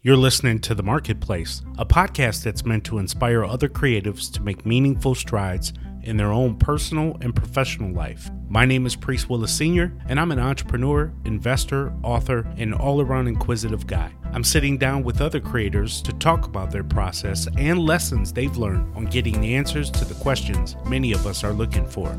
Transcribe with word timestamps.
You're 0.00 0.16
listening 0.16 0.60
to 0.60 0.76
The 0.76 0.82
Marketplace, 0.84 1.60
a 1.76 1.84
podcast 1.84 2.44
that's 2.44 2.64
meant 2.64 2.84
to 2.84 2.98
inspire 2.98 3.44
other 3.44 3.68
creatives 3.68 4.32
to 4.32 4.40
make 4.40 4.64
meaningful 4.64 5.16
strides 5.16 5.72
in 6.04 6.16
their 6.16 6.30
own 6.30 6.56
personal 6.56 7.16
and 7.20 7.34
professional 7.34 7.92
life. 7.92 8.30
My 8.48 8.64
name 8.64 8.86
is 8.86 8.94
Priest 8.94 9.28
Willis 9.28 9.52
Sr., 9.52 9.92
and 10.08 10.20
I'm 10.20 10.30
an 10.30 10.38
entrepreneur, 10.38 11.12
investor, 11.24 11.92
author, 12.04 12.46
and 12.56 12.72
all 12.74 13.00
around 13.00 13.26
inquisitive 13.26 13.88
guy. 13.88 14.12
I'm 14.32 14.44
sitting 14.44 14.78
down 14.78 15.02
with 15.02 15.20
other 15.20 15.40
creators 15.40 16.00
to 16.02 16.12
talk 16.12 16.46
about 16.46 16.70
their 16.70 16.84
process 16.84 17.48
and 17.56 17.80
lessons 17.80 18.32
they've 18.32 18.56
learned 18.56 18.94
on 18.94 19.06
getting 19.06 19.40
the 19.40 19.56
answers 19.56 19.90
to 19.90 20.04
the 20.04 20.14
questions 20.22 20.76
many 20.86 21.10
of 21.10 21.26
us 21.26 21.42
are 21.42 21.52
looking 21.52 21.84
for. 21.84 22.16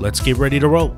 Let's 0.00 0.20
get 0.20 0.38
ready 0.38 0.58
to 0.60 0.68
roll. 0.68 0.96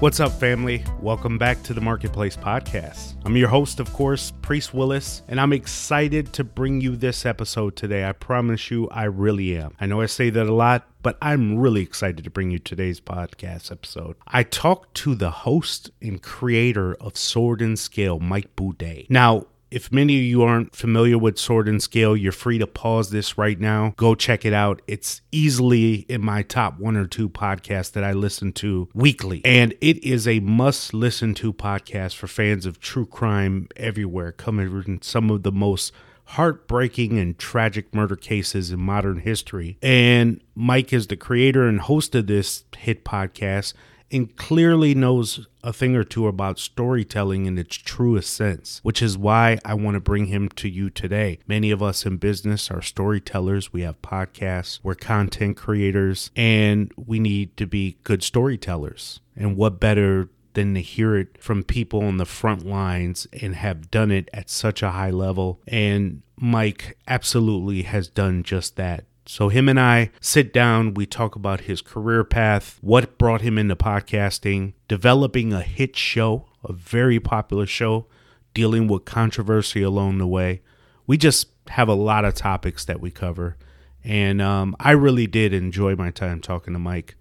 What's 0.00 0.18
up, 0.18 0.32
family? 0.32 0.82
Welcome 1.02 1.36
back 1.36 1.62
to 1.64 1.74
the 1.74 1.80
Marketplace 1.82 2.34
Podcast. 2.34 3.16
I'm 3.26 3.36
your 3.36 3.50
host, 3.50 3.80
of 3.80 3.92
course, 3.92 4.32
Priest 4.40 4.72
Willis, 4.72 5.20
and 5.28 5.38
I'm 5.38 5.52
excited 5.52 6.32
to 6.32 6.42
bring 6.42 6.80
you 6.80 6.96
this 6.96 7.26
episode 7.26 7.76
today. 7.76 8.08
I 8.08 8.12
promise 8.12 8.70
you, 8.70 8.88
I 8.88 9.04
really 9.04 9.58
am. 9.58 9.74
I 9.78 9.84
know 9.84 10.00
I 10.00 10.06
say 10.06 10.30
that 10.30 10.46
a 10.46 10.54
lot, 10.54 10.88
but 11.02 11.18
I'm 11.20 11.58
really 11.58 11.82
excited 11.82 12.24
to 12.24 12.30
bring 12.30 12.50
you 12.50 12.58
today's 12.58 12.98
podcast 12.98 13.70
episode. 13.70 14.16
I 14.26 14.42
talked 14.42 14.94
to 14.94 15.14
the 15.14 15.30
host 15.30 15.90
and 16.00 16.22
creator 16.22 16.94
of 16.94 17.18
Sword 17.18 17.60
and 17.60 17.78
Scale, 17.78 18.20
Mike 18.20 18.56
Boudet. 18.56 19.10
Now, 19.10 19.48
if 19.70 19.92
many 19.92 20.16
of 20.16 20.24
you 20.24 20.42
aren't 20.42 20.74
familiar 20.74 21.16
with 21.16 21.38
Sword 21.38 21.68
and 21.68 21.82
Scale, 21.82 22.16
you're 22.16 22.32
free 22.32 22.58
to 22.58 22.66
pause 22.66 23.10
this 23.10 23.38
right 23.38 23.58
now. 23.58 23.94
Go 23.96 24.14
check 24.14 24.44
it 24.44 24.52
out. 24.52 24.82
It's 24.86 25.20
easily 25.30 26.06
in 26.08 26.22
my 26.22 26.42
top 26.42 26.78
one 26.78 26.96
or 26.96 27.06
two 27.06 27.28
podcasts 27.28 27.92
that 27.92 28.02
I 28.02 28.12
listen 28.12 28.52
to 28.54 28.88
weekly. 28.94 29.42
And 29.44 29.74
it 29.80 30.02
is 30.04 30.26
a 30.26 30.40
must 30.40 30.92
listen 30.92 31.34
to 31.34 31.52
podcast 31.52 32.16
for 32.16 32.26
fans 32.26 32.66
of 32.66 32.80
true 32.80 33.06
crime 33.06 33.68
everywhere, 33.76 34.32
covering 34.32 35.00
some 35.02 35.30
of 35.30 35.44
the 35.44 35.52
most 35.52 35.92
heartbreaking 36.24 37.18
and 37.18 37.38
tragic 37.38 37.92
murder 37.94 38.14
cases 38.14 38.70
in 38.70 38.78
modern 38.80 39.18
history. 39.18 39.78
And 39.82 40.40
Mike 40.54 40.92
is 40.92 41.08
the 41.08 41.16
creator 41.16 41.66
and 41.66 41.80
host 41.80 42.14
of 42.14 42.28
this 42.28 42.64
hit 42.76 43.04
podcast 43.04 43.74
and 44.10 44.34
clearly 44.36 44.94
knows 44.94 45.46
a 45.62 45.72
thing 45.72 45.94
or 45.94 46.04
two 46.04 46.26
about 46.26 46.58
storytelling 46.58 47.46
in 47.46 47.58
its 47.58 47.76
truest 47.76 48.32
sense, 48.32 48.80
which 48.82 49.02
is 49.02 49.18
why 49.18 49.58
I 49.64 49.74
want 49.74 49.94
to 49.94 50.00
bring 50.00 50.26
him 50.26 50.48
to 50.50 50.68
you 50.68 50.90
today. 50.90 51.38
Many 51.46 51.70
of 51.70 51.82
us 51.82 52.06
in 52.06 52.16
business 52.16 52.70
are 52.70 52.82
storytellers. 52.82 53.72
We 53.72 53.82
have 53.82 54.00
podcasts, 54.02 54.80
we're 54.82 54.94
content 54.94 55.56
creators, 55.56 56.30
and 56.34 56.92
we 56.96 57.18
need 57.18 57.56
to 57.58 57.66
be 57.66 57.98
good 58.04 58.22
storytellers. 58.22 59.20
And 59.36 59.56
what 59.56 59.80
better 59.80 60.28
than 60.54 60.74
to 60.74 60.80
hear 60.80 61.16
it 61.16 61.42
from 61.42 61.62
people 61.62 62.02
on 62.02 62.16
the 62.16 62.26
front 62.26 62.66
lines 62.66 63.26
and 63.40 63.54
have 63.54 63.90
done 63.90 64.10
it 64.10 64.28
at 64.32 64.50
such 64.50 64.82
a 64.82 64.90
high 64.90 65.10
level? 65.10 65.60
And 65.68 66.22
Mike 66.36 66.98
absolutely 67.06 67.82
has 67.82 68.08
done 68.08 68.42
just 68.42 68.76
that. 68.76 69.04
So, 69.32 69.48
him 69.48 69.68
and 69.68 69.78
I 69.78 70.10
sit 70.20 70.52
down, 70.52 70.94
we 70.94 71.06
talk 71.06 71.36
about 71.36 71.60
his 71.60 71.82
career 71.82 72.24
path, 72.24 72.78
what 72.80 73.16
brought 73.16 73.42
him 73.42 73.58
into 73.58 73.76
podcasting, 73.76 74.72
developing 74.88 75.52
a 75.52 75.62
hit 75.62 75.94
show, 75.94 76.46
a 76.64 76.72
very 76.72 77.20
popular 77.20 77.64
show, 77.64 78.06
dealing 78.54 78.88
with 78.88 79.04
controversy 79.04 79.82
along 79.82 80.18
the 80.18 80.26
way. 80.26 80.62
We 81.06 81.16
just 81.16 81.46
have 81.68 81.86
a 81.86 81.94
lot 81.94 82.24
of 82.24 82.34
topics 82.34 82.84
that 82.86 83.00
we 83.00 83.12
cover. 83.12 83.56
And 84.02 84.42
um, 84.42 84.74
I 84.80 84.90
really 84.90 85.28
did 85.28 85.54
enjoy 85.54 85.94
my 85.94 86.10
time 86.10 86.40
talking 86.40 86.72
to 86.72 86.80
Mike. 86.80 87.14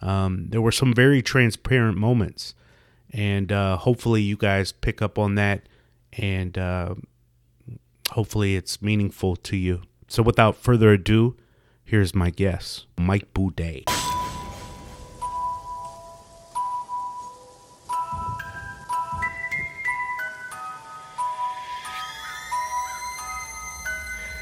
Um, 0.00 0.48
there 0.48 0.60
were 0.60 0.72
some 0.72 0.92
very 0.92 1.22
transparent 1.22 1.96
moments. 1.96 2.56
And 3.12 3.52
uh, 3.52 3.76
hopefully, 3.76 4.20
you 4.20 4.36
guys 4.36 4.72
pick 4.72 5.00
up 5.00 5.16
on 5.16 5.36
that. 5.36 5.68
And 6.14 6.58
uh, 6.58 6.96
hopefully, 8.10 8.56
it's 8.56 8.82
meaningful 8.82 9.36
to 9.36 9.56
you. 9.56 9.82
So, 10.08 10.24
without 10.24 10.56
further 10.56 10.90
ado, 10.90 11.36
Here's 11.92 12.14
my 12.14 12.30
guess 12.30 12.86
Mike 12.96 13.34
Boudet. 13.34 13.84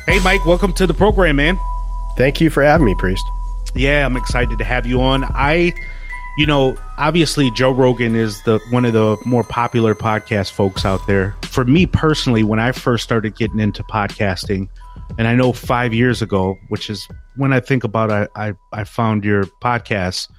Hey, 0.07 0.21
Mike, 0.23 0.47
welcome 0.47 0.73
to 0.75 0.87
the 0.87 0.95
program, 0.95 1.35
man. 1.35 1.59
Thank 2.17 2.41
you 2.41 2.51
for 2.51 2.63
having 2.63 2.87
me, 2.87 2.95
Priest. 2.95 3.25
Yeah, 3.75 4.07
I'm 4.07 4.17
excited 4.17 4.57
to 4.59 4.65
have 4.65 4.87
you 4.87 5.03
on. 5.03 5.25
I, 5.25 5.73
you 6.39 6.47
know, 6.47 6.77
obviously 6.99 7.51
Joe 7.51 7.73
Rogan 7.73 8.15
is 8.15 8.41
the 8.45 8.61
one 8.71 8.85
of 8.85 8.93
the 8.93 9.17
more 9.27 9.43
popular 9.43 9.97
podcast 9.97 10.53
folks 10.53 10.85
out 10.85 11.05
there. 11.09 11.35
For 11.43 11.65
me 11.65 11.87
personally, 11.87 12.45
when 12.45 12.61
I 12.61 12.71
first 12.71 13.03
started 13.03 13.35
getting 13.35 13.59
into 13.59 13.83
podcasting, 13.83 14.69
and 15.19 15.27
I 15.27 15.35
know 15.35 15.53
five 15.53 15.93
years 15.93 16.23
ago, 16.23 16.57
which 16.69 16.89
is 16.89 17.09
when 17.37 17.53
I 17.53 17.61
think 17.61 17.85
about 17.85 18.11
I, 18.11 18.29
I, 18.35 18.53
I 18.73 18.85
found 18.85 19.25
your 19.25 19.45
podcast, 19.63 20.31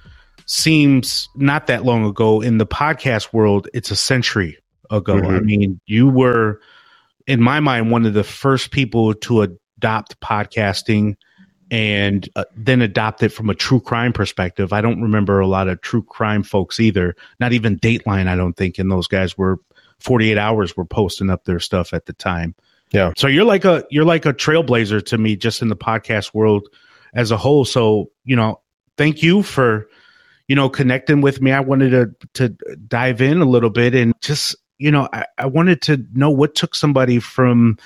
seems 0.46 1.28
not 1.34 1.66
that 1.66 1.84
long 1.84 2.04
ago. 2.04 2.40
In 2.40 2.58
the 2.58 2.66
podcast 2.66 3.32
world, 3.32 3.68
it's 3.74 3.90
a 3.90 3.96
century 3.96 4.58
ago. 4.90 5.16
Mm-hmm. 5.16 5.36
I 5.36 5.40
mean, 5.40 5.80
you 5.86 6.08
were, 6.08 6.60
in 7.26 7.40
my 7.40 7.60
mind, 7.60 7.90
one 7.90 8.06
of 8.06 8.14
the 8.14 8.24
first 8.24 8.70
people 8.70 9.14
to 9.14 9.42
adopt 9.42 10.20
podcasting 10.20 11.16
and 11.70 12.28
uh, 12.36 12.44
then 12.54 12.82
adopt 12.82 13.22
it 13.22 13.30
from 13.30 13.48
a 13.48 13.54
true 13.54 13.80
crime 13.80 14.12
perspective. 14.12 14.74
I 14.74 14.82
don't 14.82 15.00
remember 15.00 15.40
a 15.40 15.46
lot 15.46 15.68
of 15.68 15.80
true 15.80 16.02
crime 16.02 16.42
folks 16.42 16.78
either. 16.78 17.16
Not 17.40 17.54
even 17.54 17.78
Dateline, 17.78 18.28
I 18.28 18.36
don't 18.36 18.56
think, 18.56 18.78
and 18.78 18.90
those 18.90 19.06
guys 19.06 19.38
were 19.38 19.58
48 20.00 20.36
hours 20.36 20.76
were 20.76 20.84
posting 20.84 21.30
up 21.30 21.44
their 21.44 21.60
stuff 21.60 21.94
at 21.94 22.06
the 22.06 22.12
time. 22.12 22.54
Yeah. 22.92 23.12
So 23.16 23.26
you're 23.26 23.44
like 23.44 23.64
a 23.64 23.84
you're 23.90 24.04
like 24.04 24.26
a 24.26 24.34
trailblazer 24.34 25.04
to 25.06 25.18
me 25.18 25.36
just 25.36 25.62
in 25.62 25.68
the 25.68 25.76
podcast 25.76 26.34
world 26.34 26.68
as 27.14 27.30
a 27.30 27.36
whole. 27.36 27.64
So, 27.64 28.10
you 28.24 28.36
know, 28.36 28.60
thank 28.96 29.22
you 29.22 29.42
for 29.42 29.88
you 30.48 30.56
know 30.56 30.68
connecting 30.68 31.22
with 31.22 31.40
me. 31.40 31.52
I 31.52 31.60
wanted 31.60 31.90
to 31.90 32.14
to 32.34 32.76
dive 32.88 33.22
in 33.22 33.40
a 33.40 33.46
little 33.46 33.70
bit 33.70 33.94
and 33.94 34.12
just, 34.20 34.56
you 34.78 34.90
know, 34.90 35.08
I, 35.12 35.24
I 35.38 35.46
wanted 35.46 35.82
to 35.82 36.04
know 36.12 36.30
what 36.30 36.54
took 36.54 36.74
somebody 36.74 37.18
from 37.18 37.78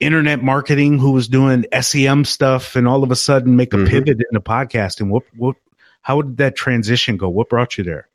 internet 0.00 0.42
marketing 0.42 0.98
who 0.98 1.12
was 1.12 1.28
doing 1.28 1.66
SEM 1.80 2.24
stuff 2.24 2.74
and 2.74 2.88
all 2.88 3.04
of 3.04 3.10
a 3.10 3.16
sudden 3.16 3.54
make 3.54 3.72
a 3.72 3.76
mm-hmm. 3.76 3.86
pivot 3.86 4.20
into 4.30 4.40
podcasting. 4.40 5.08
What 5.10 5.22
what 5.36 5.56
how 6.02 6.22
did 6.22 6.38
that 6.38 6.56
transition 6.56 7.16
go? 7.16 7.28
What 7.28 7.48
brought 7.48 7.78
you 7.78 7.84
there? 7.84 8.09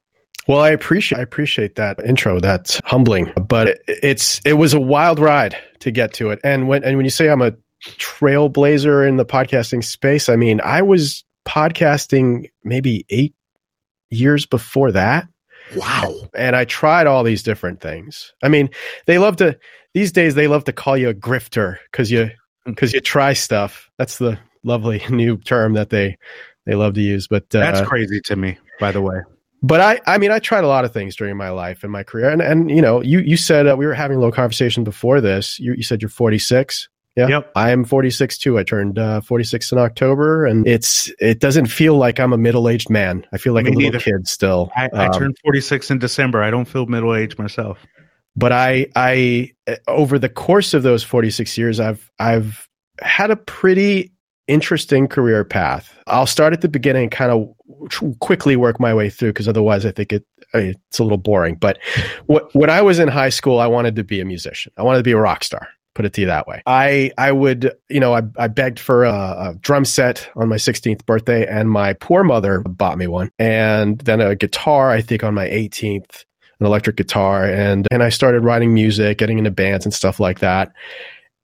Well, 0.48 0.60
I 0.60 0.70
appreciate 0.70 1.20
I 1.20 1.22
appreciate 1.22 1.76
that 1.76 2.00
intro. 2.06 2.40
That's 2.40 2.80
humbling, 2.86 3.32
but 3.48 3.80
it's 3.88 4.42
it 4.46 4.54
was 4.54 4.74
a 4.74 4.80
wild 4.80 5.20
ride 5.20 5.58
to 5.80 5.92
get 5.92 6.14
to 6.16 6.30
it. 6.30 6.40
And 6.44 6.68
when 6.68 6.84
and 6.84 6.98
when 6.98 7.06
you 7.06 7.10
say 7.10 7.30
I'm 7.30 7.42
a 7.42 7.54
trailblazer 7.84 9.08
in 9.08 9.18
the 9.18 9.26
podcasting 9.26 9.84
space, 9.84 10.30
I 10.30 10.36
mean 10.36 10.62
I 10.62 10.84
was 10.84 11.24
podcasting 11.48 12.50
maybe 12.64 13.06
eight 13.10 13.34
years 14.10 14.46
before 14.46 14.92
that. 14.92 15.28
Wow! 15.76 16.14
And 16.36 16.56
I 16.56 16.66
tried 16.66 17.08
all 17.08 17.24
these 17.24 17.42
different 17.42 17.82
things. 17.82 18.34
I 18.44 18.50
mean, 18.50 18.70
they 19.08 19.18
love 19.18 19.38
to 19.38 19.58
these 19.96 20.12
days. 20.12 20.36
They 20.36 20.48
love 20.48 20.66
to 20.66 20.74
call 20.74 20.96
you 20.96 21.10
a 21.10 21.14
grifter 21.14 21.78
because 21.92 22.12
you 22.12 22.30
because 22.66 22.94
you 22.94 23.02
try 23.02 23.34
stuff. 23.34 23.90
That's 23.98 24.20
the 24.20 24.38
lovely 24.64 25.02
new 25.10 25.38
term 25.38 25.74
that 25.74 25.90
they 25.90 26.20
they 26.68 26.76
love 26.76 26.94
to 26.94 27.02
use. 27.02 27.28
But 27.28 27.46
uh, 27.56 27.62
that's 27.62 27.88
crazy 27.88 28.22
to 28.26 28.36
me, 28.36 28.60
by 28.80 28.92
the 28.92 29.02
way 29.02 29.22
but 29.66 29.82
I, 29.82 30.00
I 30.06 30.20
mean, 30.20 30.30
I 30.30 30.38
tried 30.38 30.64
a 30.64 30.68
lot 30.68 30.86
of 30.86 30.94
things 30.94 31.16
during 31.16 31.36
my 31.38 31.50
life 31.50 31.82
and 31.84 31.92
my 31.92 32.04
career. 32.04 32.30
And, 32.30 32.40
and 32.40 32.70
you 32.70 32.84
know, 32.84 33.02
you, 33.02 33.20
you 33.20 33.36
said 33.36 33.66
uh, 33.66 33.76
we 33.76 33.88
were 33.88 33.96
having 33.96 34.16
a 34.16 34.20
little 34.20 34.32
conversation 34.32 34.84
before 34.84 35.22
this. 35.22 35.60
You, 35.60 35.74
you 35.74 35.82
said 35.82 36.04
you're 36.04 36.10
46. 36.10 36.88
Yeah. 37.16 37.28
Yep. 37.30 37.52
I 37.56 37.72
am 37.72 37.84
46 37.84 38.38
too. 38.38 38.60
I 38.60 38.64
turned 38.64 39.00
uh, 39.00 39.22
46 39.22 39.72
in 39.72 39.78
October 39.80 40.46
and 40.46 40.68
it's, 40.68 41.12
it 41.20 41.40
doesn't 41.40 41.66
feel 41.66 41.98
like 41.98 42.20
I'm 42.20 42.32
a 42.32 42.38
middle 42.38 42.70
aged 42.70 42.92
man. 42.92 43.26
I 43.34 43.40
feel 43.40 43.54
like 43.54 43.66
Me 43.66 43.72
a 43.72 43.74
little 43.74 43.92
neither. 43.94 44.00
kid 44.04 44.28
still. 44.28 44.70
I, 44.76 44.88
I 44.94 45.08
um, 45.08 45.14
turned 45.14 45.38
46 45.44 45.90
in 45.90 45.98
December. 45.98 46.44
I 46.44 46.52
don't 46.52 46.66
feel 46.66 46.86
middle 46.86 47.16
aged 47.16 47.40
myself. 47.40 47.80
But 48.36 48.52
I, 48.52 48.86
I, 48.96 49.54
over 49.88 50.20
the 50.20 50.30
course 50.30 50.76
of 50.76 50.84
those 50.84 51.02
46 51.04 51.58
years, 51.58 51.80
I've, 51.80 52.12
I've 52.20 52.70
had 53.02 53.32
a 53.32 53.36
pretty 53.36 54.12
interesting 54.48 55.08
career 55.08 55.44
path. 55.44 55.98
I'll 56.06 56.28
start 56.28 56.54
at 56.54 56.62
the 56.62 56.70
beginning 56.70 57.10
kind 57.10 57.32
of 57.32 57.55
quickly 58.20 58.56
work 58.56 58.80
my 58.80 58.94
way 58.94 59.10
through 59.10 59.32
because 59.32 59.48
otherwise 59.48 59.86
I 59.86 59.92
think 59.92 60.14
it 60.14 60.26
it's 60.54 61.00
a 61.00 61.04
little 61.04 61.18
boring. 61.18 61.56
But 61.56 61.80
what, 62.28 62.54
when 62.56 62.70
I 62.70 62.82
was 62.82 63.00
in 63.00 63.08
high 63.08 63.30
school, 63.30 63.60
I 63.60 63.68
wanted 63.68 63.96
to 63.98 64.04
be 64.04 64.22
a 64.22 64.26
musician. 64.26 64.72
I 64.78 64.84
wanted 64.84 65.00
to 65.00 65.04
be 65.04 65.12
a 65.12 65.18
rock 65.18 65.44
star. 65.44 65.68
Put 65.94 66.06
it 66.06 66.14
to 66.14 66.22
you 66.22 66.28
that 66.28 66.46
way. 66.46 66.62
I 66.66 67.12
I 67.18 67.32
would 67.32 67.74
you 67.90 68.02
know 68.02 68.14
I, 68.14 68.24
I 68.38 68.48
begged 68.50 68.80
for 68.80 69.06
a, 69.06 69.14
a 69.14 69.56
drum 69.62 69.86
set 69.86 70.30
on 70.36 70.50
my 70.50 70.58
16th 70.58 71.06
birthday, 71.06 71.48
and 71.48 71.70
my 71.70 71.94
poor 71.94 72.24
mother 72.24 72.60
bought 72.62 72.98
me 72.98 73.08
one, 73.08 73.32
and 73.40 74.00
then 74.00 74.20
a 74.20 74.36
guitar. 74.36 74.92
I 74.92 75.02
think 75.02 75.24
on 75.24 75.34
my 75.34 75.48
18th, 75.48 76.26
an 76.60 76.66
electric 76.66 76.98
guitar, 76.98 77.46
and 77.46 77.88
and 77.92 78.04
I 78.04 78.10
started 78.10 78.44
writing 78.44 78.74
music, 78.74 79.18
getting 79.18 79.38
into 79.38 79.52
bands 79.52 79.86
and 79.86 79.94
stuff 79.94 80.20
like 80.20 80.40
that. 80.40 80.74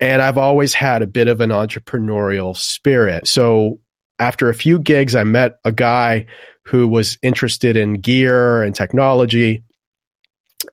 And 0.01 0.21
I've 0.21 0.37
always 0.37 0.73
had 0.73 1.01
a 1.01 1.07
bit 1.07 1.29
of 1.29 1.39
an 1.41 1.51
entrepreneurial 1.51 2.57
spirit. 2.57 3.27
So 3.27 3.79
after 4.21 4.49
a 4.49 4.53
few 4.53 4.77
gigs, 4.77 5.15
I 5.15 5.23
met 5.23 5.59
a 5.65 5.71
guy 5.71 6.27
who 6.63 6.87
was 6.87 7.17
interested 7.23 7.75
in 7.75 7.95
gear 7.95 8.61
and 8.61 8.75
technology. 8.75 9.63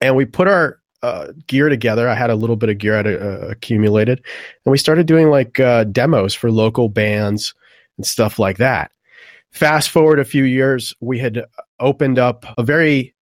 and 0.02 0.14
we 0.14 0.26
put 0.26 0.46
our 0.46 0.78
uh, 1.02 1.28
gear 1.46 1.70
together. 1.70 2.08
I 2.08 2.14
had 2.14 2.28
a 2.28 2.34
little 2.34 2.56
bit 2.56 2.68
of 2.68 2.76
gear 2.76 2.94
I 2.94 2.96
had 2.98 3.06
uh, 3.06 3.48
accumulated, 3.48 4.22
and 4.64 4.70
we 4.70 4.76
started 4.76 5.06
doing 5.06 5.30
like 5.30 5.58
uh, 5.58 5.84
demos 5.84 6.34
for 6.34 6.50
local 6.52 6.90
bands 6.90 7.54
and 7.96 8.06
stuff 8.06 8.38
like 8.38 8.58
that. 8.58 8.90
Fast 9.50 9.88
forward 9.88 10.18
a 10.18 10.26
few 10.26 10.44
years, 10.44 10.94
we 11.00 11.18
had 11.18 11.46
opened 11.80 12.18
up 12.18 12.44
a 12.58 12.62
very 12.62 13.14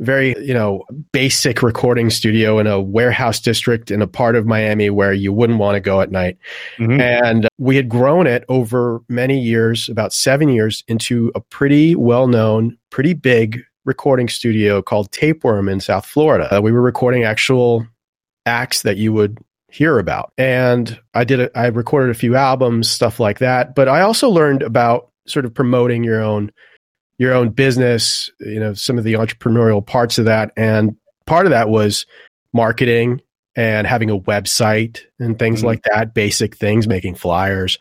very 0.00 0.34
you 0.44 0.54
know 0.54 0.84
basic 1.12 1.62
recording 1.62 2.10
studio 2.10 2.58
in 2.58 2.66
a 2.66 2.80
warehouse 2.80 3.38
district 3.40 3.90
in 3.90 4.02
a 4.02 4.06
part 4.06 4.34
of 4.34 4.46
Miami 4.46 4.90
where 4.90 5.12
you 5.12 5.32
wouldn't 5.32 5.58
want 5.58 5.76
to 5.76 5.80
go 5.80 6.00
at 6.00 6.10
night. 6.10 6.36
Mm-hmm. 6.78 7.00
and 7.00 7.48
we 7.58 7.76
had 7.76 7.88
grown 7.88 8.26
it 8.26 8.44
over 8.48 9.00
many 9.08 9.38
years 9.38 9.88
about 9.88 10.12
7 10.12 10.48
years 10.48 10.82
into 10.88 11.30
a 11.34 11.40
pretty 11.40 11.94
well 11.94 12.26
known 12.26 12.76
pretty 12.90 13.14
big 13.14 13.62
recording 13.84 14.28
studio 14.28 14.82
called 14.82 15.12
Tapeworm 15.12 15.68
in 15.68 15.80
South 15.80 16.06
Florida. 16.06 16.56
Uh, 16.56 16.60
we 16.60 16.72
were 16.72 16.82
recording 16.82 17.24
actual 17.24 17.86
acts 18.46 18.82
that 18.82 18.96
you 18.96 19.12
would 19.12 19.38
hear 19.74 19.98
about. 19.98 20.32
And 20.38 20.98
I 21.14 21.24
did 21.24 21.40
a, 21.40 21.58
I 21.58 21.66
recorded 21.66 22.10
a 22.10 22.18
few 22.18 22.36
albums 22.36 22.88
stuff 22.90 23.18
like 23.18 23.40
that. 23.40 23.74
But 23.74 23.88
I 23.88 24.02
also 24.02 24.28
learned 24.28 24.62
about 24.62 25.10
sort 25.26 25.44
of 25.44 25.54
promoting 25.54 26.04
your 26.04 26.22
own 26.22 26.52
your 27.18 27.34
own 27.34 27.50
business, 27.50 28.30
you 28.40 28.60
know, 28.60 28.74
some 28.74 28.98
of 28.98 29.04
the 29.04 29.14
entrepreneurial 29.14 29.84
parts 29.84 30.18
of 30.18 30.24
that. 30.24 30.52
And 30.56 30.96
part 31.26 31.46
of 31.46 31.50
that 31.50 31.68
was 31.68 32.06
marketing 32.52 33.20
and 33.56 33.86
having 33.86 34.10
a 34.10 34.18
website 34.18 35.00
and 35.18 35.38
things 35.38 35.60
mm-hmm. 35.60 35.68
like 35.68 35.82
that, 35.84 36.14
basic 36.14 36.56
things, 36.56 36.88
making 36.88 37.14
flyers. 37.14 37.78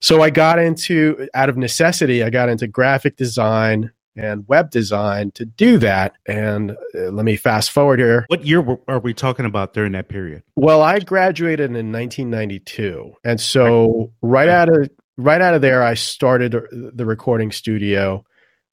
So 0.00 0.22
I 0.22 0.30
got 0.30 0.58
into, 0.58 1.28
out 1.34 1.48
of 1.48 1.56
necessity, 1.56 2.22
I 2.22 2.30
got 2.30 2.48
into 2.48 2.66
graphic 2.68 3.16
design 3.16 3.90
and 4.18 4.46
web 4.48 4.70
design 4.70 5.30
to 5.32 5.44
do 5.44 5.78
that. 5.78 6.14
And 6.26 6.72
uh, 6.72 7.10
let 7.10 7.24
me 7.24 7.36
fast 7.36 7.70
forward 7.70 8.00
here. 8.00 8.24
What 8.28 8.44
year 8.44 8.64
are 8.88 8.98
we 8.98 9.14
talking 9.14 9.46
about 9.46 9.72
during 9.72 9.92
that 9.92 10.08
period? 10.08 10.42
Well, 10.56 10.82
I 10.82 10.98
graduated 10.98 11.70
in 11.70 11.92
1992. 11.92 13.14
And 13.24 13.40
so 13.40 14.12
right 14.20 14.48
out 14.48 14.68
of 14.68 14.90
right 15.16 15.40
out 15.40 15.54
of 15.54 15.62
there 15.62 15.82
I 15.82 15.94
started 15.94 16.54
the 16.70 17.04
recording 17.04 17.50
studio 17.50 18.24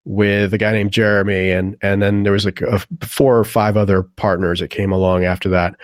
with 0.06 0.54
a 0.54 0.58
guy 0.58 0.72
named 0.72 0.92
Jeremy, 0.92 1.52
and 1.52 1.76
and 1.82 2.02
then 2.02 2.24
there 2.24 2.32
was 2.32 2.46
like 2.46 2.62
a, 2.62 2.80
four 3.02 3.38
or 3.38 3.44
five 3.44 3.76
other 3.76 4.04
partners 4.04 4.60
that 4.60 4.70
came 4.70 4.92
along 4.92 5.26
after 5.26 5.50
that. 5.50 5.76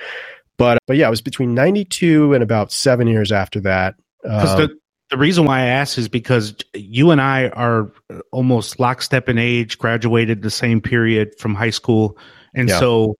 But 0.58 0.78
but 0.88 0.98
yeah, 0.98 1.08
it 1.08 1.12
was 1.12 1.22
between 1.22 1.54
ninety 1.54 1.84
two 1.84 2.34
and 2.34 2.44
about 2.44 2.72
seven 2.72 3.08
years 3.08 3.32
after 3.32 3.60
that. 3.62 3.96
Um, 4.24 4.58
the, 4.58 4.78
the 5.10 5.18
reason 5.18 5.46
why 5.46 5.62
I 5.62 5.66
asked 5.66 5.98
is 5.98 6.08
because 6.08 6.56
you 6.74 7.12
and 7.12 7.20
I 7.20 7.50
are 7.50 7.92
almost 8.32 8.80
lockstep 8.80 9.28
in 9.28 9.38
age, 9.38 9.78
graduated 9.78 10.44
the 10.44 10.52
same 10.52 10.80
period 10.80 11.38
from 11.40 11.56
high 11.56 11.72
school, 11.72 12.18
and 12.54 12.70
yeah. 12.70 12.80
so 12.80 13.16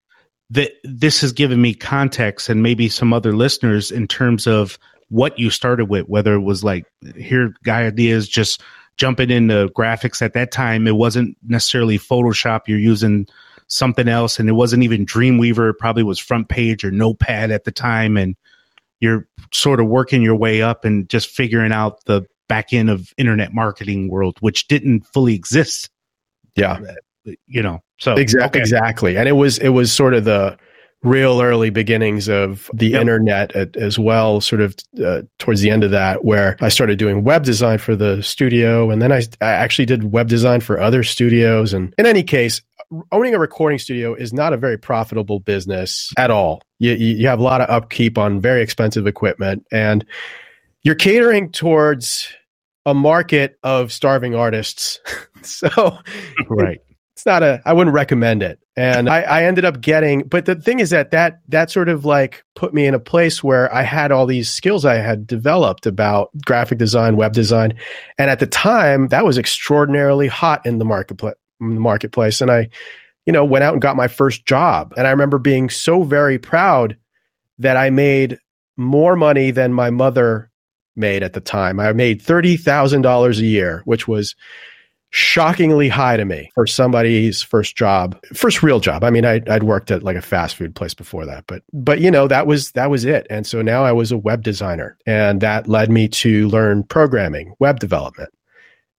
that 0.52 0.72
this 0.84 1.22
has 1.22 1.32
given 1.34 1.62
me 1.62 1.74
context 1.74 2.50
and 2.50 2.62
maybe 2.62 2.90
some 2.90 3.14
other 3.14 3.34
listeners 3.34 3.90
in 3.90 4.08
terms 4.08 4.46
of 4.48 4.78
what 5.10 5.40
you 5.40 5.50
started 5.50 5.86
with, 5.86 6.08
whether 6.08 6.34
it 6.34 6.42
was 6.42 6.64
like 6.64 6.86
here 7.18 7.54
guy 7.64 7.86
ideas 7.86 8.28
just 8.28 8.62
jumping 8.98 9.30
into 9.30 9.70
graphics 9.70 10.22
at 10.22 10.34
that 10.34 10.52
time, 10.52 10.88
it 10.88 10.96
wasn't 10.96 11.38
necessarily 11.44 11.98
Photoshop. 11.98 12.62
You're 12.68 12.80
using 12.80 13.28
something 13.68 14.08
else, 14.08 14.40
and 14.40 14.50
it 14.50 14.54
wasn't 14.54 14.84
even 14.84 15.06
Dreamweaver. 15.06 15.72
It 15.72 15.80
probably 15.80 16.04
was 16.04 16.20
Front 16.20 16.50
Page 16.50 16.84
or 16.84 16.92
Notepad 16.92 17.52
at 17.52 17.64
the 17.64 17.72
time, 17.72 18.18
and 18.18 18.36
you're 19.00 19.28
sort 19.54 19.80
of 19.80 19.88
working 19.88 20.22
your 20.22 20.36
way 20.36 20.62
up 20.62 20.86
and 20.86 21.10
just 21.10 21.30
figuring 21.30 21.72
out 21.72 22.04
the 22.06 22.26
back 22.48 22.74
end 22.74 22.90
of 22.90 23.14
internet 23.18 23.54
marketing 23.54 24.10
world, 24.10 24.38
which 24.42 24.68
didn't 24.68 25.06
fully 25.08 25.34
exist. 25.34 25.90
Yeah, 26.56 26.80
you 27.48 27.64
know. 27.64 27.82
So 28.00 28.16
exactly, 28.16 28.60
okay. 28.60 28.60
exactly, 28.60 29.18
and 29.18 29.28
it 29.28 29.34
was 29.34 29.58
it 29.58 29.70
was 29.70 29.92
sort 29.92 30.14
of 30.14 30.26
the 30.26 30.58
real 31.04 31.42
early 31.42 31.70
beginnings 31.70 32.30
of 32.30 32.70
the 32.74 32.90
yep. 32.90 33.02
internet 33.02 33.56
at, 33.56 33.76
as 33.76 33.98
well, 33.98 34.40
sort 34.40 34.62
of 34.62 34.76
uh, 35.04 35.22
towards 35.40 35.62
the 35.62 35.70
end 35.70 35.84
of 35.84 35.92
that, 35.92 36.24
where 36.24 36.58
I 36.62 36.70
started 36.70 37.00
doing 37.00 37.24
web 37.24 37.44
design 37.44 37.80
for 37.80 37.96
the 37.96 38.22
studio. 38.22 38.92
And 38.92 39.02
then 39.02 39.12
I, 39.12 39.24
I 39.42 39.50
actually 39.50 39.86
did 39.86 40.12
web 40.12 40.28
design 40.28 40.62
for 40.62 40.80
other 40.80 41.04
studios. 41.04 41.74
And 41.74 41.94
in 41.98 42.06
any 42.06 42.24
case, 42.24 42.62
owning 43.12 43.34
a 43.34 43.40
recording 43.40 43.80
studio 43.80 44.14
is 44.14 44.32
not 44.32 44.54
a 44.54 44.58
very 44.58 44.78
profitable 44.78 45.40
business 45.40 46.12
at 46.18 46.30
all. 46.30 46.62
You, 46.78 46.94
you 46.94 47.28
have 47.28 47.40
a 47.40 47.44
lot 47.44 47.62
of 47.62 47.70
upkeep 47.70 48.18
on 48.18 48.40
very 48.40 48.62
expensive 48.62 49.08
equipment, 49.08 49.66
and 49.72 50.06
you're 50.84 50.96
catering 50.96 51.52
towards 51.52 52.28
a 52.86 52.94
market 52.94 53.58
of 53.64 53.92
starving 53.92 54.36
artists. 54.36 55.00
so, 55.42 55.98
right 56.48 56.82
it's 57.16 57.26
not 57.26 57.44
a 57.44 57.62
i 57.66 57.74
wouldn't 57.74 57.94
recommend 57.94 58.44
it. 58.44 58.60
And 58.78 59.10
I, 59.10 59.22
I 59.22 59.44
ended 59.44 59.66
up 59.66 59.82
getting 59.82 60.24
but 60.24 60.46
the 60.46 60.56
thing 60.56 60.80
is 60.80 60.92
that 60.92 61.12
that 61.12 61.42
that 61.50 61.70
sort 61.70 61.90
of 61.90 62.06
like 62.06 62.44
put 62.56 62.74
me 62.74 62.86
in 62.86 62.94
a 62.94 63.00
place 63.00 63.44
where 63.44 63.74
i 63.74 63.82
had 63.82 64.12
all 64.12 64.26
these 64.26 64.50
skills 64.50 64.86
i 64.86 64.96
had 64.96 65.28
developed 65.28 65.86
about 65.86 66.30
graphic 66.46 66.78
design 66.78 67.18
web 67.18 67.34
design. 67.34 67.74
And 68.18 68.30
at 68.30 68.40
the 68.40 68.48
time 68.48 69.10
that 69.10 69.26
was 69.26 69.38
extraordinarily 69.38 70.28
hot 70.28 70.66
in 70.66 70.80
the 70.80 70.86
marketplace 70.86 71.36
marketplace. 71.60 72.42
And 72.42 72.50
i 72.50 72.70
you 73.26 73.34
know 73.34 73.46
went 73.46 73.64
out 73.64 73.74
and 73.74 73.82
got 73.82 73.96
my 73.96 74.08
first 74.08 74.46
job. 74.46 74.94
And 74.98 75.06
i 75.06 75.12
remember 75.12 75.38
being 75.38 75.70
so 75.70 76.04
very 76.04 76.40
proud 76.40 76.98
that 77.60 77.78
i 77.78 77.90
made 77.90 78.40
more 78.78 79.16
money 79.16 79.52
than 79.52 79.74
my 79.74 79.90
mother 79.90 80.50
made 80.96 81.24
at 81.24 81.34
the 81.34 81.42
time. 81.42 81.80
I 81.80 81.94
made 81.94 82.22
$30000 82.22 83.40
a 83.40 83.46
year 83.46 83.82
which 83.86 84.08
was 84.08 84.36
shockingly 85.12 85.90
high 85.90 86.18
to 86.18 86.26
me 86.26 86.50
for 86.56 86.66
somebody's 86.66 87.42
first 87.42 87.76
job, 87.76 88.18
first 88.34 88.64
real 88.64 88.80
job. 88.80 89.04
I 89.04 89.10
mean, 89.10 89.26
I, 89.26 89.42
would 89.48 89.64
worked 89.64 89.92
at 89.92 90.04
like 90.04 90.16
a 90.16 90.22
fast 90.22 90.56
food 90.56 90.74
place 90.74 90.94
before 90.94 91.26
that, 91.26 91.46
but 91.48 91.64
but 91.74 92.00
you 92.00 92.10
know 92.10 92.28
that 92.28 92.48
was 92.48 92.72
that 92.72 92.90
was 92.90 93.06
it. 93.06 93.28
And 93.30 93.46
so 93.46 93.62
now 93.62 93.84
I 93.84 93.92
was 93.92 94.12
a 94.12 94.18
web 94.18 94.42
designer, 94.42 94.98
and 95.06 95.42
that 95.42 95.68
led 95.68 95.92
me 95.92 96.08
to 96.08 96.48
learn 96.48 96.84
programming, 96.84 97.54
web 97.60 97.80
development, 97.80 98.30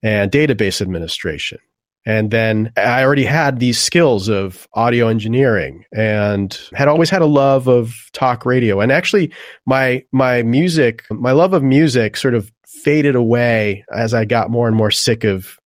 and 0.01 0.31
database 0.31 0.81
administration. 0.81 1.59
And 2.05 2.31
then 2.31 2.71
I 2.75 3.01
already 3.03 3.23
had 3.23 3.59
these 3.59 3.79
skills 3.79 4.27
of 4.27 4.67
audio 4.73 5.07
engineering 5.07 5.85
and 5.95 6.59
had 6.73 6.89
always 6.89 7.09
had 7.09 7.21
a 7.21 7.27
love 7.27 7.67
of 7.67 8.09
talk 8.11 8.45
radio. 8.45 8.81
And 8.81 8.91
actually 8.91 9.33
my 9.65 10.03
my 10.11 10.43
music, 10.43 11.03
my 11.09 11.31
love 11.31 11.53
of 11.53 11.63
music 11.63 12.17
sort 12.17 12.35
of 12.35 12.51
faded 12.67 13.15
away 13.15 13.85
as 13.95 14.13
I 14.13 14.25
got 14.25 14.51
more 14.51 14.67
and 14.67 14.75
more 14.75 14.91
sick 14.91 15.23
of 15.23 15.57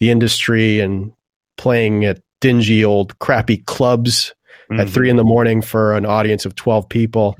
the 0.00 0.10
industry 0.10 0.80
and 0.80 1.12
playing 1.56 2.04
at 2.04 2.20
dingy 2.40 2.84
old 2.84 3.18
crappy 3.18 3.58
clubs 3.58 4.34
mm-hmm. 4.70 4.80
at 4.80 4.88
three 4.88 5.10
in 5.10 5.16
the 5.16 5.24
morning 5.24 5.62
for 5.62 5.96
an 5.96 6.06
audience 6.06 6.46
of 6.46 6.54
12 6.54 6.88
people. 6.88 7.36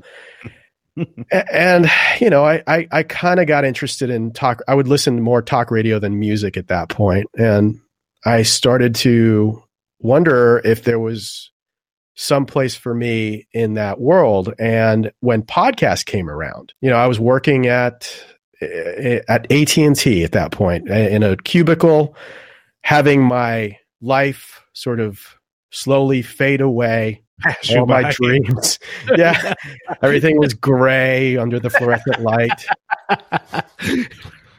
and 1.31 1.89
you 2.19 2.29
know, 2.29 2.45
I 2.45 2.61
I, 2.67 2.87
I 2.91 3.03
kind 3.03 3.39
of 3.39 3.47
got 3.47 3.65
interested 3.65 4.09
in 4.09 4.31
talk. 4.31 4.61
I 4.67 4.75
would 4.75 4.87
listen 4.87 5.15
to 5.15 5.21
more 5.21 5.41
talk 5.41 5.71
radio 5.71 5.99
than 5.99 6.19
music 6.19 6.57
at 6.57 6.67
that 6.67 6.89
point, 6.89 7.27
and 7.37 7.79
I 8.25 8.43
started 8.43 8.95
to 8.95 9.63
wonder 9.99 10.61
if 10.63 10.83
there 10.83 10.99
was 10.99 11.51
some 12.15 12.45
place 12.45 12.75
for 12.75 12.93
me 12.93 13.47
in 13.53 13.75
that 13.75 13.99
world. 14.01 14.53
And 14.59 15.11
when 15.21 15.41
podcast 15.41 16.05
came 16.05 16.29
around, 16.29 16.73
you 16.81 16.89
know, 16.89 16.97
I 16.97 17.07
was 17.07 17.19
working 17.19 17.67
at 17.67 18.13
at 18.61 19.49
AT 19.51 19.77
and 19.77 19.95
T 19.95 20.23
at 20.25 20.33
that 20.33 20.51
point 20.51 20.89
in 20.89 21.23
a 21.23 21.37
cubicle 21.37 22.15
having 22.83 23.23
my 23.23 23.77
life 24.01 24.61
sort 24.73 24.99
of 24.99 25.19
slowly 25.71 26.21
fade 26.21 26.61
away 26.61 27.23
all 27.75 27.85
my 27.85 28.11
dreams. 28.11 28.79
yeah. 29.15 29.53
Everything 30.01 30.37
was 30.37 30.53
gray 30.53 31.37
under 31.37 31.59
the 31.59 31.69
fluorescent 31.69 32.21
light. 32.21 32.65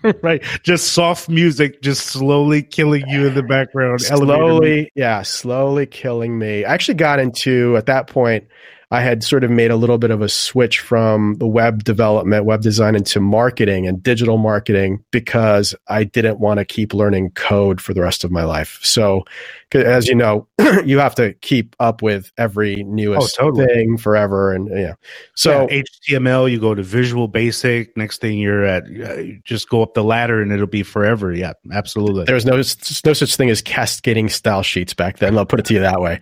right. 0.23 0.43
Just 0.63 0.93
soft 0.93 1.29
music 1.29 1.83
just 1.83 2.07
slowly 2.07 2.63
killing 2.63 3.07
you 3.09 3.27
in 3.27 3.35
the 3.35 3.43
background. 3.43 4.01
Slowly, 4.01 4.91
yeah, 4.95 5.23
slowly 5.23 5.87
killing 5.87 6.39
me. 6.39 6.65
I 6.65 6.73
actually 6.73 6.95
got 6.95 7.19
into 7.19 7.77
at 7.77 7.87
that 7.87 8.07
point 8.07 8.47
I 8.93 9.03
had 9.03 9.23
sort 9.23 9.45
of 9.45 9.53
made 9.53 9.71
a 9.71 9.77
little 9.77 9.99
bit 9.99 10.11
of 10.11 10.21
a 10.21 10.29
switch 10.29 10.81
from 10.81 11.35
the 11.35 11.47
web 11.47 11.85
development, 11.85 12.45
web 12.45 12.61
design 12.61 12.97
into 12.97 13.21
marketing 13.21 13.87
and 13.87 14.03
digital 14.03 14.37
marketing 14.37 15.05
because 15.13 15.77
I 15.87 16.03
didn't 16.03 16.41
want 16.41 16.59
to 16.59 16.65
keep 16.65 16.93
learning 16.93 17.31
code 17.31 17.81
for 17.81 17.95
the 17.95 18.01
rest 18.01 18.25
of 18.25 18.33
my 18.33 18.43
life. 18.43 18.81
So, 18.83 19.25
as 19.73 20.09
you 20.09 20.17
know, 20.17 20.49
you 20.85 20.99
have 20.99 21.15
to 21.15 21.35
keep 21.35 21.77
up 21.79 22.03
with 22.03 22.33
every 22.37 22.83
newest 22.83 23.37
oh, 23.39 23.45
totally. 23.45 23.67
thing 23.67 23.97
forever. 23.97 24.53
And 24.53 24.69
yeah, 24.69 24.95
so 25.37 25.69
yeah, 25.71 25.83
HTML, 26.09 26.51
you 26.51 26.59
go 26.59 26.75
to 26.75 26.83
Visual 26.83 27.29
Basic. 27.29 27.97
Next 27.97 28.21
thing 28.21 28.39
you're 28.39 28.65
at, 28.65 28.85
uh, 28.87 29.23
just 29.45 29.69
go 29.69 29.83
up 29.85 29.95
the 29.95 30.03
ladder 30.03 30.43
and 30.43 30.51
it'll 30.51 30.67
be 30.67 30.83
forever. 30.83 31.33
Yeah, 31.33 31.53
absolutely. 31.73 32.25
There 32.25 32.35
was 32.35 32.45
no 32.45 32.57
no 32.57 33.13
such 33.13 33.37
thing 33.37 33.51
as 33.51 33.63
cascading 33.63 34.31
style 34.31 34.65
sheets 34.65 34.95
back 34.95 35.19
then. 35.19 35.39
I'll 35.39 35.47
put 35.47 35.61
it 35.61 35.67
to 35.67 35.75
you 35.75 35.81
that 35.81 36.01
way. 36.01 36.19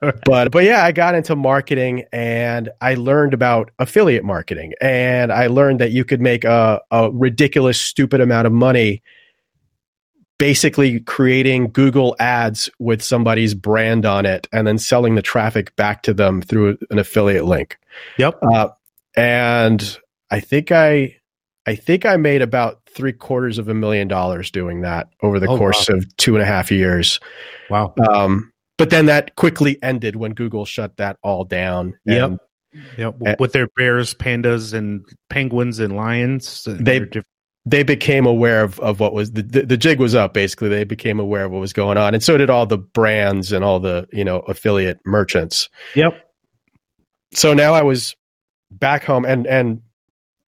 but 0.26 0.50
but 0.50 0.64
yeah, 0.64 0.84
I 0.84 0.92
got 0.92 1.14
into 1.14 1.34
marketing 1.34 1.69
marketing 1.70 2.04
and 2.12 2.68
I 2.80 2.94
learned 2.94 3.32
about 3.32 3.70
affiliate 3.78 4.24
marketing 4.24 4.72
and 4.80 5.32
I 5.32 5.46
learned 5.46 5.78
that 5.78 5.92
you 5.92 6.04
could 6.04 6.20
make 6.20 6.44
a, 6.44 6.80
a 6.90 7.10
ridiculous, 7.12 7.80
stupid 7.80 8.20
amount 8.20 8.48
of 8.48 8.52
money 8.52 9.02
basically 10.38 11.00
creating 11.00 11.70
Google 11.70 12.16
ads 12.18 12.68
with 12.80 13.02
somebody's 13.02 13.54
brand 13.54 14.04
on 14.04 14.26
it 14.26 14.48
and 14.52 14.66
then 14.66 14.78
selling 14.78 15.14
the 15.14 15.22
traffic 15.22 15.76
back 15.76 16.02
to 16.04 16.14
them 16.14 16.42
through 16.42 16.76
an 16.90 16.98
affiliate 16.98 17.44
link. 17.44 17.78
Yep. 18.18 18.38
Uh, 18.52 18.68
and 19.16 19.98
I 20.32 20.40
think 20.40 20.72
I, 20.72 21.14
I 21.66 21.76
think 21.76 22.04
I 22.04 22.16
made 22.16 22.42
about 22.42 22.80
three 22.92 23.12
quarters 23.12 23.58
of 23.58 23.68
a 23.68 23.74
million 23.74 24.08
dollars 24.08 24.50
doing 24.50 24.80
that 24.80 25.08
over 25.22 25.38
the 25.38 25.46
Oh, 25.46 25.56
course 25.56 25.88
wow. 25.88 25.98
of 25.98 26.16
two 26.16 26.34
and 26.34 26.42
a 26.42 26.46
half 26.46 26.72
years. 26.72 27.20
Wow. 27.68 27.94
Um, 28.10 28.50
but 28.80 28.90
then 28.90 29.06
that 29.06 29.36
quickly 29.36 29.78
ended 29.82 30.16
when 30.16 30.34
Google 30.34 30.64
shut 30.64 30.96
that 30.96 31.16
all 31.22 31.44
down. 31.44 31.94
Yep. 32.04 32.30
And 32.30 32.40
Yep. 32.96 33.14
Uh, 33.26 33.34
With 33.40 33.52
their 33.52 33.66
bears, 33.76 34.14
pandas, 34.14 34.72
and 34.74 35.04
penguins 35.28 35.78
and 35.80 35.96
lions. 35.96 36.64
They- 36.64 37.00
they're 37.00 37.24
they 37.66 37.82
became 37.82 38.24
aware 38.26 38.62
of, 38.62 38.80
of 38.80 39.00
what 39.00 39.12
was 39.12 39.32
the, 39.32 39.42
the 39.42 39.62
the 39.66 39.76
jig 39.76 40.00
was 40.00 40.14
up 40.14 40.32
basically 40.32 40.70
they 40.70 40.82
became 40.82 41.20
aware 41.20 41.44
of 41.44 41.52
what 41.52 41.60
was 41.60 41.74
going 41.74 41.98
on 41.98 42.14
and 42.14 42.22
so 42.24 42.38
did 42.38 42.48
all 42.48 42.64
the 42.64 42.78
brands 42.78 43.52
and 43.52 43.62
all 43.62 43.78
the 43.78 44.08
you 44.14 44.24
know 44.24 44.38
affiliate 44.48 44.98
merchants 45.04 45.68
Yep. 45.94 46.14
so 47.34 47.52
now 47.52 47.74
i 47.74 47.82
was 47.82 48.16
back 48.70 49.04
home 49.04 49.26
and 49.26 49.46
and 49.46 49.82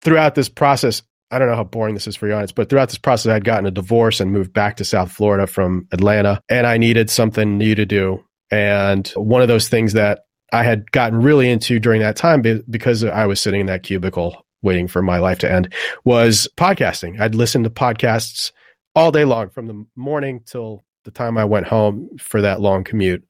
throughout 0.01 0.35
this 0.35 0.47
process 0.47 1.01
i 1.31 1.39
don't 1.39 1.47
know 1.47 1.55
how 1.55 1.63
boring 1.63 1.93
this 1.93 2.07
is 2.07 2.15
for 2.15 2.27
your 2.27 2.35
audience 2.35 2.51
but 2.51 2.69
throughout 2.69 2.89
this 2.89 2.97
process 2.97 3.31
i'd 3.31 3.43
gotten 3.43 3.65
a 3.65 3.71
divorce 3.71 4.19
and 4.19 4.31
moved 4.31 4.53
back 4.53 4.77
to 4.77 4.85
south 4.85 5.11
florida 5.11 5.47
from 5.47 5.87
atlanta 5.91 6.41
and 6.49 6.67
i 6.67 6.77
needed 6.77 7.09
something 7.09 7.57
new 7.57 7.75
to 7.75 7.85
do. 7.85 8.23
And 8.53 9.07
one 9.15 9.41
of 9.41 9.47
those 9.47 9.69
things 9.69 9.93
that 9.93 10.25
i 10.51 10.63
had 10.63 10.91
gotten 10.91 11.21
really 11.21 11.49
into 11.49 11.79
during 11.79 12.01
that 12.01 12.15
time 12.15 12.43
because 12.69 13.03
i 13.03 13.25
was 13.25 13.39
sitting 13.39 13.61
in 13.61 13.67
that 13.67 13.83
cubicle 13.83 14.45
waiting 14.61 14.87
for 14.87 15.01
my 15.01 15.17
life 15.17 15.39
to 15.39 15.51
end 15.51 15.73
was 16.05 16.47
podcasting. 16.55 17.19
I'd 17.19 17.33
listen 17.33 17.63
to 17.63 17.69
podcasts 17.71 18.51
all 18.93 19.11
day 19.11 19.25
long 19.25 19.49
from 19.49 19.65
the 19.67 19.85
morning 19.95 20.41
till 20.45 20.83
the 21.05 21.11
time 21.11 21.37
i 21.37 21.45
went 21.45 21.67
home 21.67 22.09
for 22.19 22.41
that 22.41 22.61
long 22.61 22.83
commute. 22.83 23.23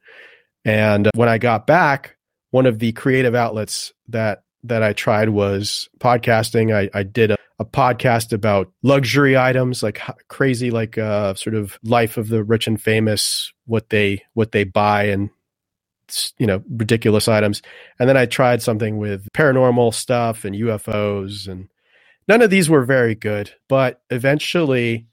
And 0.65 1.09
when 1.15 1.29
i 1.29 1.37
got 1.37 1.67
back 1.67 2.17
one 2.51 2.65
of 2.65 2.79
the 2.79 2.91
creative 2.91 3.33
outlets 3.33 3.93
that 4.09 4.43
that 4.63 4.83
I 4.83 4.93
tried 4.93 5.29
was 5.29 5.89
podcasting. 5.99 6.75
I, 6.75 6.89
I 6.97 7.03
did 7.03 7.31
a, 7.31 7.37
a 7.61 7.65
podcast 7.65 8.33
about 8.33 8.71
luxury 8.81 9.37
items, 9.37 9.83
like 9.83 10.01
crazy, 10.29 10.71
like 10.71 10.97
uh, 10.97 11.35
sort 11.35 11.55
of 11.55 11.77
life 11.83 12.17
of 12.17 12.27
the 12.27 12.43
rich 12.43 12.65
and 12.65 12.81
famous, 12.81 13.53
what 13.65 13.91
they 13.91 14.23
what 14.33 14.51
they 14.51 14.63
buy, 14.63 15.03
and 15.03 15.29
you 16.39 16.47
know 16.47 16.63
ridiculous 16.67 17.27
items. 17.27 17.61
And 17.99 18.09
then 18.09 18.17
I 18.17 18.25
tried 18.25 18.63
something 18.63 18.97
with 18.97 19.27
paranormal 19.33 19.93
stuff 19.93 20.43
and 20.43 20.55
UFOs, 20.55 21.47
and 21.47 21.69
none 22.27 22.41
of 22.41 22.49
these 22.49 22.67
were 22.67 22.83
very 22.83 23.13
good. 23.13 23.53
But 23.69 24.01
eventually, 24.09 25.05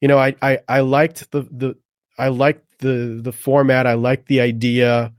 you 0.00 0.06
know, 0.06 0.18
I 0.18 0.36
I, 0.40 0.60
I 0.68 0.80
liked 0.80 1.32
the 1.32 1.42
the 1.50 1.76
I 2.16 2.28
liked 2.28 2.78
the 2.78 3.20
the 3.20 3.32
format. 3.32 3.88
I 3.88 3.94
liked 3.94 4.28
the 4.28 4.40
idea. 4.40 5.12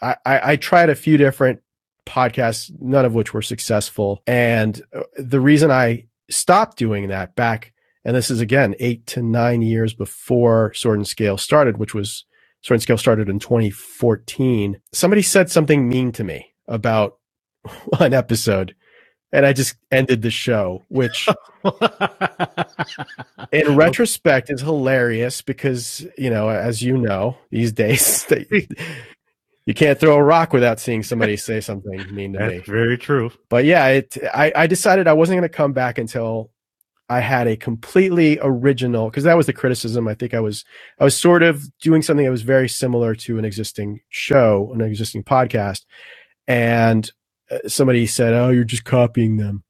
I, 0.00 0.16
I, 0.24 0.52
I 0.52 0.56
tried 0.56 0.88
a 0.88 0.94
few 0.94 1.18
different 1.18 1.60
podcasts, 2.06 2.72
none 2.80 3.04
of 3.04 3.14
which 3.14 3.34
were 3.34 3.42
successful. 3.42 4.22
And 4.26 4.80
uh, 4.94 5.02
the 5.18 5.40
reason 5.40 5.70
I 5.70 6.05
stopped 6.30 6.76
doing 6.76 7.08
that 7.08 7.34
back, 7.36 7.72
and 8.04 8.16
this 8.16 8.30
is 8.30 8.40
again 8.40 8.74
eight 8.78 9.06
to 9.08 9.22
nine 9.22 9.62
years 9.62 9.94
before 9.94 10.72
Sword 10.74 10.98
and 10.98 11.08
Scale 11.08 11.38
started, 11.38 11.78
which 11.78 11.94
was 11.94 12.24
Sword 12.62 12.76
and 12.76 12.82
Scale 12.82 12.98
started 12.98 13.28
in 13.28 13.38
2014. 13.38 14.80
Somebody 14.92 15.22
said 15.22 15.50
something 15.50 15.88
mean 15.88 16.12
to 16.12 16.24
me 16.24 16.54
about 16.68 17.18
one 17.98 18.14
episode, 18.14 18.74
and 19.32 19.44
I 19.46 19.52
just 19.52 19.76
ended 19.90 20.22
the 20.22 20.30
show, 20.30 20.84
which 20.88 21.28
in 23.52 23.76
retrospect 23.76 24.50
is 24.50 24.60
hilarious 24.60 25.42
because 25.42 26.06
you 26.16 26.30
know 26.30 26.48
as 26.48 26.82
you 26.82 26.96
know 26.96 27.36
these 27.50 27.72
days 27.72 28.24
they, 28.28 28.68
you 29.66 29.74
can't 29.74 29.98
throw 30.00 30.14
a 30.16 30.22
rock 30.22 30.52
without 30.52 30.78
seeing 30.80 31.02
somebody 31.02 31.36
say 31.48 31.60
something 31.60 31.98
mean 32.14 32.32
to 32.32 32.38
me. 32.40 32.56
That's 32.58 32.68
very 32.68 32.96
true. 32.96 33.30
but 33.48 33.64
yeah 33.64 33.86
it 33.88 34.16
i, 34.32 34.52
I 34.54 34.66
decided 34.66 35.06
i 35.08 35.12
wasn't 35.12 35.38
going 35.38 35.50
to 35.50 35.56
come 35.56 35.72
back 35.72 35.98
until 35.98 36.50
i 37.08 37.20
had 37.20 37.46
a 37.46 37.56
completely 37.56 38.38
original 38.42 39.08
because 39.10 39.24
that 39.24 39.36
was 39.36 39.46
the 39.46 39.52
criticism. 39.52 40.08
I 40.08 40.14
think 40.14 40.34
i 40.34 40.40
was 40.40 40.64
i 40.98 41.04
was 41.04 41.16
sort 41.16 41.42
of 41.42 41.64
doing 41.80 42.02
something 42.02 42.24
that 42.24 42.30
was 42.30 42.42
very 42.42 42.68
similar 42.68 43.14
to 43.16 43.38
an 43.38 43.44
existing 43.44 44.00
show 44.08 44.70
an 44.74 44.80
existing 44.80 45.24
podcast 45.24 45.84
and 46.48 47.10
uh, 47.50 47.58
somebody 47.68 48.06
said 48.06 48.34
oh 48.34 48.50
you're 48.50 48.64
just 48.64 48.84
copying 48.84 49.36
them. 49.36 49.62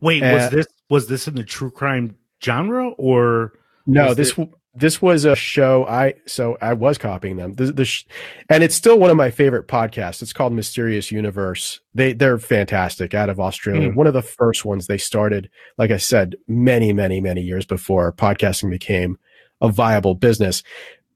Wait, 0.00 0.22
Uh, 0.22 0.34
was 0.34 0.50
this 0.50 0.66
was 0.90 1.06
this 1.08 1.28
in 1.28 1.34
the 1.34 1.44
true 1.44 1.70
crime 1.70 2.16
genre 2.44 2.88
or 2.98 3.52
No, 3.86 4.14
this 4.14 4.36
it- 4.36 4.48
this 4.74 5.02
was 5.02 5.24
a 5.24 5.36
show 5.36 5.84
I 5.86 6.14
so 6.26 6.56
I 6.60 6.72
was 6.72 6.96
copying 6.96 7.36
them. 7.36 7.54
The, 7.54 7.72
the 7.72 7.84
sh- 7.84 8.06
and 8.48 8.62
it's 8.62 8.74
still 8.74 8.98
one 8.98 9.10
of 9.10 9.16
my 9.16 9.30
favorite 9.30 9.68
podcasts. 9.68 10.22
It's 10.22 10.32
called 10.32 10.52
Mysterious 10.52 11.12
Universe. 11.12 11.80
They 11.94 12.14
they're 12.14 12.38
fantastic 12.38 13.12
out 13.12 13.28
of 13.28 13.38
Australia. 13.38 13.90
Hmm. 13.90 13.96
One 13.96 14.06
of 14.06 14.14
the 14.14 14.22
first 14.22 14.64
ones 14.64 14.86
they 14.86 14.98
started, 14.98 15.50
like 15.76 15.90
I 15.90 15.98
said, 15.98 16.36
many 16.48 16.92
many 16.92 17.20
many 17.20 17.42
years 17.42 17.66
before 17.66 18.12
podcasting 18.12 18.70
became 18.70 19.18
a 19.60 19.68
viable 19.68 20.14
business. 20.14 20.62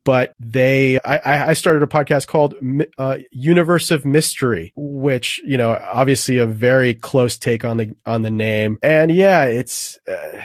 But 0.05 0.35
they, 0.39 1.01
I, 1.01 1.17
I 1.17 1.49
I 1.49 1.53
started 1.55 1.83
a 1.83 1.89
podcast 1.89 2.29
called 2.29 2.55
uh, 2.97 3.19
Universe 3.33 3.91
of 3.91 4.05
Mystery, 4.05 4.73
which 4.77 5.41
you 5.45 5.57
know, 5.57 5.73
obviously 5.73 6.39
a 6.39 6.47
very 6.47 6.95
close 6.95 7.37
take 7.39 7.65
on 7.65 7.79
the 7.79 7.97
on 8.05 8.23
the 8.23 8.31
name. 8.31 8.79
And 8.83 9.11
yeah, 9.11 9.45
it's 9.47 9.99
uh, 10.07 10.43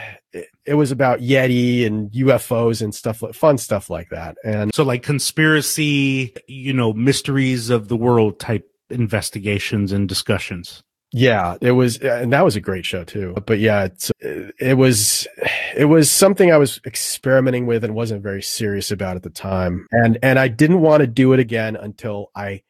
it, 0.65 0.75
was 0.75 0.91
about 0.91 1.19
Yeti 1.19 1.85
and 1.85 2.11
UFOs 2.11 2.81
and 2.81 2.93
stuff 2.93 3.21
like 3.21 3.33
fun 3.33 3.57
stuff 3.57 3.89
like 3.89 4.09
that. 4.09 4.37
And 4.43 4.73
so 4.73 4.83
like 4.83 5.03
conspiracy, 5.03 6.33
you 6.47 6.73
know, 6.73 6.93
mysteries 6.93 7.69
of 7.69 7.87
the 7.87 7.97
world 7.97 8.39
type 8.39 8.69
investigations 8.89 9.91
and 9.91 10.07
discussions? 10.07 10.83
yeah, 11.13 11.57
it 11.59 11.71
was, 11.71 11.97
and 11.97 12.31
that 12.31 12.45
was 12.45 12.55
a 12.55 12.61
great 12.61 12.85
show 12.85 13.03
too. 13.03 13.35
But 13.45 13.59
yeah, 13.59 13.83
it's, 13.83 14.11
it 14.21 14.77
was, 14.77 15.27
it 15.75 15.85
was 15.85 16.09
something 16.09 16.51
I 16.51 16.57
was 16.57 16.79
experimenting 16.85 17.65
with 17.65 17.83
and 17.83 17.93
wasn't 17.93 18.23
very 18.23 18.41
serious 18.41 18.91
about 18.91 19.17
at 19.17 19.23
the 19.23 19.29
time. 19.29 19.87
And, 19.91 20.17
and 20.23 20.39
I 20.39 20.47
didn't 20.47 20.79
want 20.79 21.01
to 21.01 21.07
do 21.07 21.33
it 21.33 21.39
again 21.39 21.75
until 21.75 22.31
I 22.33 22.63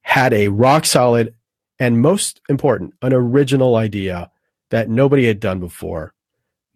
had 0.00 0.32
a 0.32 0.48
rock 0.48 0.86
solid 0.86 1.34
and 1.78 2.00
most 2.00 2.40
important, 2.48 2.94
an 3.02 3.12
original 3.12 3.76
idea 3.76 4.30
that 4.70 4.88
nobody 4.88 5.26
had 5.26 5.38
done 5.38 5.60
before. 5.60 6.14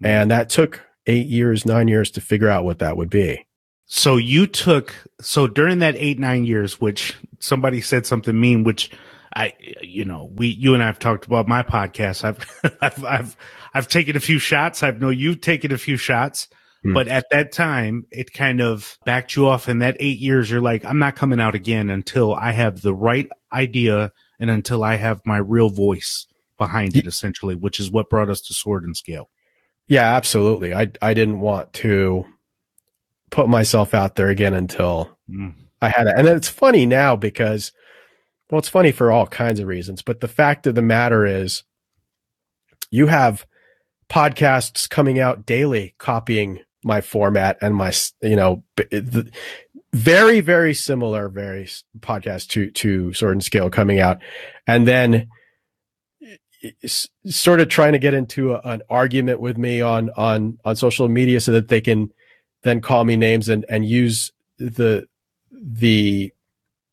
And 0.02 0.30
that 0.30 0.50
took 0.50 0.82
eight 1.06 1.26
years, 1.26 1.64
nine 1.64 1.88
years 1.88 2.10
to 2.12 2.20
figure 2.20 2.48
out 2.48 2.64
what 2.64 2.78
that 2.80 2.96
would 2.96 3.10
be. 3.10 3.46
So 3.86 4.16
you 4.16 4.46
took 4.46 4.94
so 5.20 5.46
during 5.46 5.78
that 5.78 5.94
eight 5.96 6.18
nine 6.18 6.44
years, 6.44 6.80
which 6.80 7.14
somebody 7.38 7.80
said 7.80 8.04
something 8.04 8.38
mean, 8.38 8.64
which 8.64 8.90
I 9.34 9.52
you 9.80 10.04
know 10.04 10.30
we 10.34 10.48
you 10.48 10.74
and 10.74 10.82
I 10.82 10.86
have 10.86 10.98
talked 10.98 11.26
about 11.26 11.46
my 11.48 11.62
podcast. 11.62 12.24
I've 12.24 12.76
I've 12.82 13.04
I've 13.04 13.36
I've 13.74 13.88
taken 13.88 14.16
a 14.16 14.20
few 14.20 14.38
shots. 14.38 14.82
I 14.82 14.90
know 14.90 15.10
you've 15.10 15.40
taken 15.40 15.72
a 15.72 15.78
few 15.78 15.96
shots, 15.96 16.48
Hmm. 16.82 16.92
but 16.94 17.08
at 17.08 17.26
that 17.30 17.52
time 17.52 18.04
it 18.10 18.32
kind 18.32 18.60
of 18.60 18.98
backed 19.04 19.34
you 19.36 19.46
off. 19.46 19.68
In 19.68 19.78
that 19.78 19.96
eight 20.00 20.18
years, 20.18 20.50
you're 20.50 20.60
like, 20.60 20.84
I'm 20.84 20.98
not 20.98 21.16
coming 21.16 21.40
out 21.40 21.54
again 21.54 21.88
until 21.88 22.34
I 22.34 22.52
have 22.52 22.82
the 22.82 22.94
right 22.94 23.28
idea 23.52 24.12
and 24.38 24.50
until 24.50 24.84
I 24.84 24.96
have 24.96 25.20
my 25.24 25.38
real 25.38 25.70
voice 25.70 26.26
behind 26.58 26.96
it. 26.96 27.06
Essentially, 27.06 27.54
which 27.54 27.78
is 27.80 27.90
what 27.90 28.10
brought 28.10 28.28
us 28.30 28.40
to 28.42 28.54
Sword 28.54 28.84
and 28.84 28.96
Scale. 28.96 29.30
Yeah, 29.88 30.14
absolutely. 30.16 30.74
I 30.74 30.90
I 31.00 31.14
didn't 31.14 31.40
want 31.40 31.72
to 31.74 32.24
put 33.30 33.48
myself 33.48 33.94
out 33.94 34.16
there 34.16 34.28
again 34.28 34.54
until 34.54 35.16
Mm. 35.30 35.54
I 35.82 35.88
had 35.88 36.06
it. 36.06 36.14
And 36.16 36.28
it's 36.28 36.48
funny 36.48 36.86
now 36.86 37.16
because 37.16 37.72
well, 38.50 38.60
it's 38.60 38.68
funny 38.68 38.92
for 38.92 39.10
all 39.10 39.26
kinds 39.26 39.58
of 39.58 39.66
reasons, 39.66 40.02
but 40.02 40.20
the 40.20 40.28
fact 40.28 40.66
of 40.68 40.76
the 40.76 40.82
matter 40.82 41.26
is 41.26 41.64
you 42.92 43.08
have 43.08 43.44
podcasts 44.08 44.88
coming 44.88 45.18
out 45.18 45.44
daily 45.44 45.94
copying 45.98 46.60
my 46.84 47.00
format 47.00 47.58
and 47.60 47.74
my 47.74 47.92
you 48.22 48.36
know 48.36 48.62
b- 48.76 48.84
the, 48.92 49.28
very 49.92 50.40
very 50.40 50.72
similar 50.72 51.28
very 51.28 51.66
podcast 51.98 52.46
to 52.48 52.70
to 52.70 53.12
sword 53.12 53.32
and 53.32 53.42
scale 53.42 53.68
coming 53.68 53.98
out 53.98 54.18
and 54.68 54.86
then 54.86 55.26
sort 57.26 57.60
of 57.60 57.68
trying 57.68 57.92
to 57.92 57.98
get 57.98 58.14
into 58.14 58.54
a, 58.54 58.60
an 58.64 58.82
argument 58.88 59.40
with 59.40 59.58
me 59.58 59.80
on 59.80 60.10
on 60.16 60.58
on 60.64 60.76
social 60.76 61.08
media 61.08 61.40
so 61.40 61.52
that 61.52 61.68
they 61.68 61.80
can 61.80 62.10
then 62.62 62.80
call 62.80 63.04
me 63.04 63.16
names 63.16 63.48
and 63.48 63.64
and 63.68 63.86
use 63.86 64.32
the 64.58 65.06
the 65.50 66.32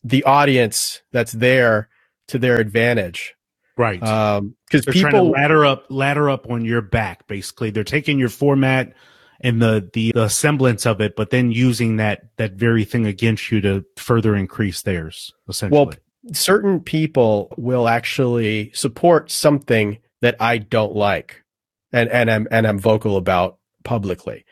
the 0.03 0.23
audience 0.23 1.01
that's 1.11 1.31
there 1.31 1.89
to 2.27 2.37
their 2.37 2.59
advantage 2.59 3.35
Right. 3.75 4.03
um 4.03 4.55
because 4.65 4.85
They're 4.85 4.93
trying 4.93 5.13
to 5.13 5.19
people 5.19 5.31
ladder 5.31 5.65
up, 5.65 5.85
ladder 5.89 6.29
up 6.29 6.49
on 6.49 6.65
your 6.65 6.81
back. 6.81 7.27
Basically, 7.27 7.69
they're 7.69 7.83
taking 7.83 8.17
your 8.19 8.29
format 8.29 8.93
and 9.41 9.61
the, 9.61 9.87
the 9.93 10.11
the 10.13 10.29
semblance 10.29 10.85
of 10.85 11.01
it, 11.01 11.15
but 11.15 11.29
then 11.29 11.51
using 11.51 11.97
that 11.97 12.25
that 12.37 12.53
very 12.53 12.85
thing 12.85 13.05
against 13.05 13.51
you 13.51 13.61
to 13.61 13.85
further 13.97 14.35
increase 14.35 14.81
theirs. 14.81 15.33
Essentially, 15.49 15.97
certain 16.31 16.79
people 16.79 17.53
will 17.57 17.87
actually 17.87 18.71
support 18.73 19.29
something 19.29 19.97
that 20.21 20.35
I 20.39 20.57
don't 20.57 20.95
like 20.95 21.43
and 21.91 22.09
and 22.09 22.31
I'm 22.31 22.47
and 22.49 22.65
I'm 22.65 22.79
vocal 22.79 23.17
about 23.17 23.57
publicly. 23.83 24.45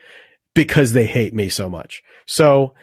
because 0.54 0.94
they 0.94 1.06
hate 1.06 1.34
me 1.34 1.50
so 1.50 1.70
much. 1.70 2.04
So 2.25 2.74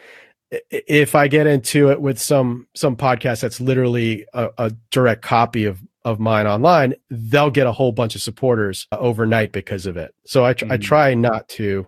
if 0.71 1.14
I 1.14 1.28
get 1.28 1.47
into 1.47 1.90
it 1.90 2.00
with 2.00 2.18
some 2.18 2.66
some 2.75 2.97
podcast 2.97 3.40
that's 3.40 3.61
literally 3.61 4.26
a, 4.33 4.49
a 4.59 4.73
direct 4.90 5.23
copy 5.23 5.64
of 5.64 5.80
of 6.04 6.18
mine 6.18 6.47
online, 6.47 6.95
they'll 7.11 7.50
get 7.50 7.66
a 7.66 7.73
whole 7.73 7.92
bunch 7.92 8.14
of 8.14 8.23
supporters 8.23 8.87
overnight 8.92 9.52
because 9.52 9.85
of 9.85 9.97
it. 9.97 10.14
So 10.25 10.45
I, 10.45 10.54
tr- 10.54 10.64
mm. 10.64 10.73
I 10.73 10.76
try 10.78 11.14
not 11.14 11.49
to 11.50 11.87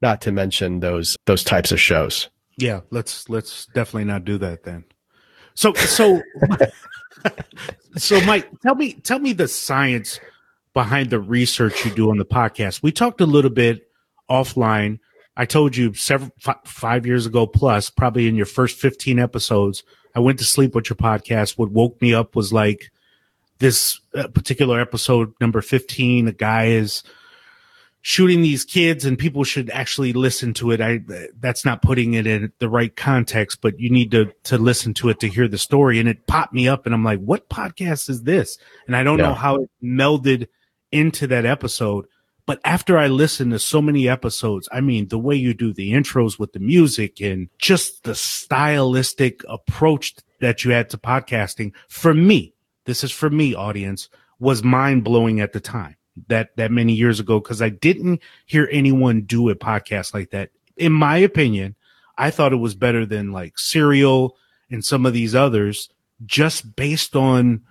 not 0.00 0.20
to 0.22 0.32
mention 0.32 0.80
those 0.80 1.16
those 1.26 1.44
types 1.44 1.70
of 1.70 1.80
shows. 1.80 2.28
Yeah, 2.58 2.80
let's 2.90 3.28
let's 3.28 3.66
definitely 3.66 4.04
not 4.04 4.24
do 4.24 4.38
that 4.38 4.64
then. 4.64 4.84
So 5.54 5.72
so 5.74 6.22
so 7.96 8.20
Mike, 8.22 8.48
tell 8.60 8.74
me 8.74 8.94
tell 8.94 9.18
me 9.18 9.32
the 9.32 9.48
science 9.48 10.20
behind 10.74 11.10
the 11.10 11.20
research 11.20 11.84
you 11.84 11.90
do 11.90 12.10
on 12.10 12.18
the 12.18 12.24
podcast. 12.24 12.82
We 12.82 12.92
talked 12.92 13.20
a 13.20 13.26
little 13.26 13.50
bit 13.50 13.88
offline 14.30 14.98
I 15.36 15.46
told 15.46 15.76
you 15.76 15.94
several 15.94 16.30
f- 16.46 16.60
five 16.64 17.06
years 17.06 17.26
ago 17.26 17.46
plus, 17.46 17.88
probably 17.90 18.28
in 18.28 18.36
your 18.36 18.46
first 18.46 18.78
15 18.78 19.18
episodes, 19.18 19.82
I 20.14 20.20
went 20.20 20.38
to 20.40 20.44
sleep 20.44 20.74
with 20.74 20.90
your 20.90 20.96
podcast. 20.96 21.56
What 21.56 21.70
woke 21.70 22.00
me 22.02 22.12
up 22.12 22.36
was 22.36 22.52
like 22.52 22.90
this 23.58 24.00
uh, 24.14 24.28
particular 24.28 24.80
episode, 24.80 25.32
number 25.40 25.62
15. 25.62 26.28
A 26.28 26.32
guy 26.32 26.66
is 26.66 27.02
shooting 28.02 28.42
these 28.42 28.64
kids 28.64 29.04
and 29.04 29.18
people 29.18 29.44
should 29.44 29.70
actually 29.70 30.12
listen 30.12 30.52
to 30.54 30.70
it. 30.72 30.80
I, 30.80 31.00
that's 31.38 31.64
not 31.64 31.82
putting 31.82 32.14
it 32.14 32.26
in 32.26 32.52
the 32.58 32.68
right 32.68 32.94
context, 32.94 33.60
but 33.60 33.78
you 33.80 33.90
need 33.90 34.10
to, 34.10 34.32
to 34.44 34.58
listen 34.58 34.92
to 34.94 35.08
it 35.08 35.20
to 35.20 35.28
hear 35.28 35.48
the 35.48 35.58
story. 35.58 35.98
And 35.98 36.08
it 36.08 36.26
popped 36.26 36.52
me 36.52 36.68
up 36.68 36.84
and 36.84 36.94
I'm 36.94 37.04
like, 37.04 37.20
what 37.20 37.48
podcast 37.48 38.10
is 38.10 38.24
this? 38.24 38.58
And 38.86 38.96
I 38.96 39.02
don't 39.02 39.18
yeah. 39.18 39.28
know 39.28 39.34
how 39.34 39.56
it 39.62 39.70
melded 39.82 40.48
into 40.90 41.26
that 41.28 41.46
episode 41.46 42.06
but 42.44 42.60
after 42.64 42.98
I 42.98 43.06
listened 43.06 43.52
to 43.52 43.58
so 43.58 43.80
many 43.80 44.08
episodes, 44.08 44.68
I 44.72 44.80
mean, 44.80 45.08
the 45.08 45.18
way 45.18 45.36
you 45.36 45.54
do 45.54 45.72
the 45.72 45.92
intros 45.92 46.38
with 46.38 46.52
the 46.52 46.58
music 46.58 47.20
and 47.20 47.48
just 47.58 48.02
the 48.04 48.14
stylistic 48.14 49.42
approach 49.48 50.16
that 50.40 50.64
you 50.64 50.72
had 50.72 50.90
to 50.90 50.98
podcasting, 50.98 51.72
for 51.88 52.12
me, 52.12 52.54
this 52.84 53.04
is 53.04 53.12
for 53.12 53.30
me, 53.30 53.54
audience, 53.54 54.08
was 54.40 54.64
mind 54.64 55.04
blowing 55.04 55.40
at 55.40 55.52
the 55.52 55.60
time 55.60 55.96
that 56.28 56.56
that 56.56 56.70
many 56.70 56.92
years 56.92 57.20
ago 57.20 57.40
because 57.40 57.62
I 57.62 57.68
didn't 57.70 58.20
hear 58.46 58.68
anyone 58.70 59.22
do 59.22 59.48
a 59.48 59.54
podcast 59.54 60.14
like 60.14 60.30
that. 60.30 60.50
In 60.76 60.92
my 60.92 61.18
opinion, 61.18 61.74
I 62.18 62.30
thought 62.30 62.52
it 62.52 62.56
was 62.56 62.74
better 62.74 63.06
than 63.06 63.32
like 63.32 63.58
Serial 63.58 64.36
and 64.70 64.84
some 64.84 65.06
of 65.06 65.12
these 65.12 65.34
others, 65.34 65.88
just 66.24 66.76
based 66.76 67.16
on 67.16 67.62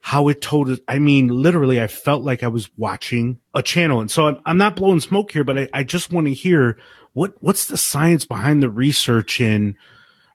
how 0.00 0.28
it 0.28 0.40
told 0.40 0.70
it. 0.70 0.80
I 0.88 0.98
mean, 0.98 1.28
literally, 1.28 1.80
I 1.80 1.86
felt 1.86 2.22
like 2.22 2.42
I 2.42 2.48
was 2.48 2.70
watching 2.76 3.38
a 3.54 3.62
channel. 3.62 4.00
And 4.00 4.10
so 4.10 4.26
I'm, 4.26 4.40
I'm 4.46 4.58
not 4.58 4.76
blowing 4.76 5.00
smoke 5.00 5.30
here, 5.30 5.44
but 5.44 5.58
I, 5.58 5.68
I 5.72 5.84
just 5.84 6.12
want 6.12 6.26
to 6.26 6.32
hear 6.32 6.78
what, 7.12 7.34
what's 7.40 7.66
the 7.66 7.76
science 7.76 8.24
behind 8.24 8.62
the 8.62 8.70
research? 8.70 9.40
And 9.40 9.74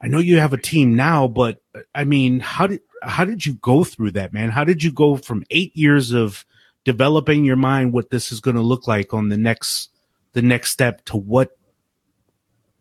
I 0.01 0.07
know 0.07 0.19
you 0.19 0.37
have 0.37 0.53
a 0.53 0.57
team 0.57 0.95
now, 0.95 1.27
but 1.27 1.61
I 1.95 2.03
mean, 2.03 2.39
how 2.41 2.67
did, 2.67 2.81
how 3.01 3.25
did 3.25 3.45
you 3.45 3.53
go 3.53 3.83
through 3.83 4.11
that, 4.11 4.33
man? 4.33 4.51
How 4.51 4.63
did 4.63 4.83
you 4.83 4.91
go 4.91 5.15
from 5.15 5.45
eight 5.49 5.75
years 5.75 6.11
of 6.11 6.45
developing 6.85 7.43
your 7.43 7.57
mind, 7.57 7.91
what 7.91 8.09
this 8.09 8.31
is 8.31 8.39
going 8.39 8.55
to 8.55 8.61
look 8.61 8.87
like 8.87 9.13
on 9.13 9.29
the 9.29 9.37
next, 9.37 9.89
the 10.33 10.41
next 10.41 10.71
step 10.71 11.03
to 11.05 11.17
what, 11.17 11.57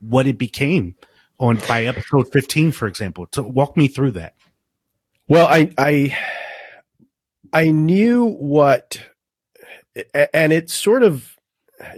what 0.01 0.27
it 0.27 0.39
became 0.39 0.95
on 1.41 1.57
by 1.67 1.85
episode 1.85 2.31
15, 2.33 2.71
for 2.71 2.87
example, 2.87 3.27
to 3.29 3.43
walk 3.43 3.77
me 3.77 3.89
through 3.89 4.13
that. 4.13 4.35
Well, 5.27 5.47
I, 5.47 5.73
I, 5.79 6.17
I 7.53 7.71
knew 7.71 8.27
what, 8.27 9.01
and 10.33 10.53
it 10.53 10.71
sort 10.71 11.03
of, 11.03 11.35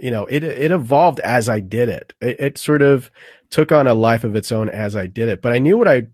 you 0.01 0.11
know, 0.11 0.25
it 0.25 0.43
it 0.43 0.71
evolved 0.71 1.19
as 1.21 1.47
I 1.47 1.59
did 1.59 1.89
it. 1.89 2.13
it. 2.19 2.39
It 2.39 2.57
sort 2.57 2.81
of 2.81 3.11
took 3.49 3.71
on 3.71 3.87
a 3.87 3.93
life 3.93 4.23
of 4.23 4.35
its 4.35 4.51
own 4.51 4.69
as 4.69 4.95
I 4.95 5.07
did 5.07 5.29
it. 5.29 5.41
But 5.41 5.53
I 5.53 5.59
knew 5.59 5.77
what 5.77 5.87
I 5.87 6.07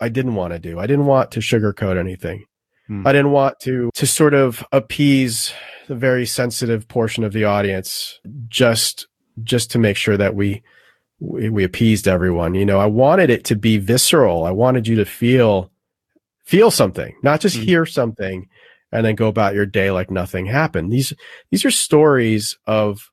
I 0.00 0.08
didn't 0.08 0.34
want 0.34 0.52
to 0.54 0.58
do. 0.58 0.78
I 0.78 0.86
didn't 0.86 1.06
want 1.06 1.30
to 1.32 1.40
sugarcoat 1.40 1.98
anything. 1.98 2.44
Hmm. 2.90 3.06
I 3.06 3.12
didn't 3.12 3.30
want 3.30 3.60
to 3.60 3.88
to 3.94 4.04
sort 4.04 4.34
of 4.34 4.66
appease 4.72 5.54
the 5.86 5.94
very 5.94 6.26
sensitive 6.26 6.88
portion 6.88 7.22
of 7.22 7.32
the 7.32 7.44
audience 7.44 8.18
just 8.48 9.06
just 9.44 9.70
to 9.70 9.78
make 9.78 9.96
sure 9.96 10.16
that 10.16 10.34
we 10.34 10.64
we, 11.20 11.50
we 11.50 11.62
appeased 11.62 12.08
everyone. 12.08 12.56
You 12.56 12.66
know, 12.66 12.80
I 12.80 12.86
wanted 12.86 13.30
it 13.30 13.44
to 13.44 13.54
be 13.54 13.78
visceral. 13.78 14.42
I 14.42 14.50
wanted 14.50 14.88
you 14.88 14.96
to 14.96 15.04
feel 15.04 15.70
feel 16.44 16.72
something, 16.72 17.14
not 17.22 17.40
just 17.40 17.56
mm. 17.58 17.62
hear 17.62 17.86
something 17.86 18.48
and 18.90 19.06
then 19.06 19.14
go 19.14 19.28
about 19.28 19.54
your 19.54 19.66
day 19.66 19.92
like 19.92 20.10
nothing 20.10 20.46
happened. 20.46 20.92
These 20.92 21.12
these 21.52 21.64
are 21.64 21.70
stories 21.70 22.58
of 22.66 23.08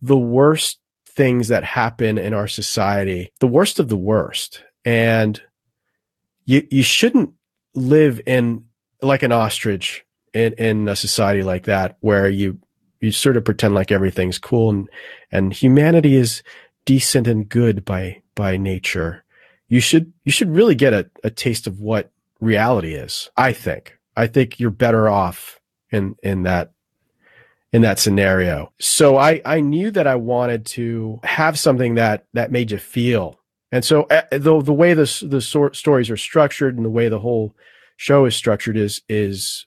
the 0.00 0.16
worst 0.16 0.78
things 1.06 1.48
that 1.48 1.64
happen 1.64 2.16
in 2.16 2.32
our 2.32 2.48
society, 2.48 3.30
the 3.40 3.46
worst 3.46 3.78
of 3.78 3.90
the 3.90 3.96
worst. 3.98 4.64
And 4.86 5.38
you 6.46 6.66
you 6.70 6.82
shouldn't 6.82 7.34
live 7.74 8.18
in 8.26 8.64
like 9.02 9.22
an 9.22 9.32
ostrich 9.32 10.04
in, 10.32 10.52
in 10.54 10.88
a 10.88 10.96
society 10.96 11.42
like 11.42 11.64
that 11.64 11.96
where 12.00 12.28
you 12.28 12.58
you 13.00 13.10
sort 13.10 13.36
of 13.36 13.44
pretend 13.44 13.74
like 13.74 13.90
everything's 13.90 14.38
cool 14.38 14.70
and 14.70 14.88
and 15.30 15.52
humanity 15.52 16.14
is 16.14 16.42
decent 16.84 17.26
and 17.26 17.48
good 17.48 17.84
by 17.84 18.22
by 18.34 18.56
nature. 18.56 19.24
You 19.68 19.80
should 19.80 20.12
you 20.24 20.32
should 20.32 20.50
really 20.50 20.74
get 20.74 20.92
a, 20.92 21.10
a 21.24 21.30
taste 21.30 21.66
of 21.66 21.80
what 21.80 22.10
reality 22.40 22.94
is. 22.94 23.30
I 23.36 23.52
think. 23.52 23.98
I 24.16 24.26
think 24.26 24.60
you're 24.60 24.70
better 24.70 25.08
off 25.08 25.60
in 25.90 26.16
in 26.22 26.42
that 26.44 26.72
in 27.72 27.82
that 27.82 27.98
scenario. 27.98 28.72
So 28.78 29.16
I 29.16 29.40
I 29.44 29.60
knew 29.60 29.90
that 29.90 30.06
I 30.06 30.14
wanted 30.14 30.66
to 30.66 31.20
have 31.24 31.58
something 31.58 31.94
that 31.96 32.26
that 32.34 32.52
made 32.52 32.70
you 32.70 32.78
feel. 32.78 33.40
And 33.70 33.84
so 33.84 34.02
uh, 34.04 34.22
the 34.30 34.60
the 34.60 34.72
way 34.72 34.94
the 34.94 35.26
the 35.28 35.40
sort 35.40 35.76
stories 35.76 36.10
are 36.10 36.16
structured 36.16 36.76
and 36.76 36.84
the 36.84 36.90
way 36.90 37.08
the 37.08 37.20
whole 37.20 37.54
show 38.02 38.24
is 38.24 38.34
structured 38.34 38.76
is 38.76 39.00
is 39.08 39.64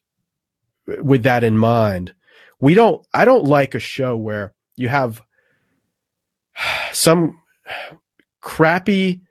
with 0.87 1.23
that 1.23 1.43
in 1.43 1.57
mind. 1.57 2.13
We 2.59 2.73
don't 2.73 3.05
I 3.13 3.23
don't 3.23 3.45
like 3.45 3.73
a 3.75 3.79
show 3.79 4.17
where 4.17 4.53
you 4.75 4.89
have 4.89 5.21
some 6.91 7.39
crappy 8.41 9.21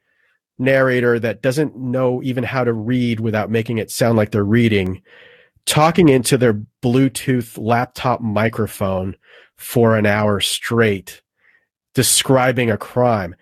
narrator 0.59 1.19
that 1.19 1.43
doesn't 1.43 1.77
know 1.77 2.23
even 2.23 2.45
how 2.45 2.65
to 2.65 2.73
read 2.73 3.21
without 3.21 3.51
making 3.51 3.77
it 3.77 3.91
sound 3.91 4.17
like 4.17 4.31
they're 4.31 4.43
reading 4.43 5.03
talking 5.67 6.09
into 6.09 6.39
their 6.39 6.61
Bluetooth 6.83 7.59
laptop 7.59 8.21
microphone 8.21 9.17
for 9.57 9.97
an 9.97 10.05
hour 10.07 10.41
straight, 10.41 11.23
describing 11.95 12.71
a 12.71 12.77
crime. 12.77 13.35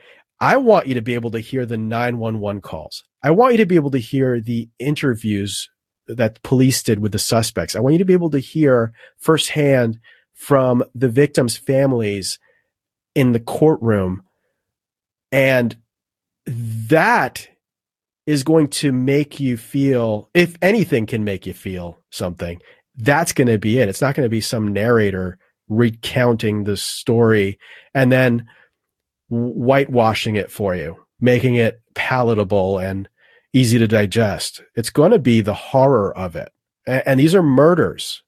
I 0.42 0.56
want 0.56 0.88
you 0.88 0.94
to 0.94 1.02
be 1.02 1.14
able 1.14 1.30
to 1.30 1.38
hear 1.38 1.64
the 1.64 1.78
911 1.78 2.62
calls. 2.62 3.04
I 3.22 3.30
want 3.30 3.52
you 3.52 3.58
to 3.58 3.66
be 3.66 3.76
able 3.76 3.92
to 3.92 3.98
hear 3.98 4.40
the 4.40 4.68
interviews 4.80 5.70
that 6.08 6.42
police 6.42 6.82
did 6.82 6.98
with 6.98 7.12
the 7.12 7.20
suspects. 7.20 7.76
I 7.76 7.80
want 7.80 7.92
you 7.92 7.98
to 8.00 8.04
be 8.04 8.12
able 8.12 8.30
to 8.30 8.40
hear 8.40 8.92
firsthand 9.18 10.00
from 10.34 10.82
the 10.96 11.08
victims' 11.08 11.56
families 11.56 12.40
in 13.14 13.30
the 13.30 13.38
courtroom 13.38 14.24
and 15.30 15.76
that 16.44 17.48
is 18.26 18.42
going 18.42 18.66
to 18.68 18.90
make 18.90 19.38
you 19.38 19.56
feel, 19.56 20.28
if 20.34 20.56
anything 20.60 21.06
can 21.06 21.22
make 21.22 21.46
you 21.46 21.54
feel 21.54 22.00
something, 22.10 22.60
that's 22.96 23.32
going 23.32 23.46
to 23.46 23.58
be 23.58 23.78
it. 23.78 23.88
It's 23.88 24.02
not 24.02 24.16
going 24.16 24.26
to 24.26 24.30
be 24.30 24.40
some 24.40 24.72
narrator 24.72 25.38
recounting 25.68 26.64
the 26.64 26.76
story 26.76 27.60
and 27.94 28.10
then 28.10 28.46
whitewashing 29.32 30.36
it 30.36 30.50
for 30.50 30.74
you, 30.74 30.96
making 31.20 31.54
it 31.54 31.80
palatable 31.94 32.78
and 32.78 33.08
easy 33.52 33.78
to 33.78 33.88
digest. 33.88 34.62
It's 34.76 34.90
going 34.90 35.12
to 35.12 35.18
be 35.18 35.40
the 35.40 35.54
horror 35.54 36.16
of 36.16 36.36
it. 36.36 36.52
And, 36.86 37.02
and 37.06 37.20
these 37.20 37.34
are 37.34 37.42
murders. 37.42 38.22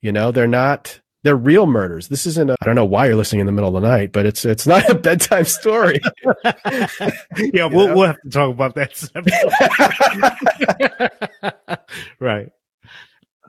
You 0.00 0.12
know, 0.12 0.30
they're 0.30 0.46
not 0.46 1.00
they're 1.24 1.36
real 1.36 1.66
murders. 1.66 2.08
This 2.08 2.24
isn't. 2.24 2.50
I 2.50 2.56
don't 2.64 2.74
know 2.76 2.86
why 2.86 3.06
you're 3.06 3.16
listening 3.16 3.40
in 3.40 3.46
the 3.46 3.52
middle 3.52 3.76
of 3.76 3.82
the 3.82 3.86
night, 3.86 4.12
but 4.12 4.24
it's 4.24 4.46
it's 4.46 4.66
not 4.66 4.88
a 4.88 4.94
bedtime 4.94 5.44
story. 5.44 6.00
yeah, 7.36 7.66
we'll 7.66 7.94
we'll 7.94 8.06
have 8.06 8.22
to 8.22 8.30
talk 8.30 8.50
about 8.50 8.74
that. 8.76 9.04
right. 12.20 12.50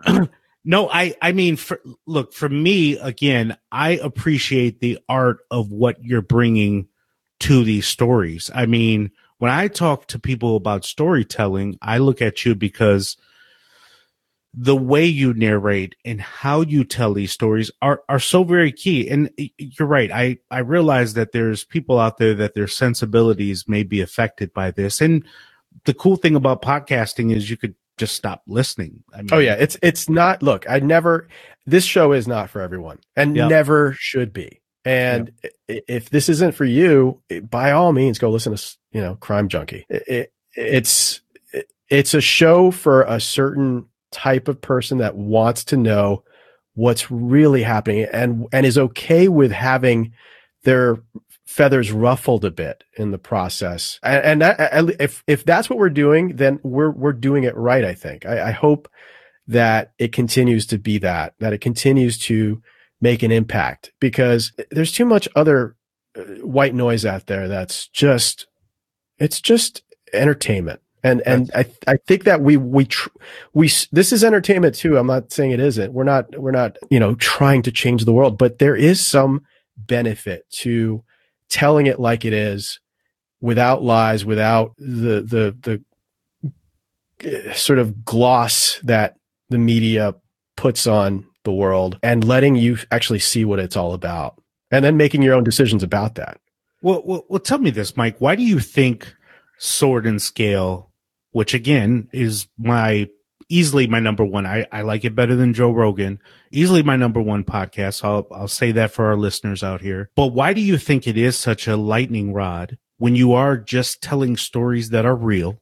no, 0.66 0.90
I 0.90 1.16
I 1.22 1.32
mean, 1.32 1.56
for, 1.56 1.80
look 2.06 2.34
for 2.34 2.50
me 2.50 2.98
again. 2.98 3.56
I 3.72 3.92
appreciate 3.92 4.82
the 4.82 5.00
art 5.08 5.38
of 5.50 5.72
what 5.72 6.04
you're 6.04 6.22
bringing 6.22 6.89
to 7.42 7.64
these 7.64 7.88
stories. 7.88 8.52
I 8.54 8.66
mean, 8.66 9.12
when 9.38 9.52
I 9.52 9.68
talk 9.70 10.08
to 10.08 10.20
people 10.20 10.56
about 10.56 10.84
storytelling, 10.84 11.78
I 11.82 11.98
look 12.00 12.22
at 12.22 12.46
you 12.46 12.56
because 12.56 13.16
the 14.54 14.76
way 14.76 15.06
you 15.06 15.34
narrate 15.34 15.96
and 16.04 16.20
how 16.20 16.62
you 16.62 16.84
tell 16.84 17.14
these 17.14 17.32
stories 17.32 17.70
are, 17.82 18.02
are 18.10 18.20
so 18.20 18.44
very 18.44 18.72
key. 18.72 19.08
And 19.08 19.30
you're 19.58 19.88
right. 19.88 20.12
I, 20.12 20.40
I 20.50 20.60
realize 20.60 21.14
that 21.14 21.32
there's 21.32 21.64
people 21.64 22.00
out 22.00 22.18
there 22.18 22.34
that 22.34 22.56
their 22.56 22.68
sensibilities 22.68 23.68
may 23.68 23.84
be 23.84 24.02
affected 24.02 24.54
by 24.54 24.72
this. 24.72 25.02
And 25.02 25.24
the 25.86 25.94
cool 25.94 26.16
thing 26.18 26.36
about 26.36 26.64
podcasting 26.64 27.34
is 27.34 27.50
you 27.50 27.58
could 27.58 27.76
just 27.98 28.16
stop 28.16 28.42
listening. 28.48 29.04
I 29.14 29.18
mean, 29.18 29.30
oh 29.32 29.38
yeah. 29.38 29.54
It's, 29.54 29.78
it's 29.84 30.10
not, 30.10 30.42
look, 30.42 30.70
I 30.70 30.80
never, 30.80 31.28
this 31.66 31.86
show 31.86 32.12
is 32.12 32.28
not 32.28 32.50
for 32.50 32.62
everyone 32.62 33.00
and 33.16 33.36
yep. 33.36 33.50
never 33.50 33.94
should 33.94 34.34
be. 34.34 34.62
And 34.90 35.32
yeah. 35.44 35.80
if 35.88 36.10
this 36.10 36.30
isn't 36.30 36.56
for 36.56 36.66
you, 36.66 37.22
by 37.44 37.72
all 37.72 37.94
means, 37.94 38.18
go 38.18 38.32
listen 38.32 38.56
to 38.56 38.78
you 38.92 39.02
know 39.02 39.16
Crime 39.16 39.48
Junkie. 39.48 39.86
It, 39.88 40.04
it, 40.08 40.34
it's 40.56 41.22
it's 41.90 42.14
a 42.16 42.22
show 42.22 42.72
for 42.72 43.04
a 43.04 43.20
certain 43.20 43.86
type 44.12 44.48
of 44.48 44.62
person 44.62 44.98
that 44.98 45.16
wants 45.16 45.64
to 45.66 45.78
know 45.78 46.24
what's 46.74 47.12
really 47.12 47.62
happening 47.62 48.08
and 48.12 48.48
and 48.52 48.66
is 48.66 48.80
okay 48.80 49.28
with 49.28 49.52
having 49.52 50.14
their 50.64 50.98
feathers 51.46 51.92
ruffled 51.92 52.44
a 52.44 52.52
bit 52.52 52.84
in 52.96 53.12
the 53.12 53.18
process. 53.18 54.00
And, 54.02 54.26
and 54.26 54.42
that, 54.42 54.96
if 55.00 55.24
if 55.28 55.46
that's 55.46 55.70
what 55.70 55.78
we're 55.78 55.90
doing, 55.90 56.36
then 56.38 56.60
we're 56.64 56.90
we're 56.92 57.14
doing 57.14 57.44
it 57.44 57.56
right. 57.56 57.86
I 57.86 57.94
think. 57.94 58.26
I, 58.26 58.48
I 58.48 58.52
hope 58.52 58.90
that 59.48 59.92
it 60.00 60.14
continues 60.14 60.66
to 60.68 60.80
be 60.80 60.98
that 60.98 61.36
that 61.38 61.54
it 61.54 61.62
continues 61.62 62.18
to 62.20 62.62
make 63.02 63.24
an 63.24 63.32
impact 63.32 63.92
because 64.00 64.52
there's 64.72 64.92
too 64.92 65.06
much 65.06 65.28
other 65.36 65.76
uh, 66.18 66.24
white 66.42 66.76
noise 66.76 67.06
out 67.06 67.28
there 67.28 67.48
that's 67.48 67.88
just 67.90 68.48
it's 69.18 69.42
just 69.42 69.84
entertainment 70.14 70.82
and 71.04 71.22
and 71.26 71.50
I 71.56 71.66
I 71.88 71.98
think 72.08 72.26
that 72.26 72.42
we 72.42 72.58
we 72.58 72.86
tr- 72.86 73.10
we 73.54 73.72
this 73.92 74.12
is 74.12 74.24
entertainment 74.24 74.76
too. 74.76 74.98
I'm 74.98 75.08
not 75.08 75.32
saying 75.32 75.52
it 75.52 75.60
isn't. 75.60 75.94
We're 75.94 76.04
not 76.04 76.38
we're 76.38 76.52
not 76.52 76.78
you 76.90 77.00
know 77.00 77.16
trying 77.16 77.62
to 77.64 77.72
change 77.72 78.06
the 78.06 78.14
world, 78.14 78.38
but 78.38 78.60
there 78.60 78.76
is 78.76 79.06
some 79.06 79.46
benefit 79.78 80.46
to 80.52 81.04
telling 81.50 81.88
it 81.88 82.00
like 82.00 82.26
it 82.26 82.34
is, 82.34 82.80
without 83.40 83.82
lies, 83.82 84.26
without 84.26 84.76
the 84.78 85.22
the 85.22 85.82
the 87.22 87.50
uh, 87.50 87.54
sort 87.54 87.80
of 87.80 88.04
gloss 88.04 88.80
that 88.84 89.16
the 89.50 89.58
media 89.58 90.16
puts 90.58 90.86
on 90.86 91.26
the 91.50 91.56
world, 91.56 91.98
and 92.04 92.24
letting 92.24 92.56
you 92.56 92.78
actually 92.92 93.20
see 93.20 93.44
what 93.44 93.60
it's 93.60 93.76
all 93.76 93.94
about, 93.94 94.42
and 94.72 94.86
then 94.86 94.98
making 94.98 95.22
your 95.22 95.34
own 95.34 95.44
decisions 95.44 95.84
about 95.84 96.16
that. 96.16 96.40
Well, 96.82 97.02
well, 97.04 97.26
well 97.28 97.40
tell 97.40 97.60
me 97.60 97.72
this, 97.72 97.98
Mike. 97.98 98.18
Why 98.20 98.36
do 98.36 98.44
you 98.44 98.60
think 98.60 99.14
Sword 99.58 100.06
and 100.06 100.22
Scale 100.22 100.90
which 101.32 101.54
again 101.54 102.10
is 102.12 102.48
my 102.58 103.08
easily 103.50 103.88
my 103.88 104.00
number 104.00 104.24
one. 104.26 104.46
I, 104.46 104.68
I 104.72 104.82
like 104.82 105.06
it 105.06 105.16
better 105.16 105.36
than 105.36 105.54
Joe 105.54 105.72
Rogan. 105.72 106.20
Easily 106.52 106.84
my 106.84 106.96
number 106.96 107.22
one 107.22 107.44
podcast. 107.44 108.04
I'll 108.04 108.28
I'll 108.32 108.48
say 108.48 108.72
that 108.74 108.92
for 108.92 109.06
our 109.06 109.16
listeners 109.16 109.64
out 109.64 109.82
here. 109.82 110.10
But 110.16 110.28
why 110.28 110.54
do 110.54 110.62
you 110.62 110.78
think 110.78 111.08
it 111.08 111.18
is 111.18 111.38
such 111.38 111.68
a 111.68 111.78
lightning 111.78 112.34
rod 112.34 112.78
when 112.98 113.16
you 113.16 113.34
are 113.34 113.58
just 113.58 114.02
telling 114.02 114.38
stories 114.38 114.90
that 114.90 115.06
are 115.06 115.16
real? 115.16 115.62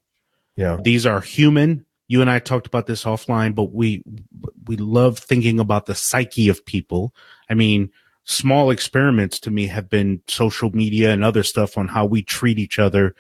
Yeah. 0.55 0.77
These 0.81 1.05
are 1.05 1.21
human. 1.21 1.85
You 2.07 2.21
and 2.21 2.29
I 2.29 2.39
talked 2.39 2.67
about 2.67 2.87
this 2.87 3.03
offline, 3.03 3.53
but 3.53 3.73
we 3.73 4.03
we 4.67 4.77
love 4.77 5.17
thinking 5.17 5.59
about 5.59 5.85
the 5.85 5.95
psyche 5.95 6.49
of 6.49 6.65
people. 6.65 7.13
I 7.49 7.53
mean, 7.53 7.91
small 8.23 8.69
experiments 8.69 9.39
to 9.39 9.51
me 9.51 9.67
have 9.67 9.89
been 9.89 10.21
social 10.27 10.69
media 10.71 11.11
and 11.11 11.23
other 11.23 11.43
stuff 11.43 11.77
on 11.77 11.87
how 11.87 12.05
we 12.05 12.21
treat 12.21 12.59
each 12.59 12.77
other 12.77 13.15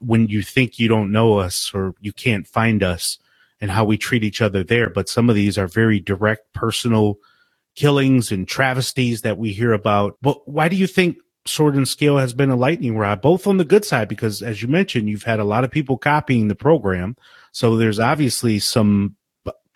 when 0.00 0.28
you 0.28 0.42
think 0.42 0.78
you 0.78 0.88
don't 0.88 1.12
know 1.12 1.38
us 1.38 1.72
or 1.74 1.94
you 2.00 2.12
can't 2.12 2.46
find 2.46 2.82
us 2.82 3.18
and 3.60 3.70
how 3.70 3.84
we 3.84 3.98
treat 3.98 4.24
each 4.24 4.40
other 4.40 4.64
there. 4.64 4.88
But 4.88 5.08
some 5.08 5.28
of 5.28 5.36
these 5.36 5.58
are 5.58 5.66
very 5.66 6.00
direct 6.00 6.52
personal 6.54 7.18
killings 7.74 8.32
and 8.32 8.46
travesties 8.46 9.22
that 9.22 9.38
we 9.38 9.52
hear 9.52 9.72
about. 9.72 10.16
But 10.22 10.48
why 10.48 10.68
do 10.68 10.76
you 10.76 10.86
think 10.86 11.18
Sword 11.46 11.74
and 11.74 11.86
Scale 11.86 12.18
has 12.18 12.32
been 12.32 12.50
a 12.50 12.56
lightning 12.56 12.96
rod, 12.96 13.20
both 13.20 13.46
on 13.46 13.56
the 13.56 13.64
good 13.64 13.84
side? 13.84 14.08
Because 14.08 14.42
as 14.42 14.62
you 14.62 14.68
mentioned, 14.68 15.08
you've 15.08 15.24
had 15.24 15.40
a 15.40 15.44
lot 15.44 15.64
of 15.64 15.70
people 15.70 15.98
copying 15.98 16.48
the 16.48 16.54
program. 16.54 17.16
So 17.52 17.76
there's 17.76 18.00
obviously 18.00 18.58
some 18.60 19.16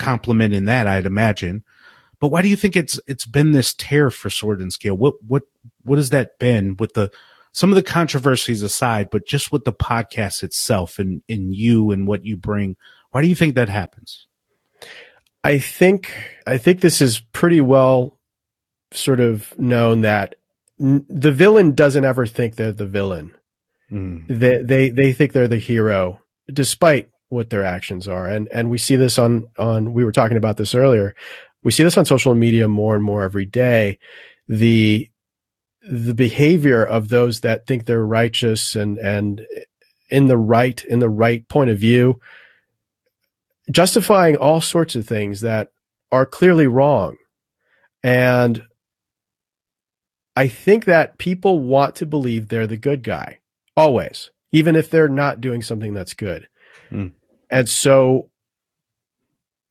compliment 0.02 0.52
in 0.52 0.64
that, 0.66 0.86
I'd 0.86 1.06
imagine. 1.06 1.62
But 2.18 2.28
why 2.28 2.42
do 2.42 2.48
you 2.48 2.56
think 2.56 2.76
it's 2.76 3.00
it's 3.06 3.26
been 3.26 3.52
this 3.52 3.74
tear 3.74 4.10
for 4.10 4.30
Sword 4.30 4.60
and 4.60 4.72
Scale? 4.72 4.96
What 4.96 5.14
what 5.26 5.42
what 5.82 5.98
has 5.98 6.10
that 6.10 6.38
been 6.38 6.76
with 6.78 6.94
the 6.94 7.10
some 7.52 7.70
of 7.70 7.76
the 7.76 7.82
controversies 7.82 8.62
aside, 8.62 9.10
but 9.10 9.26
just 9.26 9.52
with 9.52 9.64
the 9.64 9.72
podcast 9.72 10.42
itself 10.42 10.98
and 10.98 11.22
in 11.28 11.52
you 11.52 11.90
and 11.90 12.06
what 12.06 12.24
you 12.24 12.36
bring, 12.36 12.76
why 13.10 13.22
do 13.22 13.28
you 13.28 13.34
think 13.34 13.54
that 13.54 13.68
happens? 13.68 14.26
I 15.44 15.58
think 15.58 16.12
I 16.46 16.58
think 16.58 16.80
this 16.80 17.00
is 17.00 17.20
pretty 17.32 17.60
well 17.60 18.18
sort 18.92 19.20
of 19.20 19.58
known 19.58 20.02
that 20.02 20.36
n- 20.80 21.04
the 21.08 21.32
villain 21.32 21.72
doesn't 21.72 22.04
ever 22.04 22.26
think 22.26 22.56
they're 22.56 22.72
the 22.72 22.86
villain. 22.86 23.34
Mm. 23.90 24.26
They 24.28 24.62
they 24.62 24.88
they 24.90 25.12
think 25.12 25.32
they're 25.32 25.48
the 25.48 25.58
hero, 25.58 26.20
despite 26.52 27.10
what 27.32 27.50
their 27.50 27.64
actions 27.64 28.06
are. 28.06 28.28
And 28.28 28.48
and 28.52 28.70
we 28.70 28.78
see 28.78 28.96
this 28.96 29.18
on 29.18 29.48
on 29.58 29.92
we 29.92 30.04
were 30.04 30.12
talking 30.12 30.36
about 30.36 30.56
this 30.56 30.74
earlier. 30.74 31.14
We 31.64 31.72
see 31.72 31.82
this 31.82 31.96
on 31.96 32.04
social 32.04 32.34
media 32.34 32.68
more 32.68 32.94
and 32.94 33.04
more 33.04 33.22
every 33.22 33.46
day. 33.46 33.98
The 34.48 35.08
the 35.90 36.14
behavior 36.14 36.84
of 36.84 37.08
those 37.08 37.40
that 37.40 37.66
think 37.66 37.86
they're 37.86 38.06
righteous 38.06 38.76
and 38.76 38.98
and 38.98 39.44
in 40.10 40.26
the 40.26 40.36
right 40.36 40.84
in 40.84 41.00
the 41.00 41.08
right 41.08 41.48
point 41.48 41.70
of 41.70 41.78
view 41.78 42.20
justifying 43.70 44.36
all 44.36 44.60
sorts 44.60 44.94
of 44.94 45.06
things 45.06 45.40
that 45.40 45.72
are 46.12 46.26
clearly 46.26 46.66
wrong 46.66 47.16
and 48.04 48.62
i 50.36 50.46
think 50.46 50.84
that 50.84 51.18
people 51.18 51.58
want 51.58 51.96
to 51.96 52.06
believe 52.06 52.48
they're 52.48 52.66
the 52.66 52.76
good 52.76 53.02
guy 53.02 53.38
always 53.76 54.30
even 54.52 54.76
if 54.76 54.90
they're 54.90 55.08
not 55.08 55.40
doing 55.40 55.62
something 55.62 55.94
that's 55.94 56.14
good 56.14 56.46
mm. 56.92 57.10
And 57.52 57.68
so 57.68 58.30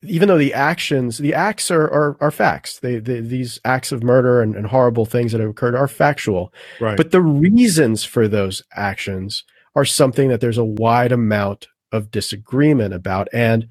even 0.04 0.26
though 0.28 0.38
the 0.38 0.54
actions, 0.54 1.18
the 1.18 1.34
acts 1.34 1.70
are 1.70 1.84
are, 1.84 2.16
are 2.20 2.30
facts. 2.30 2.78
They, 2.78 2.98
they, 2.98 3.20
these 3.20 3.60
acts 3.64 3.92
of 3.92 4.02
murder 4.02 4.40
and, 4.40 4.56
and 4.56 4.66
horrible 4.66 5.06
things 5.06 5.32
that 5.32 5.40
have 5.40 5.50
occurred 5.50 5.74
are 5.74 5.88
factual. 5.88 6.52
Right. 6.80 6.96
But 6.96 7.10
the 7.10 7.20
reasons 7.20 8.04
for 8.04 8.26
those 8.26 8.62
actions 8.74 9.44
are 9.74 9.84
something 9.84 10.28
that 10.28 10.40
there's 10.40 10.58
a 10.58 10.64
wide 10.64 11.12
amount 11.12 11.68
of 11.92 12.10
disagreement 12.10 12.94
about, 12.94 13.28
and 13.32 13.68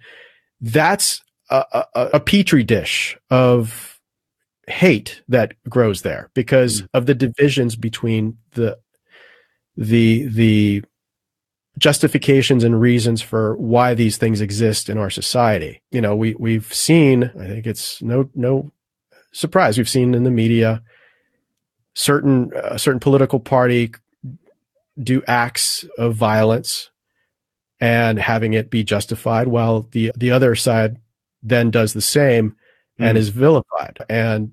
that's 0.61 1.21
a, 1.49 1.65
a, 1.73 2.09
a 2.13 2.19
petri 2.19 2.63
dish 2.63 3.17
of 3.29 3.99
hate 4.67 5.21
that 5.27 5.53
grows 5.67 6.01
there 6.01 6.29
because 6.33 6.83
mm. 6.83 6.87
of 6.93 7.05
the 7.07 7.15
divisions 7.15 7.75
between 7.75 8.37
the 8.51 8.77
the 9.75 10.27
the 10.27 10.83
justifications 11.77 12.63
and 12.63 12.79
reasons 12.79 13.21
for 13.21 13.55
why 13.57 13.93
these 13.93 14.17
things 14.17 14.41
exist 14.41 14.89
in 14.89 14.97
our 14.97 15.09
society. 15.09 15.81
You 15.91 16.01
know, 16.01 16.15
we 16.15 16.35
we've 16.35 16.73
seen, 16.73 17.31
I 17.39 17.47
think 17.47 17.65
it's 17.65 18.01
no 18.01 18.29
no 18.35 18.71
surprise, 19.31 19.77
we've 19.77 19.89
seen 19.89 20.13
in 20.13 20.23
the 20.23 20.31
media 20.31 20.83
certain 21.93 22.51
a 22.55 22.79
certain 22.79 22.99
political 22.99 23.39
party 23.39 23.91
do 25.01 25.23
acts 25.27 25.85
of 25.97 26.15
violence 26.15 26.89
and 27.79 28.19
having 28.19 28.53
it 28.53 28.69
be 28.69 28.83
justified 28.83 29.47
while 29.47 29.87
the 29.91 30.11
the 30.15 30.31
other 30.31 30.55
side 30.55 30.97
then 31.41 31.71
does 31.71 31.93
the 31.93 32.01
same 32.01 32.51
mm. 32.99 33.05
and 33.05 33.17
is 33.17 33.29
vilified. 33.29 33.97
And 34.09 34.51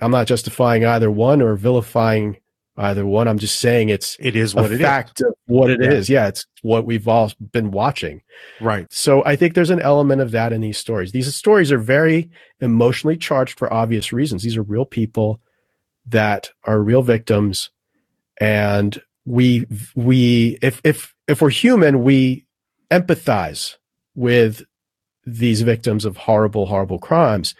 I'm 0.00 0.10
not 0.10 0.26
justifying 0.26 0.84
either 0.84 1.10
one 1.10 1.42
or 1.42 1.56
vilifying 1.56 2.38
either 2.76 3.06
one. 3.06 3.28
I'm 3.28 3.38
just 3.38 3.60
saying 3.60 3.88
it's 3.88 4.16
it 4.18 4.36
is 4.36 4.54
what 4.54 4.70
a 4.70 4.74
it 4.74 4.80
fact 4.80 5.20
is. 5.20 5.26
of 5.26 5.34
what 5.46 5.70
it 5.70 5.80
yeah. 5.82 5.90
is. 5.90 6.08
Yeah, 6.08 6.28
it's 6.28 6.46
what 6.62 6.86
we've 6.86 7.06
all 7.06 7.32
been 7.52 7.70
watching. 7.70 8.22
Right. 8.60 8.86
So 8.92 9.24
I 9.24 9.36
think 9.36 9.54
there's 9.54 9.70
an 9.70 9.80
element 9.80 10.20
of 10.20 10.32
that 10.32 10.52
in 10.52 10.60
these 10.60 10.78
stories. 10.78 11.12
These 11.12 11.34
stories 11.34 11.70
are 11.70 11.78
very 11.78 12.30
emotionally 12.60 13.16
charged 13.16 13.58
for 13.58 13.72
obvious 13.72 14.12
reasons. 14.12 14.42
These 14.42 14.56
are 14.56 14.62
real 14.62 14.84
people 14.84 15.40
that 16.06 16.50
are 16.64 16.82
real 16.82 17.02
victims, 17.02 17.70
and 18.40 19.00
we 19.24 19.66
we 19.94 20.58
if 20.60 20.80
if 20.84 21.14
if 21.28 21.40
we're 21.40 21.50
human, 21.50 22.02
we 22.02 22.46
empathize 22.90 23.76
with 24.14 24.64
these 25.26 25.62
victims 25.62 26.04
of 26.04 26.16
horrible 26.16 26.66
horrible 26.66 26.98
crimes 26.98 27.54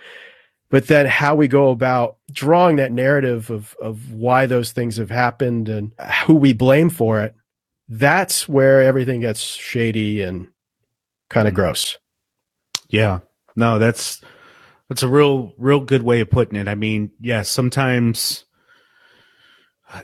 but 0.74 0.88
then 0.88 1.06
how 1.06 1.36
we 1.36 1.46
go 1.46 1.70
about 1.70 2.16
drawing 2.32 2.74
that 2.74 2.90
narrative 2.90 3.48
of 3.48 3.76
of 3.80 4.10
why 4.10 4.44
those 4.44 4.72
things 4.72 4.96
have 4.96 5.08
happened 5.08 5.68
and 5.68 5.92
who 6.26 6.34
we 6.34 6.52
blame 6.52 6.90
for 6.90 7.20
it 7.20 7.32
that's 7.88 8.48
where 8.48 8.82
everything 8.82 9.20
gets 9.20 9.40
shady 9.40 10.20
and 10.20 10.48
kind 11.30 11.46
of 11.46 11.52
mm-hmm. 11.52 11.62
gross. 11.62 11.96
Yeah. 12.88 13.20
No 13.54 13.78
that's 13.78 14.20
that's 14.88 15.04
a 15.04 15.08
real 15.08 15.52
real 15.58 15.78
good 15.78 16.02
way 16.02 16.18
of 16.18 16.28
putting 16.28 16.56
it. 16.58 16.66
I 16.66 16.74
mean 16.74 17.12
yes 17.20 17.28
yeah, 17.28 17.42
sometimes 17.42 18.44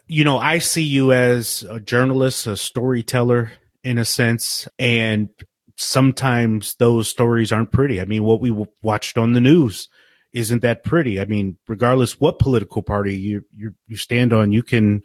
you 0.07 0.23
know 0.23 0.39
i 0.39 0.59
see 0.59 0.85
you 0.85 1.13
as 1.13 1.65
a 1.69 1.81
journalist 1.81 2.47
a 2.47 2.57
storyteller 2.57 3.51
in 3.83 3.99
a 3.99 4.05
sense 4.05 4.69
and 4.79 5.31
sometimes 5.77 6.77
those 6.77 7.09
stories 7.09 7.51
aren't 7.51 7.73
pretty. 7.73 8.01
I 8.01 8.05
mean 8.05 8.23
what 8.23 8.41
we 8.41 8.55
watched 8.83 9.19
on 9.19 9.33
the 9.33 9.41
news 9.41 9.89
isn't 10.33 10.63
that 10.63 10.85
pretty. 10.85 11.21
I 11.21 11.25
mean, 11.25 11.57
regardless 11.67 12.21
what 12.21 12.39
political 12.39 12.83
party 12.83 13.17
you 13.17 13.45
you 13.55 13.75
you 13.87 13.97
stand 13.97 14.33
on, 14.33 14.53
you 14.53 14.63
can 14.63 15.03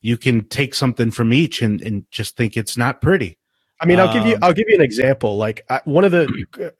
you 0.00 0.16
can 0.16 0.44
take 0.48 0.74
something 0.74 1.10
from 1.10 1.32
each 1.32 1.62
and 1.62 1.80
and 1.80 2.04
just 2.10 2.36
think 2.36 2.56
it's 2.56 2.76
not 2.76 3.00
pretty. 3.00 3.38
I 3.80 3.86
mean, 3.86 3.98
I'll 3.98 4.08
um, 4.08 4.14
give 4.14 4.26
you 4.26 4.34
um, 4.36 4.44
I'll 4.44 4.52
give 4.52 4.68
you 4.68 4.76
an 4.76 4.82
example. 4.82 5.36
Like 5.36 5.64
I, 5.68 5.80
one 5.84 6.04
of 6.04 6.12
the 6.12 6.72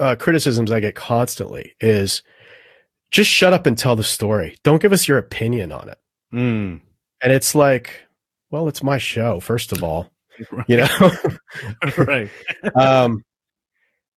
uh, 0.00 0.16
criticisms 0.18 0.70
I 0.70 0.80
get 0.80 0.94
constantly 0.94 1.74
is 1.80 2.22
just 3.10 3.30
shut 3.30 3.52
up 3.52 3.66
and 3.66 3.76
tell 3.76 3.96
the 3.96 4.04
story. 4.04 4.56
Don't 4.62 4.82
give 4.82 4.92
us 4.92 5.08
your 5.08 5.18
opinion 5.18 5.72
on 5.72 5.88
it. 5.88 5.98
Mm. 6.32 6.80
And 7.22 7.32
it's 7.32 7.54
like, 7.54 8.02
well, 8.50 8.68
it's 8.68 8.82
my 8.82 8.98
show, 8.98 9.40
first 9.40 9.72
of 9.72 9.82
all, 9.82 10.10
you 10.66 10.78
know? 10.78 11.10
right. 11.96 12.30
um, 12.74 13.24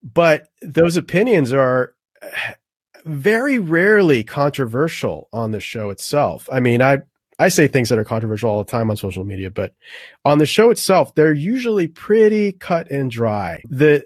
but 0.03 0.47
those 0.61 0.97
opinions 0.97 1.53
are 1.53 1.93
very 3.07 3.59
rarely 3.59 4.23
controversial 4.23 5.29
on 5.33 5.51
the 5.51 5.59
show 5.59 5.89
itself. 5.89 6.47
I 6.51 6.59
mean, 6.59 6.81
I 6.81 6.99
I 7.39 7.49
say 7.49 7.67
things 7.67 7.89
that 7.89 7.99
are 7.99 8.03
controversial 8.03 8.49
all 8.49 8.63
the 8.63 8.69
time 8.71 8.89
on 8.89 8.97
social 8.97 9.23
media, 9.23 9.51
but 9.51 9.73
on 10.25 10.39
the 10.39 10.45
show 10.45 10.69
itself, 10.71 11.13
they're 11.15 11.33
usually 11.33 11.87
pretty 11.87 12.51
cut 12.51 12.89
and 12.89 13.11
dry. 13.11 13.61
The 13.69 14.03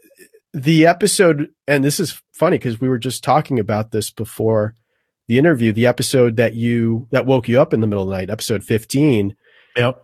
the 0.53 0.85
episode, 0.85 1.49
and 1.67 1.83
this 1.83 1.99
is 1.99 2.21
funny 2.33 2.57
because 2.57 2.81
we 2.81 2.89
were 2.89 2.97
just 2.97 3.23
talking 3.23 3.57
about 3.57 3.91
this 3.91 4.11
before 4.11 4.75
the 5.27 5.37
interview. 5.37 5.71
The 5.71 5.87
episode 5.87 6.35
that 6.35 6.55
you 6.55 7.07
that 7.11 7.25
woke 7.25 7.47
you 7.47 7.61
up 7.61 7.73
in 7.73 7.79
the 7.79 7.87
middle 7.87 8.03
of 8.03 8.09
the 8.09 8.15
night, 8.15 8.29
episode 8.29 8.63
fifteen, 8.63 9.35
Yep. 9.77 10.03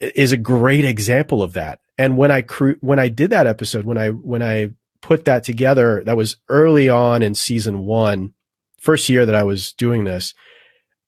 is 0.00 0.30
a 0.30 0.36
great 0.36 0.84
example 0.84 1.42
of 1.42 1.54
that. 1.54 1.80
And 1.98 2.16
when 2.16 2.30
I 2.30 2.42
cru- 2.42 2.76
when 2.80 2.98
I 3.00 3.08
did 3.08 3.30
that 3.30 3.48
episode, 3.48 3.84
when 3.84 3.98
I 3.98 4.10
when 4.10 4.42
I 4.42 4.70
put 5.04 5.26
that 5.26 5.44
together, 5.44 6.02
that 6.06 6.16
was 6.16 6.38
early 6.48 6.88
on 6.88 7.22
in 7.22 7.34
season 7.34 7.80
one, 7.80 8.32
first 8.80 9.10
year 9.10 9.26
that 9.26 9.34
I 9.34 9.42
was 9.42 9.74
doing 9.74 10.04
this. 10.04 10.32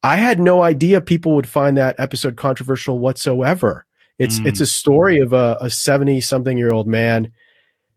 I 0.03 0.17
had 0.17 0.39
no 0.39 0.63
idea 0.63 1.01
people 1.01 1.35
would 1.35 1.49
find 1.49 1.79
that 1.79 1.97
episode 1.99 2.37
controversial 2.37 2.99
whatsoever. 2.99 3.87
It's 4.19 4.39
Mm. 4.39 4.47
it's 4.49 4.61
a 4.61 4.67
story 4.67 5.19
of 5.19 5.33
a 5.33 5.71
70 5.71 6.21
something 6.21 6.59
year 6.59 6.73
old 6.73 6.87
man 6.87 7.33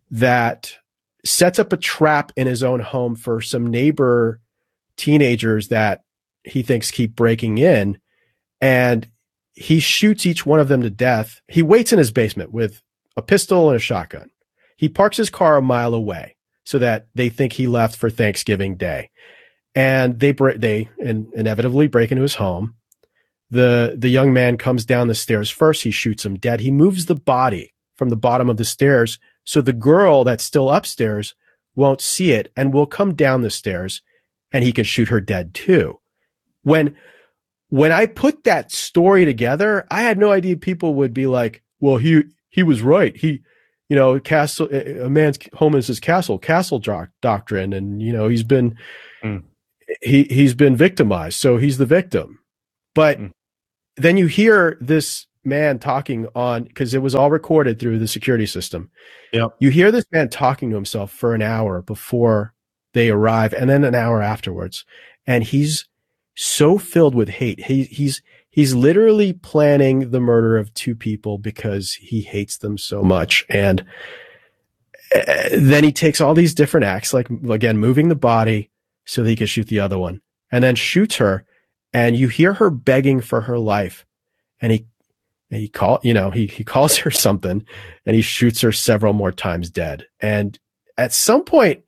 that 0.10 0.74
sets 1.26 1.60
up 1.60 1.74
a 1.74 1.78
trap 1.78 2.32
in 2.38 2.48
his 2.48 2.64
own 2.64 2.80
home 2.80 3.16
for 3.16 3.42
some 3.42 3.68
neighbor 3.68 4.40
teenagers 4.96 5.68
that 5.68 6.04
he 6.46 6.62
thinks 6.62 6.92
keep 6.92 7.14
breaking 7.16 7.58
in 7.58 7.98
and 8.62 9.08
he 9.54 9.80
shoots 9.82 10.26
each 10.26 10.46
one 10.46 10.62
of 10.62 10.70
them 10.70 10.82
to 10.82 10.90
death. 10.90 11.42
He 11.50 11.62
waits 11.62 11.92
in 11.92 12.00
his 12.00 12.12
basement 12.12 12.54
with 12.54 12.82
a 13.18 13.22
pistol 13.22 13.68
and 13.70 13.76
a 13.76 13.80
shotgun. 13.80 14.30
He 14.80 14.88
parks 14.88 15.18
his 15.18 15.30
car 15.30 15.58
a 15.58 15.62
mile 15.62 15.94
away 15.94 16.38
so 16.64 16.80
that 16.80 17.08
they 17.14 17.28
think 17.28 17.52
he 17.52 17.68
left 17.68 17.98
for 17.98 18.10
Thanksgiving 18.10 18.78
Day. 18.78 19.10
And 19.76 20.22
they 20.22 20.32
they 20.32 20.90
in, 20.98 21.30
inevitably 21.36 21.90
break 21.90 22.14
into 22.14 22.22
his 22.22 22.36
home. 22.36 22.76
The 23.52 23.96
the 23.98 24.08
young 24.08 24.32
man 24.32 24.58
comes 24.58 24.86
down 24.86 25.10
the 25.10 25.16
stairs 25.16 25.50
first. 25.50 25.84
He 25.84 25.92
shoots 25.92 26.26
him 26.26 26.38
dead. 26.38 26.62
He 26.62 26.72
moves 26.72 27.08
the 27.08 27.16
body 27.16 27.74
from 27.98 28.08
the 28.08 28.16
bottom 28.16 28.50
of 28.50 28.56
the 28.56 28.64
stairs 28.64 29.20
so 29.44 29.60
the 29.60 29.74
girl 29.74 30.24
that's 30.24 30.46
still 30.46 30.70
upstairs 30.70 31.36
won't 31.76 32.00
see 32.00 32.32
it 32.32 32.50
and 32.56 32.74
will 32.74 32.86
come 32.86 33.16
down 33.16 33.42
the 33.42 33.50
stairs 33.50 34.02
and 34.54 34.64
he 34.64 34.72
can 34.72 34.86
shoot 34.86 35.10
her 35.10 35.20
dead 35.20 35.54
too. 35.54 36.00
When 36.64 36.96
when 37.68 37.92
I 37.92 38.06
put 38.06 38.46
that 38.46 38.72
story 38.72 39.26
together, 39.26 39.86
I 39.92 40.04
had 40.04 40.18
no 40.18 40.32
idea 40.32 40.56
people 40.56 40.94
would 40.94 41.14
be 41.14 41.28
like, 41.28 41.64
"Well, 41.82 41.98
he 41.98 42.24
he 42.48 42.64
was 42.64 42.82
right. 42.82 43.18
He, 43.18 43.42
you 43.90 43.96
know, 43.96 44.20
castle 44.20 44.68
a 44.72 45.10
man's 45.10 45.40
home 45.54 45.76
is 45.76 45.88
his 45.88 46.00
castle, 46.00 46.38
castle 46.38 46.80
doc- 46.80 47.10
doctrine, 47.22 47.74
and 47.74 48.02
you 48.02 48.14
know 48.14 48.28
he's 48.28 48.44
been 48.44 48.78
Mm. 49.24 49.44
he 50.02 50.24
he's 50.26 50.54
been 50.54 50.76
victimized, 50.76 51.40
so 51.40 51.58
he's 51.58 51.78
the 51.78 51.86
victim." 51.86 52.40
But 52.96 53.20
Mm. 53.20 53.32
then 53.98 54.18
you 54.18 54.28
hear 54.28 54.78
this 54.80 55.26
man 55.44 55.80
talking 55.80 56.28
on 56.36 56.64
because 56.64 56.94
it 56.94 57.02
was 57.02 57.16
all 57.16 57.32
recorded 57.32 57.80
through 57.80 57.98
the 58.00 58.08
security 58.08 58.46
system. 58.46 58.90
Yep. 59.34 59.56
You 59.60 59.70
hear 59.72 59.92
this 59.92 60.06
man 60.12 60.30
talking 60.30 60.70
to 60.70 60.76
himself 60.76 61.12
for 61.12 61.34
an 61.34 61.42
hour 61.42 61.82
before 61.82 62.54
they 62.94 63.10
arrive, 63.10 63.54
and 63.54 63.70
then 63.70 63.84
an 63.84 63.96
hour 63.96 64.22
afterwards, 64.22 64.86
and 65.26 65.44
he's 65.44 65.88
so 66.36 66.78
filled 66.78 67.16
with 67.16 67.30
hate. 67.30 67.66
He, 67.66 67.84
he's 67.84 68.22
he's 68.50 68.74
literally 68.74 69.34
planning 69.34 70.12
the 70.12 70.20
murder 70.20 70.58
of 70.58 70.74
two 70.74 70.96
people 70.96 71.38
because 71.38 71.94
he 71.94 72.22
hates 72.22 72.58
them 72.58 72.78
so 72.78 73.04
much. 73.04 73.46
And 73.50 73.86
uh, 75.16 75.50
then 75.54 75.84
he 75.84 75.92
takes 75.92 76.22
all 76.22 76.34
these 76.34 76.54
different 76.54 76.86
acts, 76.86 77.14
like 77.14 77.30
again, 77.50 77.78
moving 77.78 78.10
the 78.10 78.16
body 78.16 78.70
so 79.06 79.24
that 79.24 79.30
he 79.30 79.36
can 79.36 79.48
shoot 79.48 79.68
the 79.68 79.80
other 79.80 79.98
one, 79.98 80.22
and 80.52 80.64
then 80.64 80.76
shoots 80.76 81.16
her. 81.16 81.46
And 81.92 82.16
you 82.16 82.28
hear 82.28 82.54
her 82.54 82.70
begging 82.70 83.20
for 83.20 83.42
her 83.42 83.58
life, 83.58 84.06
and 84.62 84.72
he 84.72 84.86
he 85.50 85.68
call 85.68 86.00
you 86.04 86.14
know 86.14 86.30
he 86.30 86.46
he 86.46 86.64
calls 86.64 86.98
her 86.98 87.10
something, 87.10 87.66
and 88.06 88.16
he 88.16 88.22
shoots 88.22 88.62
her 88.62 88.72
several 88.72 89.14
more 89.14 89.32
times 89.32 89.72
dead. 89.72 90.06
And 90.20 90.60
at 90.98 91.14
some 91.14 91.44
point, 91.44 91.84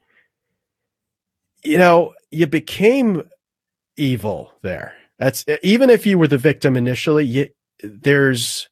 you 1.63 1.77
know, 1.77 2.13
you 2.31 2.47
became 2.47 3.23
evil 3.97 4.51
there. 4.63 4.95
That's 5.21 5.45
even 5.61 5.91
if 5.91 6.07
you 6.07 6.17
were 6.17 6.27
the 6.27 6.39
victim 6.39 6.75
initially, 6.75 7.25
you, 7.25 7.49
there's 7.83 8.67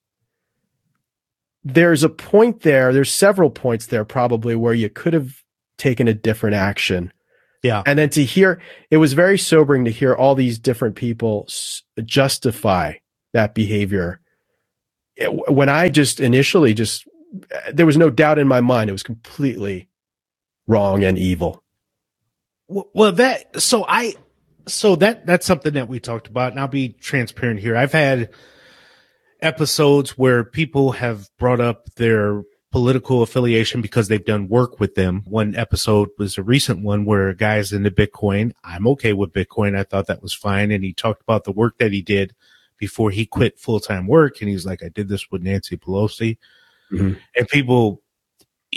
there's 1.63 2.03
a 2.03 2.09
point 2.09 2.62
there. 2.62 2.91
There's 2.91 3.13
several 3.13 3.51
points 3.51 3.85
there 3.85 4.03
probably 4.03 4.55
where 4.55 4.73
you 4.73 4.89
could 4.89 5.13
have 5.13 5.43
taken 5.77 6.07
a 6.07 6.13
different 6.15 6.55
action. 6.55 7.13
Yeah. 7.62 7.83
And 7.85 7.99
then 7.99 8.09
to 8.12 8.23
hear 8.25 8.59
it 8.89 8.97
was 8.97 9.13
very 9.13 9.38
sobering 9.38 9.85
to 9.85 9.91
hear 9.91 10.15
all 10.15 10.33
these 10.33 10.57
different 10.57 10.95
people 10.95 11.45
s- 11.47 11.83
justify 12.03 12.93
that 13.33 13.53
behavior. 13.53 14.19
It- 15.15 15.51
when 15.51 15.69
I 15.69 15.89
just 15.89 16.19
initially 16.19 16.73
just 16.73 17.07
uh, 17.53 17.71
there 17.71 17.85
was 17.85 17.97
no 17.97 18.09
doubt 18.09 18.39
in 18.39 18.47
my 18.47 18.62
mind 18.62 18.89
it 18.89 18.93
was 18.93 19.03
completely 19.03 19.88
wrong 20.65 21.03
and 21.03 21.15
evil. 21.15 21.63
Well, 22.67 22.89
well, 22.95 23.12
that 23.12 23.62
so 23.62 23.85
I 23.88 24.15
so 24.67 24.95
that 24.98 25.26
that's 25.26 25.45
something 25.45 25.74
that 25.74 25.88
we 25.89 26.00
talked 26.00 26.28
about, 26.28 26.52
and 26.52 26.60
I'll 26.60 26.67
be 26.67 26.89
transparent 26.89 27.60
here. 27.60 27.76
I've 27.76 27.91
had 27.91 28.30
episodes 29.41 30.17
where 30.17 30.43
people 30.43 30.93
have 30.93 31.30
brought 31.38 31.62
up 31.62 31.93
their 31.95 32.43
political 32.72 33.24
affiliation 33.24 33.82
because 33.82 34.08
they've 34.08 34.26
done 34.26 34.48
work 34.48 34.80
with 34.80 34.93
them. 34.95 35.24
One 35.26 35.56
episode 35.56 36.10
was 36.19 36.38
a 36.38 36.43
recent 36.43 36.84
one 36.84 37.04
where 37.06 37.30
a 37.30 37.36
guy's 37.36 37.74
into 37.74 37.89
Bitcoin. 37.89 38.52
I'm 38.63 38.86
okay 38.89 39.13
with 39.13 39.34
Bitcoin. 39.34 39.78
I 39.78 39.84
thought 39.84 40.08
that 40.08 40.22
was 40.22 40.34
fine, 40.34 40.72
and 40.72 40.84
he 40.84 40.93
talked 40.93 41.22
about 41.22 41.45
the 41.45 41.52
work 41.52 41.78
that 41.80 41.91
he 41.91 42.02
did 42.02 42.36
before 42.78 43.12
he 43.12 43.26
quit 43.26 43.60
full 43.60 43.80
time 43.80 44.08
work, 44.08 44.41
and 44.41 44.50
he's 44.50 44.65
like, 44.65 44.84
"I 44.84 44.89
did 44.89 45.08
this 45.10 45.32
with 45.32 45.41
Nancy 45.41 45.78
Pelosi," 45.78 46.38
Mhm. 46.91 47.17
and 47.36 47.48
people 47.48 48.02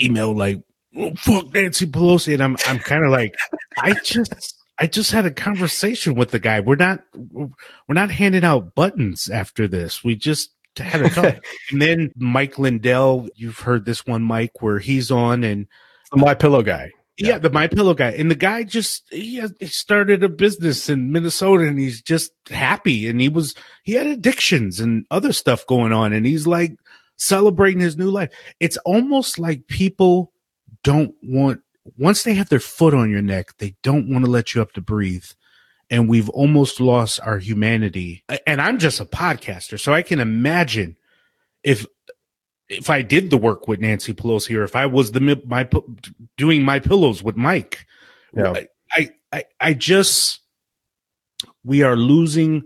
email 0.01 0.35
like, 0.37 0.63
well, 0.95 1.13
fuck 1.17 1.53
Nancy 1.55 1.87
Pelosi. 1.87 2.35
And 2.35 2.43
I'm, 2.43 2.57
I'm 2.67 2.79
kind 2.79 3.05
of 3.05 3.11
like, 3.11 3.35
I 3.79 3.95
just, 4.05 4.59
I 4.79 4.87
just 4.87 5.13
had 5.13 5.27
a 5.27 5.31
conversation 5.31 6.15
with 6.15 6.31
the 6.31 6.39
guy. 6.39 6.61
We're 6.61 6.77
not, 6.77 7.03
we're 7.15 7.49
not 7.89 8.11
handing 8.11 8.45
out 8.45 8.75
buttons 8.75 9.29
after 9.31 9.69
this. 9.69 10.03
We 10.03 10.17
just 10.17 10.51
had 10.77 11.03
a 11.03 11.11
talk. 11.11 11.37
and 11.71 11.83
then 11.83 12.13
Mike 12.17 12.59
Lindell, 12.59 13.29
you've 13.37 13.59
heard 13.59 13.85
this 13.85 14.07
one, 14.07 14.23
Mike, 14.23 14.63
where 14.63 14.79
he's 14.79 15.11
on 15.11 15.45
and 15.45 15.67
My 16.13 16.35
pillow 16.35 16.63
guy. 16.63 16.91
yeah, 17.19 17.39
the 17.39 17.51
My 17.51 17.69
Pillow 17.69 17.95
guy, 17.95 18.13
and 18.13 18.31
the 18.31 18.35
guy 18.35 18.65
just 18.65 19.05
he, 19.11 19.37
has, 19.37 19.53
he 19.61 19.67
started 19.67 20.25
a 20.25 20.29
business 20.29 20.89
in 20.89 21.13
Minnesota, 21.13 21.65
and 21.69 21.79
he's 21.79 22.01
just 22.01 22.33
happy. 22.51 23.07
And 23.07 23.21
he 23.21 23.29
was 23.29 23.55
he 23.85 23.93
had 23.93 24.07
addictions 24.07 24.81
and 24.81 25.07
other 25.11 25.33
stuff 25.33 25.67
going 25.67 25.93
on, 25.93 26.13
and 26.15 26.25
he's 26.25 26.47
like 26.47 26.73
celebrating 27.19 27.81
his 27.81 27.99
new 27.99 28.11
life. 28.11 28.31
It's 28.59 28.79
almost 28.79 29.39
like 29.39 29.67
people 29.69 30.33
don't 30.83 31.15
want 31.23 31.61
once 31.97 32.23
they 32.23 32.35
have 32.35 32.49
their 32.49 32.61
foot 32.61 32.95
on 32.95 33.11
your 33.11 33.23
neck, 33.23 33.57
they 33.59 33.75
don't 33.83 34.09
want 34.09 34.25
to 34.25 34.31
let 34.31 34.55
you 34.55 34.63
up 34.63 34.73
to 34.73 34.81
breathe. 34.81 35.25
And 35.91 36.09
we've 36.09 36.31
almost 36.31 36.81
lost 36.81 37.21
our 37.23 37.39
humanity. 37.39 38.25
And 38.47 38.63
I'm 38.63 38.79
just 38.79 39.01
a 39.01 39.05
podcaster, 39.05 39.79
so 39.79 39.93
I 39.93 40.03
can 40.03 40.21
imagine 40.21 40.97
if 41.63 41.85
if 42.69 42.89
I 42.89 43.03
did 43.03 43.31
the 43.31 43.37
work 43.37 43.69
with 43.69 43.81
Nancy 43.81 44.15
Pelosi 44.15 44.57
or 44.57 44.65
if 44.65 44.75
I 44.75 44.87
was 44.87 45.13
the 45.13 45.43
my 45.47 45.69
doing 46.39 46.63
my 46.63 46.79
pillows 46.79 47.23
with 47.23 47.37
Mike. 47.37 47.87
Yeah. 48.35 48.53
I, 48.53 48.69
I 48.93 49.11
I 49.33 49.45
I 49.61 49.75
just 49.75 50.41
we 51.65 51.83
are 51.83 51.97
losing 51.97 52.65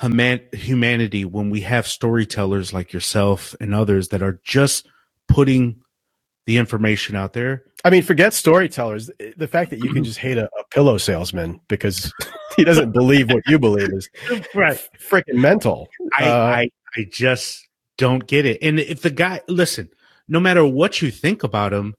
human, 0.00 0.40
humanity 0.52 1.24
when 1.24 1.50
we 1.50 1.60
have 1.62 1.86
storytellers 1.86 2.72
like 2.72 2.92
yourself 2.92 3.54
and 3.60 3.74
others 3.74 4.08
that 4.08 4.22
are 4.22 4.40
just 4.44 4.88
putting 5.28 5.80
the 6.46 6.56
information 6.56 7.16
out 7.16 7.32
there. 7.34 7.64
I 7.84 7.90
mean, 7.90 8.02
forget 8.02 8.32
storytellers. 8.32 9.10
The 9.36 9.48
fact 9.48 9.70
that 9.70 9.82
you 9.82 9.92
can 9.92 10.04
just 10.04 10.18
hate 10.18 10.38
a, 10.38 10.44
a 10.44 10.64
pillow 10.70 10.98
salesman 10.98 11.60
because 11.68 12.12
he 12.56 12.64
doesn't 12.64 12.92
believe 12.92 13.30
what 13.30 13.42
you 13.46 13.58
believe 13.58 13.92
is 13.92 14.08
Right. 14.54 14.78
freaking 14.98 15.34
mental. 15.34 15.88
I, 16.14 16.24
Uh, 16.24 16.34
I 16.36 16.70
I 16.96 17.06
just 17.10 17.66
don't 17.98 18.26
get 18.26 18.46
it. 18.46 18.58
And 18.62 18.78
if 18.78 19.02
the 19.02 19.10
guy 19.10 19.40
listen, 19.48 19.88
no 20.28 20.38
matter 20.38 20.64
what 20.64 21.02
you 21.02 21.10
think 21.10 21.42
about 21.42 21.72
him, 21.72 21.94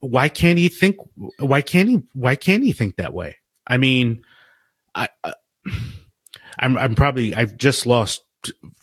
why 0.00 0.28
can't 0.28 0.58
he 0.58 0.68
think 0.68 0.96
why 1.38 1.62
can't 1.62 1.88
he 1.88 2.02
why 2.12 2.36
can't 2.36 2.62
he 2.62 2.72
think 2.72 2.96
that 2.96 3.12
way? 3.12 3.36
I 3.66 3.78
mean, 3.78 4.22
I, 4.94 5.08
I 5.24 5.34
I'm 6.58 6.76
I'm 6.78 6.94
probably 6.94 7.34
I've 7.34 7.56
just 7.56 7.86
lost 7.86 8.22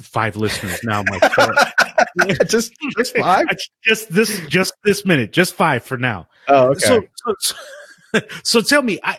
five 0.01 0.35
listeners 0.35 0.79
now. 0.83 1.03
My 1.03 1.19
just, 2.47 2.73
just 2.97 3.17
five. 3.17 3.47
just 3.83 4.11
this 4.11 4.39
just 4.47 4.73
this 4.83 5.05
minute, 5.05 5.31
just 5.31 5.53
five 5.53 5.83
for 5.83 5.97
now. 5.97 6.27
Oh, 6.47 6.69
okay. 6.69 6.79
So, 6.79 7.01
so, 7.15 7.35
so, 7.39 8.21
so 8.43 8.61
tell 8.61 8.81
me, 8.81 8.99
I, 9.03 9.17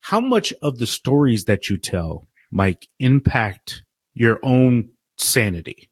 how 0.00 0.20
much 0.20 0.52
of 0.62 0.78
the 0.78 0.86
stories 0.86 1.44
that 1.44 1.68
you 1.68 1.76
tell, 1.76 2.26
Mike, 2.50 2.88
impact 2.98 3.82
your 4.14 4.38
own 4.42 4.90
sanity. 5.16 5.88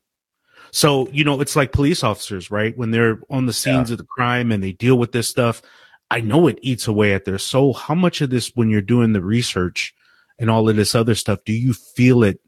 So, 0.70 1.08
you 1.08 1.24
know, 1.24 1.40
it's 1.40 1.56
like 1.56 1.72
police 1.72 2.04
officers, 2.04 2.50
right? 2.50 2.76
When 2.76 2.90
they're 2.90 3.20
on 3.30 3.46
the 3.46 3.52
scenes 3.52 3.88
yeah. 3.88 3.94
of 3.94 3.98
the 3.98 4.04
crime 4.04 4.52
and 4.52 4.62
they 4.62 4.72
deal 4.72 4.98
with 4.98 5.12
this 5.12 5.28
stuff, 5.28 5.62
I 6.10 6.20
know 6.20 6.46
it 6.46 6.58
eats 6.62 6.86
away 6.86 7.14
at 7.14 7.24
their 7.24 7.38
soul. 7.38 7.74
How 7.74 7.94
much 7.94 8.20
of 8.20 8.30
this, 8.30 8.52
when 8.54 8.70
you're 8.70 8.80
doing 8.80 9.12
the 9.12 9.22
research 9.22 9.94
and 10.38 10.50
all 10.50 10.68
of 10.68 10.76
this 10.76 10.94
other 10.94 11.14
stuff, 11.14 11.40
do 11.44 11.52
you 11.52 11.72
feel 11.72 12.22
it? 12.22 12.40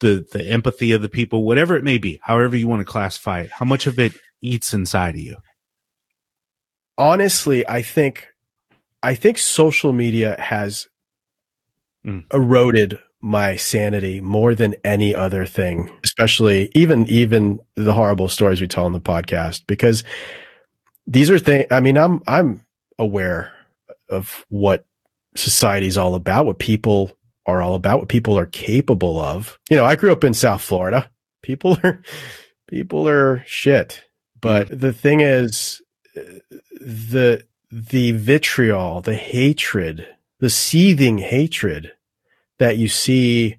The, 0.00 0.26
the 0.32 0.44
empathy 0.44 0.92
of 0.92 1.02
the 1.02 1.08
people, 1.08 1.44
whatever 1.44 1.76
it 1.76 1.84
may 1.84 1.98
be, 1.98 2.20
however 2.22 2.56
you 2.56 2.68
want 2.68 2.80
to 2.80 2.84
classify 2.84 3.40
it, 3.40 3.50
how 3.50 3.64
much 3.64 3.86
of 3.86 3.98
it 3.98 4.12
eats 4.42 4.74
inside 4.74 5.14
of 5.14 5.20
you? 5.20 5.36
Honestly, 6.98 7.66
I 7.66 7.80
think, 7.82 8.26
I 9.02 9.14
think 9.14 9.38
social 9.38 9.92
media 9.92 10.36
has 10.38 10.88
mm. 12.04 12.24
eroded 12.32 12.98
my 13.24 13.56
sanity 13.56 14.20
more 14.20 14.54
than 14.54 14.74
any 14.84 15.14
other 15.14 15.46
thing, 15.46 15.90
especially 16.04 16.70
even 16.74 17.06
even 17.08 17.58
the 17.74 17.94
horrible 17.94 18.28
stories 18.28 18.60
we 18.60 18.68
tell 18.68 18.84
on 18.84 18.92
the 18.92 19.00
podcast 19.00 19.62
because 19.66 20.04
these 21.06 21.30
are 21.30 21.38
things 21.38 21.64
I 21.70 21.80
mean 21.80 21.96
I'm 21.96 22.22
I'm 22.26 22.60
aware 22.98 23.50
of 24.10 24.44
what 24.50 24.84
society's 25.36 25.96
all 25.96 26.14
about, 26.14 26.44
what 26.44 26.58
people 26.58 27.12
are 27.46 27.62
all 27.62 27.74
about, 27.74 28.00
what 28.00 28.08
people 28.08 28.38
are 28.38 28.46
capable 28.46 29.20
of. 29.20 29.58
You 29.70 29.76
know, 29.76 29.84
I 29.84 29.96
grew 29.96 30.12
up 30.12 30.24
in 30.24 30.34
South 30.34 30.62
Florida. 30.62 31.10
People 31.42 31.76
are 31.84 32.02
people 32.68 33.08
are 33.08 33.42
shit. 33.46 34.02
But 34.40 34.68
mm. 34.68 34.80
the 34.80 34.92
thing 34.92 35.20
is 35.20 35.82
the 36.80 37.44
the 37.70 38.12
vitriol, 38.12 39.00
the 39.00 39.14
hatred, 39.14 40.06
the 40.38 40.50
seething 40.50 41.18
hatred 41.18 41.92
that 42.58 42.78
you 42.78 42.88
see 42.88 43.56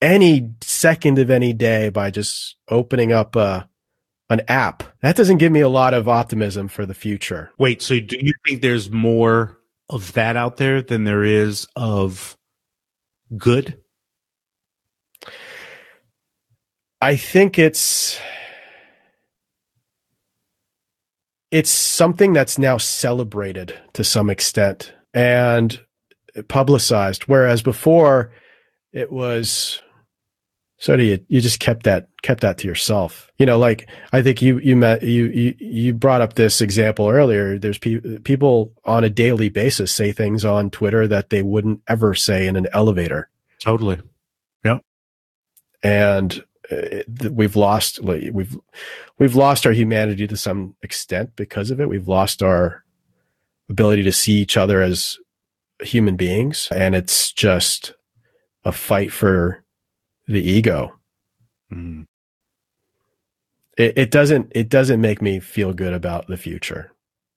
any 0.00 0.50
second 0.62 1.18
of 1.18 1.30
any 1.30 1.52
day 1.52 1.90
by 1.90 2.10
just 2.10 2.56
opening 2.68 3.12
up 3.12 3.36
a 3.36 3.68
an 4.30 4.40
app. 4.48 4.82
That 5.02 5.16
doesn't 5.16 5.38
give 5.38 5.52
me 5.52 5.60
a 5.60 5.68
lot 5.68 5.92
of 5.92 6.08
optimism 6.08 6.68
for 6.68 6.86
the 6.86 6.94
future. 6.94 7.50
Wait, 7.58 7.82
so 7.82 8.00
do 8.00 8.16
you 8.18 8.32
think 8.46 8.62
there's 8.62 8.90
more 8.90 9.58
of 9.90 10.14
that 10.14 10.36
out 10.36 10.56
there 10.56 10.80
than 10.80 11.04
there 11.04 11.22
is 11.22 11.66
of 11.76 12.36
good? 13.36 13.78
I 17.00 17.16
think 17.16 17.58
it's 17.58 18.20
it's 21.50 21.70
something 21.70 22.32
that's 22.32 22.58
now 22.58 22.78
celebrated 22.78 23.78
to 23.92 24.04
some 24.04 24.30
extent. 24.30 24.92
And 25.12 25.78
publicized. 26.48 27.24
Whereas 27.24 27.62
before, 27.62 28.32
it 28.92 29.12
was 29.12 29.82
sort 30.82 30.98
of 30.98 31.06
you, 31.06 31.24
you 31.28 31.40
just 31.40 31.60
kept 31.60 31.84
that 31.84 32.08
kept 32.22 32.40
that 32.40 32.58
to 32.58 32.66
yourself. 32.66 33.30
You 33.38 33.46
know, 33.46 33.56
like 33.56 33.88
I 34.12 34.20
think 34.20 34.42
you 34.42 34.58
you 34.58 34.74
met 34.74 35.02
you 35.04 35.26
you 35.26 35.54
you 35.60 35.94
brought 35.94 36.20
up 36.20 36.34
this 36.34 36.60
example 36.60 37.08
earlier. 37.08 37.56
There's 37.56 37.78
pe- 37.78 38.18
people 38.18 38.72
on 38.84 39.04
a 39.04 39.10
daily 39.10 39.48
basis 39.48 39.92
say 39.92 40.10
things 40.10 40.44
on 40.44 40.70
Twitter 40.70 41.06
that 41.06 41.30
they 41.30 41.40
wouldn't 41.40 41.80
ever 41.86 42.14
say 42.14 42.48
in 42.48 42.56
an 42.56 42.66
elevator. 42.72 43.28
Totally. 43.60 44.00
Yeah. 44.64 44.78
And 45.84 46.44
uh, 46.70 47.28
we've 47.30 47.54
lost 47.54 48.00
we've 48.00 48.58
we've 49.18 49.36
lost 49.36 49.66
our 49.66 49.72
humanity 49.72 50.26
to 50.26 50.36
some 50.36 50.74
extent 50.82 51.36
because 51.36 51.70
of 51.70 51.80
it. 51.80 51.88
We've 51.88 52.08
lost 52.08 52.42
our 52.42 52.82
ability 53.70 54.02
to 54.02 54.12
see 54.12 54.32
each 54.32 54.56
other 54.56 54.82
as 54.82 55.18
human 55.80 56.16
beings 56.16 56.68
and 56.74 56.94
it's 56.94 57.32
just 57.32 57.94
a 58.64 58.72
fight 58.72 59.12
for 59.12 59.61
the 60.32 60.42
ego. 60.42 60.98
Mm. 61.72 62.06
It, 63.78 63.96
it 63.96 64.10
doesn't 64.10 64.52
it 64.54 64.68
doesn't 64.68 65.00
make 65.00 65.22
me 65.22 65.40
feel 65.40 65.72
good 65.72 65.94
about 65.94 66.26
the 66.26 66.36
future. 66.36 66.92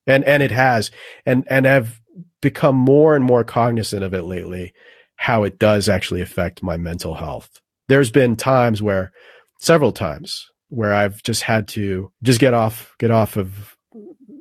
And 0.08 0.24
and 0.24 0.44
it 0.44 0.52
has 0.52 0.92
and 1.26 1.46
and 1.50 1.68
I've 1.68 2.02
become 2.42 2.76
more 2.76 3.16
and 3.16 3.24
more 3.24 3.44
cognizant 3.44 4.04
of 4.04 4.14
it 4.14 4.24
lately 4.24 4.74
how 5.18 5.44
it 5.44 5.60
does 5.60 5.88
actually 5.88 6.22
affect 6.22 6.62
my 6.62 6.78
mental 6.78 7.16
health. 7.16 7.62
There's 7.88 8.12
been 8.12 8.36
times 8.36 8.82
where 8.82 9.12
several 9.60 9.92
times 9.92 10.50
where 10.70 10.94
I've 10.94 11.24
just 11.24 11.44
had 11.44 11.68
to 11.70 12.12
just 12.24 12.40
get 12.40 12.54
off 12.54 12.96
get 13.00 13.12
off 13.12 13.38
of 13.38 13.76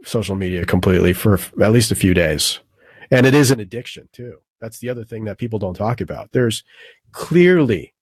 social 0.05 0.35
media 0.35 0.67
completely 0.67 1.13
for 1.13 1.39
at 1.63 1.73
least 1.73 1.93
a 1.93 1.95
few 1.95 2.13
days 2.13 2.61
and 3.11 3.27
it 3.27 3.35
is 3.35 3.51
an 3.51 3.61
addiction 3.61 4.09
too. 4.13 4.39
That's 4.61 4.79
the 4.79 4.89
other 4.89 5.05
thing 5.05 5.25
that 5.25 5.39
people 5.39 5.59
don't 5.59 5.75
talk 5.75 6.01
about. 6.01 6.33
There's 6.33 6.65
clearly 7.13 7.94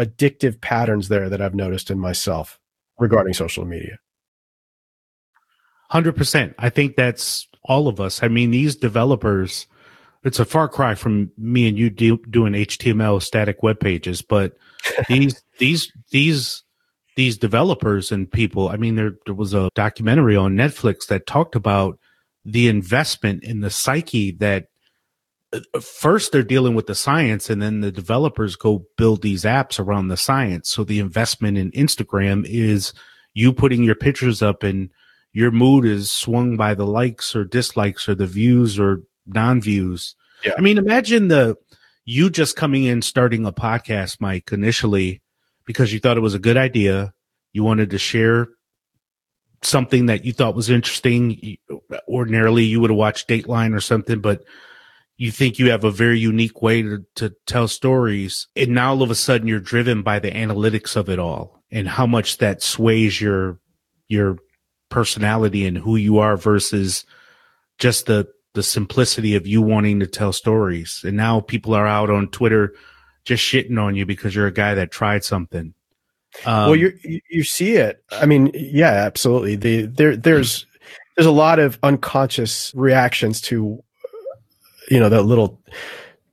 addictive 0.00 0.60
patterns 0.60 1.08
there 1.08 1.28
that 1.28 1.42
I've 1.42 1.54
noticed 1.54 1.90
in 1.90 1.98
myself 1.98 2.58
regarding 2.98 3.34
social 3.34 3.64
media. 3.64 3.98
100%. 5.92 6.54
I 6.58 6.70
think 6.70 6.96
that's 6.96 7.48
all 7.64 7.88
of 7.88 8.00
us. 8.00 8.22
I 8.22 8.28
mean, 8.28 8.50
these 8.50 8.76
developers, 8.76 9.66
it's 10.24 10.38
a 10.38 10.44
far 10.44 10.68
cry 10.68 10.94
from 10.94 11.30
me 11.36 11.68
and 11.68 11.76
you 11.76 11.90
do, 11.90 12.18
doing 12.30 12.52
HTML 12.54 13.22
static 13.22 13.62
web 13.62 13.80
pages, 13.80 14.22
but 14.22 14.56
these, 15.08 15.42
these, 15.58 15.92
these, 16.10 16.62
these 17.16 17.36
developers 17.36 18.12
and 18.12 18.30
people, 18.30 18.68
I 18.68 18.76
mean, 18.76 18.94
there, 18.94 19.12
there 19.26 19.34
was 19.34 19.52
a 19.52 19.68
documentary 19.74 20.36
on 20.36 20.54
Netflix 20.54 21.08
that 21.08 21.26
talked 21.26 21.56
about 21.56 21.98
the 22.44 22.68
investment 22.68 23.42
in 23.44 23.60
the 23.60 23.70
psyche 23.70 24.30
that 24.32 24.66
first 25.80 26.30
they're 26.30 26.42
dealing 26.42 26.74
with 26.74 26.86
the 26.86 26.94
science 26.94 27.50
and 27.50 27.60
then 27.60 27.80
the 27.80 27.90
developers 27.90 28.56
go 28.56 28.86
build 28.96 29.22
these 29.22 29.44
apps 29.44 29.80
around 29.80 30.08
the 30.08 30.16
science 30.16 30.70
so 30.70 30.84
the 30.84 31.00
investment 31.00 31.58
in 31.58 31.70
instagram 31.72 32.46
is 32.48 32.92
you 33.34 33.52
putting 33.52 33.82
your 33.82 33.94
pictures 33.94 34.42
up 34.42 34.62
and 34.62 34.90
your 35.32 35.50
mood 35.50 35.84
is 35.84 36.10
swung 36.10 36.56
by 36.56 36.74
the 36.74 36.86
likes 36.86 37.34
or 37.34 37.44
dislikes 37.44 38.08
or 38.08 38.14
the 38.14 38.26
views 38.26 38.78
or 38.78 39.02
non-views 39.26 40.14
yeah. 40.44 40.52
i 40.56 40.60
mean 40.60 40.78
imagine 40.78 41.28
the 41.28 41.56
you 42.04 42.30
just 42.30 42.56
coming 42.56 42.84
in 42.84 43.02
starting 43.02 43.44
a 43.44 43.52
podcast 43.52 44.20
mike 44.20 44.50
initially 44.52 45.20
because 45.66 45.92
you 45.92 45.98
thought 45.98 46.16
it 46.16 46.20
was 46.20 46.34
a 46.34 46.38
good 46.38 46.56
idea 46.56 47.12
you 47.52 47.64
wanted 47.64 47.90
to 47.90 47.98
share 47.98 48.48
something 49.62 50.06
that 50.06 50.24
you 50.24 50.32
thought 50.32 50.54
was 50.54 50.70
interesting. 50.70 51.58
Ordinarily, 52.08 52.64
you 52.64 52.80
would 52.80 52.90
have 52.90 52.96
watched 52.96 53.28
Dateline 53.28 53.74
or 53.74 53.80
something, 53.80 54.20
but 54.20 54.42
you 55.20 55.30
think 55.30 55.58
you 55.58 55.70
have 55.70 55.84
a 55.84 55.90
very 55.90 56.18
unique 56.18 56.62
way 56.62 56.80
to, 56.80 57.04
to 57.14 57.30
tell 57.44 57.68
stories. 57.68 58.48
And 58.56 58.70
now 58.70 58.92
all 58.92 59.02
of 59.02 59.10
a 59.10 59.14
sudden 59.14 59.46
you're 59.46 59.60
driven 59.60 60.02
by 60.02 60.18
the 60.18 60.30
analytics 60.30 60.96
of 60.96 61.10
it 61.10 61.18
all 61.18 61.62
and 61.70 61.86
how 61.86 62.06
much 62.06 62.38
that 62.38 62.62
sways 62.62 63.20
your, 63.20 63.60
your 64.08 64.38
personality 64.88 65.66
and 65.66 65.76
who 65.76 65.96
you 65.96 66.20
are 66.20 66.38
versus 66.38 67.04
just 67.78 68.06
the, 68.06 68.28
the 68.54 68.62
simplicity 68.62 69.36
of 69.36 69.46
you 69.46 69.60
wanting 69.60 70.00
to 70.00 70.06
tell 70.06 70.32
stories. 70.32 71.02
And 71.04 71.18
now 71.18 71.40
people 71.40 71.74
are 71.74 71.86
out 71.86 72.08
on 72.08 72.28
Twitter 72.28 72.72
just 73.26 73.44
shitting 73.44 73.78
on 73.78 73.96
you 73.96 74.06
because 74.06 74.34
you're 74.34 74.46
a 74.46 74.50
guy 74.50 74.72
that 74.72 74.90
tried 74.90 75.22
something. 75.22 75.74
Um, 76.46 76.70
well, 76.70 76.76
you 76.76 76.98
you 77.28 77.44
see 77.44 77.74
it. 77.74 78.02
I 78.10 78.24
mean, 78.24 78.52
yeah, 78.54 78.92
absolutely. 78.92 79.56
The 79.56 79.82
there 79.86 80.16
there's 80.16 80.64
there's 81.16 81.26
a 81.26 81.32
lot 81.32 81.58
of 81.58 81.78
unconscious 81.82 82.72
reactions 82.74 83.40
to 83.42 83.82
you 84.90 85.00
know 85.00 85.08
that 85.08 85.22
little 85.22 85.60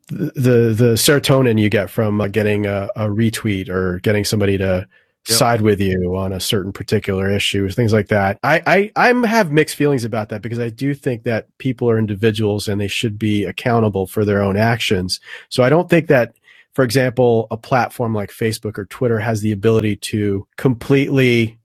the 0.10 0.74
the 0.76 0.94
serotonin 0.96 1.60
you 1.60 1.70
get 1.70 1.90
from 1.90 2.20
uh, 2.22 2.28
getting 2.28 2.66
a, 2.66 2.90
a, 2.96 3.08
retweet 3.08 3.70
or 3.70 4.00
getting 4.00 4.24
somebody 4.24 4.58
to 4.58 4.88
yep. 5.28 5.38
side 5.38 5.62
with 5.62 5.82
you 5.82 6.16
on 6.16 6.32
a 6.32 6.40
certain 6.40 6.72
particular 6.72 7.30
issue, 7.30 7.70
things 7.70 7.92
like 7.92 8.08
that. 8.08 8.40
I 8.44 8.62
I 8.66 8.92
I'm 8.96 9.24
have 9.24 9.52
mixed 9.52 9.76
feelings 9.76 10.06
about 10.06 10.30
that 10.30 10.42
because 10.42 10.60
I 10.60 10.70
do 10.70 10.94
think 10.94 11.24
that 11.24 11.48
people 11.58 11.90
are 11.90 12.00
individuals 12.00 12.68
and 12.68 12.80
they 12.80 12.88
should 12.88 13.20
be 13.20 13.44
accountable 13.44 14.08
for 14.08 14.24
their 14.24 14.42
own 14.42 14.56
actions. 14.58 15.20
So 15.50 15.64
I 15.64 15.70
don't 15.70 15.90
think 15.90 16.08
that 16.08 16.36
for 16.74 16.84
example, 16.84 17.48
a 17.50 17.58
platform 17.58 18.14
like 18.14 18.30
Facebook 18.30 18.78
or 18.78 18.86
Twitter 18.86 19.20
has 19.20 19.42
the 19.42 19.52
ability 19.52 19.96
to 19.96 20.48
completely 20.58 21.58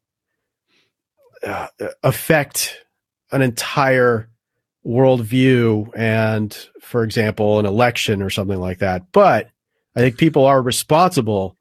uh, 1.47 1.67
affect 2.03 2.79
an 3.31 3.43
entire 3.43 4.31
worldview 4.87 5.91
and, 5.97 6.57
for 6.81 7.05
example, 7.05 7.59
an 7.59 7.67
election 7.67 8.23
or 8.23 8.31
something 8.31 8.61
like 8.61 8.79
that. 8.79 9.13
But 9.13 9.51
I 9.95 10.01
think 10.01 10.19
people 10.19 10.45
are 10.45 10.61
responsible 10.61 11.57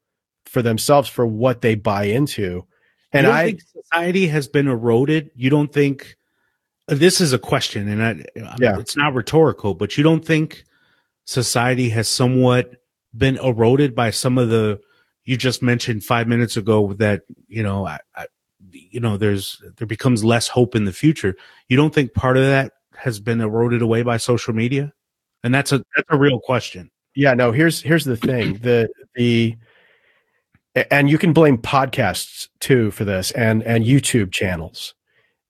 for 0.46 0.62
themselves 0.62 1.08
for 1.08 1.26
what 1.26 1.60
they 1.60 1.74
buy 1.74 2.04
into. 2.04 2.66
And 3.12 3.26
I 3.26 3.46
think 3.46 3.60
society 3.60 4.26
has 4.28 4.48
been 4.48 4.68
eroded. 4.68 5.30
You 5.34 5.50
don't 5.50 5.72
think 5.72 6.16
uh, 6.88 6.94
this 6.94 7.20
is 7.20 7.32
a 7.32 7.38
question, 7.38 7.88
and 7.88 8.02
I, 8.02 8.24
yeah. 8.58 8.78
it's 8.78 8.96
not 8.96 9.14
rhetorical, 9.14 9.74
but 9.74 9.98
you 9.98 10.02
don't 10.02 10.24
think 10.24 10.64
society 11.24 11.90
has 11.90 12.08
somewhat 12.08 12.72
been 13.16 13.36
eroded 13.36 13.94
by 13.94 14.10
some 14.10 14.38
of 14.38 14.48
the 14.48 14.80
you 15.24 15.36
just 15.36 15.62
mentioned 15.62 16.02
five 16.02 16.26
minutes 16.26 16.56
ago 16.56 16.94
that 16.94 17.22
you 17.48 17.62
know 17.62 17.86
I, 17.86 17.98
I, 18.16 18.26
you 18.70 19.00
know 19.00 19.16
there's 19.16 19.62
there 19.76 19.86
becomes 19.86 20.24
less 20.24 20.48
hope 20.48 20.74
in 20.74 20.84
the 20.84 20.92
future 20.92 21.36
you 21.68 21.76
don't 21.76 21.94
think 21.94 22.14
part 22.14 22.36
of 22.36 22.44
that 22.44 22.72
has 23.02 23.20
been 23.20 23.40
eroded 23.40 23.82
away 23.82 24.02
by 24.02 24.16
social 24.16 24.54
media? 24.54 24.92
And 25.44 25.54
that's 25.54 25.72
a 25.72 25.78
that's 25.96 26.08
a 26.10 26.18
real 26.18 26.40
question. 26.40 26.90
Yeah 27.14 27.34
no 27.34 27.52
here's 27.52 27.82
here's 27.82 28.04
the 28.04 28.16
thing. 28.16 28.58
The 28.62 28.88
the 29.14 29.56
and 30.90 31.10
you 31.10 31.18
can 31.18 31.32
blame 31.34 31.58
podcasts 31.58 32.48
too 32.60 32.90
for 32.90 33.04
this 33.04 33.30
and 33.32 33.62
and 33.64 33.84
YouTube 33.84 34.32
channels. 34.32 34.94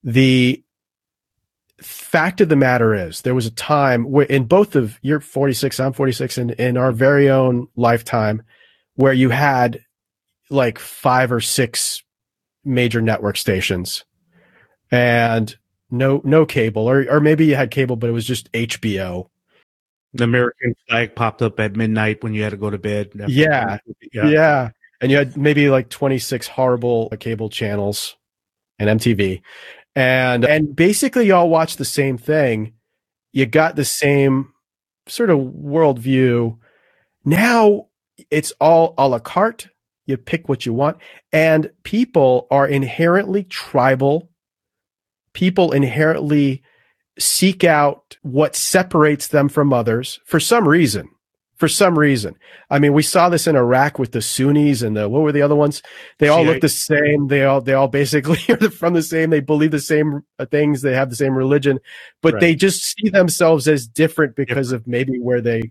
The 0.02 0.62
fact 1.80 2.40
of 2.40 2.48
the 2.48 2.56
matter 2.56 2.94
is 2.94 3.22
there 3.22 3.34
was 3.34 3.46
a 3.46 3.50
time 3.50 4.04
where 4.04 4.26
in 4.26 4.44
both 4.44 4.76
of 4.76 5.00
you're 5.02 5.18
46 5.18 5.80
i'm 5.80 5.92
46 5.92 6.38
and 6.38 6.50
in 6.52 6.76
our 6.76 6.92
very 6.92 7.28
own 7.28 7.66
lifetime 7.74 8.40
where 8.94 9.12
you 9.12 9.30
had 9.30 9.80
like 10.52 10.78
five 10.78 11.32
or 11.32 11.40
six 11.40 12.02
major 12.64 13.00
network 13.00 13.36
stations. 13.36 14.04
And 14.90 15.56
no 15.92 16.20
no 16.24 16.44
cable 16.44 16.88
or 16.88 17.06
or 17.10 17.20
maybe 17.20 17.46
you 17.46 17.54
had 17.54 17.70
cable 17.70 17.96
but 17.96 18.08
it 18.08 18.12
was 18.12 18.26
just 18.26 18.50
hbo 18.52 19.28
the 20.14 20.24
american 20.24 20.74
flag 20.88 21.14
popped 21.14 21.42
up 21.42 21.60
at 21.60 21.76
midnight 21.76 22.22
when 22.22 22.34
you 22.34 22.42
had 22.42 22.50
to 22.50 22.56
go 22.56 22.70
to 22.70 22.78
bed 22.78 23.10
yeah, 23.28 23.78
yeah 24.12 24.26
yeah 24.28 24.70
and 25.00 25.10
you 25.10 25.16
had 25.18 25.36
maybe 25.36 25.68
like 25.68 25.88
26 25.88 26.46
horrible 26.48 27.08
uh, 27.12 27.16
cable 27.16 27.48
channels 27.48 28.16
and 28.78 29.00
mtv 29.00 29.42
and 29.94 30.44
and 30.44 30.74
basically 30.74 31.26
y'all 31.26 31.48
watched 31.48 31.78
the 31.78 31.84
same 31.84 32.16
thing. 32.16 32.74
You 33.32 33.46
got 33.46 33.76
the 33.76 33.84
same 33.84 34.52
sort 35.06 35.30
of 35.30 35.38
worldview. 35.38 36.58
Now 37.24 37.88
it's 38.30 38.52
all 38.60 38.94
a 38.96 39.08
la 39.08 39.18
carte. 39.18 39.68
You 40.06 40.16
pick 40.16 40.48
what 40.48 40.66
you 40.66 40.72
want, 40.72 40.98
and 41.32 41.70
people 41.84 42.46
are 42.50 42.66
inherently 42.66 43.44
tribal. 43.44 44.30
People 45.32 45.72
inherently 45.72 46.62
seek 47.18 47.64
out 47.64 48.16
what 48.22 48.56
separates 48.56 49.28
them 49.28 49.48
from 49.48 49.72
others 49.72 50.20
for 50.24 50.40
some 50.40 50.66
reason 50.66 51.08
for 51.62 51.68
some 51.68 51.96
reason. 51.96 52.36
I 52.70 52.80
mean, 52.80 52.92
we 52.92 53.04
saw 53.04 53.28
this 53.28 53.46
in 53.46 53.54
Iraq 53.54 53.96
with 53.96 54.10
the 54.10 54.20
Sunnis 54.20 54.82
and 54.82 54.96
the 54.96 55.08
what 55.08 55.22
were 55.22 55.30
the 55.30 55.42
other 55.42 55.54
ones? 55.54 55.80
They 56.18 56.26
all 56.26 56.44
look 56.44 56.60
the 56.60 56.68
same. 56.68 57.28
They 57.28 57.44
all 57.44 57.60
they 57.60 57.72
all 57.72 57.86
basically 57.86 58.40
are 58.48 58.68
from 58.68 58.94
the 58.94 59.02
same. 59.02 59.30
They 59.30 59.38
believe 59.38 59.70
the 59.70 59.78
same 59.78 60.24
uh, 60.40 60.46
things. 60.46 60.82
They 60.82 60.92
have 60.92 61.08
the 61.08 61.14
same 61.14 61.36
religion, 61.36 61.78
but 62.20 62.34
right. 62.34 62.40
they 62.40 62.54
just 62.56 62.82
see 62.82 63.10
themselves 63.10 63.68
as 63.68 63.86
different 63.86 64.34
because 64.34 64.72
of 64.72 64.88
maybe 64.88 65.20
where 65.20 65.40
they 65.40 65.70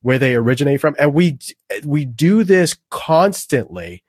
where 0.00 0.18
they 0.18 0.34
originate 0.34 0.80
from. 0.80 0.96
And 0.98 1.12
we 1.12 1.38
we 1.84 2.06
do 2.06 2.42
this 2.42 2.74
constantly 2.88 4.02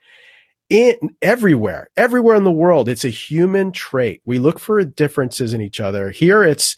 in 0.69 1.15
everywhere, 1.21 1.89
everywhere 1.97 2.35
in 2.35 2.43
the 2.43 2.51
world. 2.51 2.87
It's 2.87 3.05
a 3.05 3.09
human 3.09 3.71
trait. 3.71 4.21
We 4.25 4.39
look 4.39 4.59
for 4.59 4.83
differences 4.83 5.53
in 5.53 5.61
each 5.61 5.79
other. 5.79 6.11
Here, 6.11 6.43
it's 6.43 6.77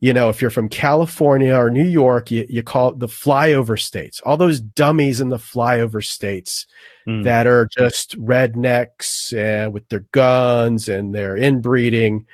you 0.00 0.12
know, 0.12 0.28
if 0.28 0.42
you're 0.42 0.50
from 0.50 0.68
California 0.68 1.54
or 1.54 1.70
New 1.70 1.88
York, 1.88 2.30
you, 2.30 2.44
you 2.50 2.62
call 2.62 2.90
it 2.90 2.98
the 2.98 3.06
flyover 3.06 3.80
states, 3.80 4.20
all 4.20 4.36
those 4.36 4.60
dummies 4.60 5.18
in 5.18 5.30
the 5.30 5.38
flyover 5.38 6.04
states 6.04 6.66
mm. 7.08 7.24
that 7.24 7.46
are 7.46 7.66
just 7.74 8.18
rednecks 8.20 9.32
and 9.34 9.72
with 9.72 9.88
their 9.88 10.04
guns 10.12 10.90
and 10.90 11.14
their 11.14 11.38
inbreeding. 11.38 12.26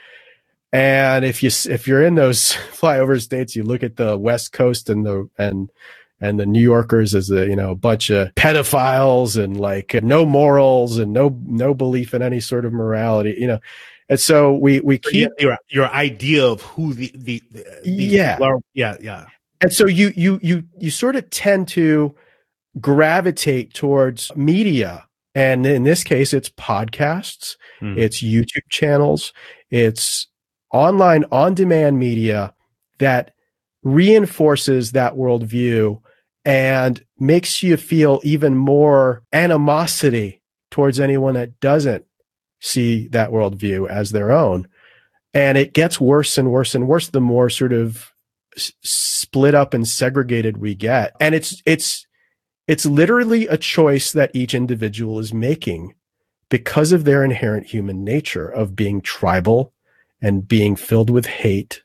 And 0.72 1.24
if 1.24 1.44
you, 1.44 1.50
if 1.72 1.86
you're 1.86 2.04
in 2.04 2.16
those 2.16 2.52
flyover 2.72 3.22
states, 3.22 3.54
you 3.54 3.62
look 3.62 3.84
at 3.84 3.94
the 3.94 4.18
West 4.18 4.52
coast 4.52 4.90
and 4.90 5.06
the, 5.06 5.30
and, 5.38 5.70
and 6.20 6.38
the 6.38 6.46
New 6.46 6.62
Yorkers 6.62 7.14
as 7.14 7.30
a, 7.30 7.46
you 7.46 7.56
know, 7.56 7.70
a 7.70 7.76
bunch 7.76 8.10
of 8.10 8.34
pedophiles 8.34 9.42
and 9.42 9.58
like 9.58 9.94
no 10.02 10.26
morals 10.26 10.98
and 10.98 11.12
no, 11.12 11.38
no 11.46 11.74
belief 11.74 12.14
in 12.14 12.22
any 12.22 12.40
sort 12.40 12.64
of 12.64 12.72
morality, 12.72 13.34
you 13.38 13.46
know, 13.46 13.58
and 14.10 14.18
so 14.18 14.52
we 14.52 14.80
we 14.80 14.98
keep 14.98 15.30
your 15.38 15.56
your 15.68 15.88
idea 15.90 16.44
of 16.44 16.60
who 16.62 16.92
the 16.92 17.12
the, 17.14 17.40
the 17.52 17.72
yeah 17.84 18.38
yeah 18.74 18.96
yeah. 19.00 19.26
And 19.60 19.72
so 19.72 19.86
you 19.86 20.12
you 20.16 20.40
you 20.42 20.64
you 20.78 20.90
sort 20.90 21.14
of 21.14 21.30
tend 21.30 21.68
to 21.68 22.14
gravitate 22.80 23.72
towards 23.72 24.34
media, 24.34 25.06
and 25.36 25.64
in 25.64 25.84
this 25.84 26.02
case, 26.02 26.34
it's 26.34 26.48
podcasts, 26.50 27.56
mm. 27.80 27.96
it's 27.96 28.20
YouTube 28.20 28.68
channels, 28.68 29.32
it's 29.70 30.26
online 30.72 31.24
on 31.30 31.54
demand 31.54 32.00
media 32.00 32.52
that 32.98 33.32
reinforces 33.84 34.90
that 34.90 35.14
worldview 35.14 36.00
and 36.44 37.04
makes 37.18 37.62
you 37.62 37.76
feel 37.76 38.20
even 38.22 38.56
more 38.56 39.22
animosity 39.32 40.42
towards 40.70 41.00
anyone 41.00 41.34
that 41.34 41.60
doesn't 41.60 42.04
see 42.60 43.08
that 43.08 43.30
worldview 43.30 43.88
as 43.88 44.10
their 44.10 44.30
own. 44.30 44.66
And 45.34 45.58
it 45.58 45.74
gets 45.74 46.00
worse 46.00 46.38
and 46.38 46.50
worse 46.50 46.74
and 46.74 46.88
worse 46.88 47.08
the 47.08 47.20
more 47.20 47.50
sort 47.50 47.72
of 47.72 48.10
s- 48.56 48.72
split 48.82 49.54
up 49.54 49.74
and 49.74 49.86
segregated 49.86 50.56
we 50.56 50.74
get. 50.74 51.14
And 51.20 51.34
it's, 51.34 51.62
it's, 51.66 52.06
it's 52.66 52.86
literally 52.86 53.46
a 53.46 53.56
choice 53.56 54.12
that 54.12 54.30
each 54.34 54.54
individual 54.54 55.18
is 55.18 55.34
making 55.34 55.94
because 56.48 56.92
of 56.92 57.04
their 57.04 57.24
inherent 57.24 57.66
human 57.66 58.04
nature 58.04 58.48
of 58.48 58.76
being 58.76 59.00
tribal 59.00 59.72
and 60.20 60.46
being 60.46 60.76
filled 60.76 61.10
with 61.10 61.26
hate 61.26 61.82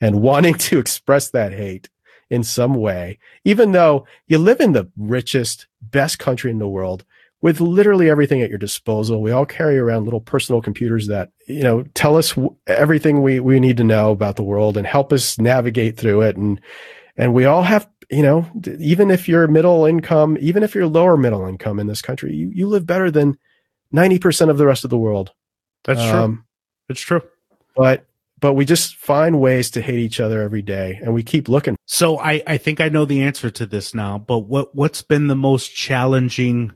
and 0.00 0.22
wanting 0.22 0.54
to 0.54 0.78
express 0.80 1.30
that 1.30 1.52
hate 1.52 1.88
in 2.30 2.44
some 2.44 2.74
way, 2.74 3.18
even 3.44 3.72
though 3.72 4.06
you 4.28 4.38
live 4.38 4.60
in 4.60 4.72
the 4.72 4.88
richest, 4.96 5.66
best 5.82 6.18
country 6.18 6.50
in 6.50 6.58
the 6.58 6.68
world 6.68 7.04
with 7.42 7.60
literally 7.60 8.10
everything 8.10 8.42
at 8.42 8.50
your 8.50 8.58
disposal. 8.58 9.22
We 9.22 9.30
all 9.30 9.46
carry 9.46 9.78
around 9.78 10.04
little 10.04 10.20
personal 10.20 10.60
computers 10.60 11.06
that, 11.06 11.30
you 11.46 11.62
know, 11.62 11.84
tell 11.94 12.16
us 12.16 12.30
w- 12.30 12.54
everything 12.66 13.22
we, 13.22 13.40
we 13.40 13.58
need 13.60 13.78
to 13.78 13.84
know 13.84 14.10
about 14.10 14.36
the 14.36 14.42
world 14.42 14.76
and 14.76 14.86
help 14.86 15.12
us 15.12 15.38
navigate 15.38 15.96
through 15.96 16.22
it. 16.22 16.36
And, 16.36 16.60
and 17.16 17.32
we 17.32 17.46
all 17.46 17.62
have, 17.62 17.88
you 18.10 18.22
know, 18.22 18.46
even 18.78 19.10
if 19.10 19.28
you're 19.28 19.46
middle 19.48 19.86
income, 19.86 20.36
even 20.40 20.62
if 20.62 20.74
you're 20.74 20.86
lower 20.86 21.16
middle 21.16 21.46
income 21.46 21.80
in 21.80 21.86
this 21.86 22.02
country, 22.02 22.34
you, 22.34 22.50
you 22.54 22.68
live 22.68 22.86
better 22.86 23.10
than 23.10 23.38
90% 23.94 24.50
of 24.50 24.58
the 24.58 24.66
rest 24.66 24.84
of 24.84 24.90
the 24.90 24.98
world. 24.98 25.32
That's 25.84 26.00
um, 26.00 26.34
true. 26.34 26.44
It's 26.90 27.00
true. 27.00 27.22
But, 27.74 28.04
but 28.40 28.54
we 28.54 28.64
just 28.64 28.96
find 28.96 29.40
ways 29.40 29.70
to 29.72 29.82
hate 29.82 29.98
each 29.98 30.20
other 30.20 30.42
every 30.42 30.62
day 30.62 30.98
and 31.02 31.14
we 31.14 31.22
keep 31.22 31.48
looking. 31.48 31.76
So 31.86 32.18
I, 32.18 32.42
I 32.46 32.56
think 32.56 32.80
I 32.80 32.88
know 32.88 33.04
the 33.04 33.22
answer 33.22 33.50
to 33.50 33.66
this 33.66 33.94
now, 33.94 34.18
but 34.18 34.40
what, 34.40 34.74
what's 34.74 35.02
been 35.02 35.26
the 35.26 35.36
most 35.36 35.68
challenging 35.74 36.72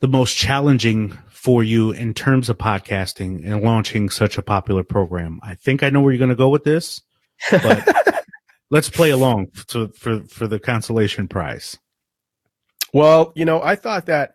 the 0.00 0.08
most 0.08 0.36
challenging 0.36 1.16
for 1.28 1.64
you 1.64 1.90
in 1.90 2.12
terms 2.12 2.48
of 2.50 2.58
podcasting 2.58 3.44
and 3.44 3.62
launching 3.62 4.10
such 4.10 4.36
a 4.36 4.42
popular 4.42 4.82
program? 4.82 5.40
I 5.42 5.54
think 5.54 5.82
I 5.82 5.90
know 5.90 6.00
where 6.00 6.12
you're 6.12 6.18
going 6.18 6.28
to 6.28 6.36
go 6.36 6.50
with 6.50 6.64
this, 6.64 7.00
but 7.50 8.22
let's 8.70 8.90
play 8.90 9.10
along 9.10 9.48
to, 9.68 9.88
for 9.88 10.22
for 10.24 10.46
the 10.46 10.58
consolation 10.58 11.28
prize. 11.28 11.78
Well, 12.92 13.32
you 13.34 13.44
know, 13.44 13.62
I 13.62 13.76
thought 13.76 14.06
that 14.06 14.34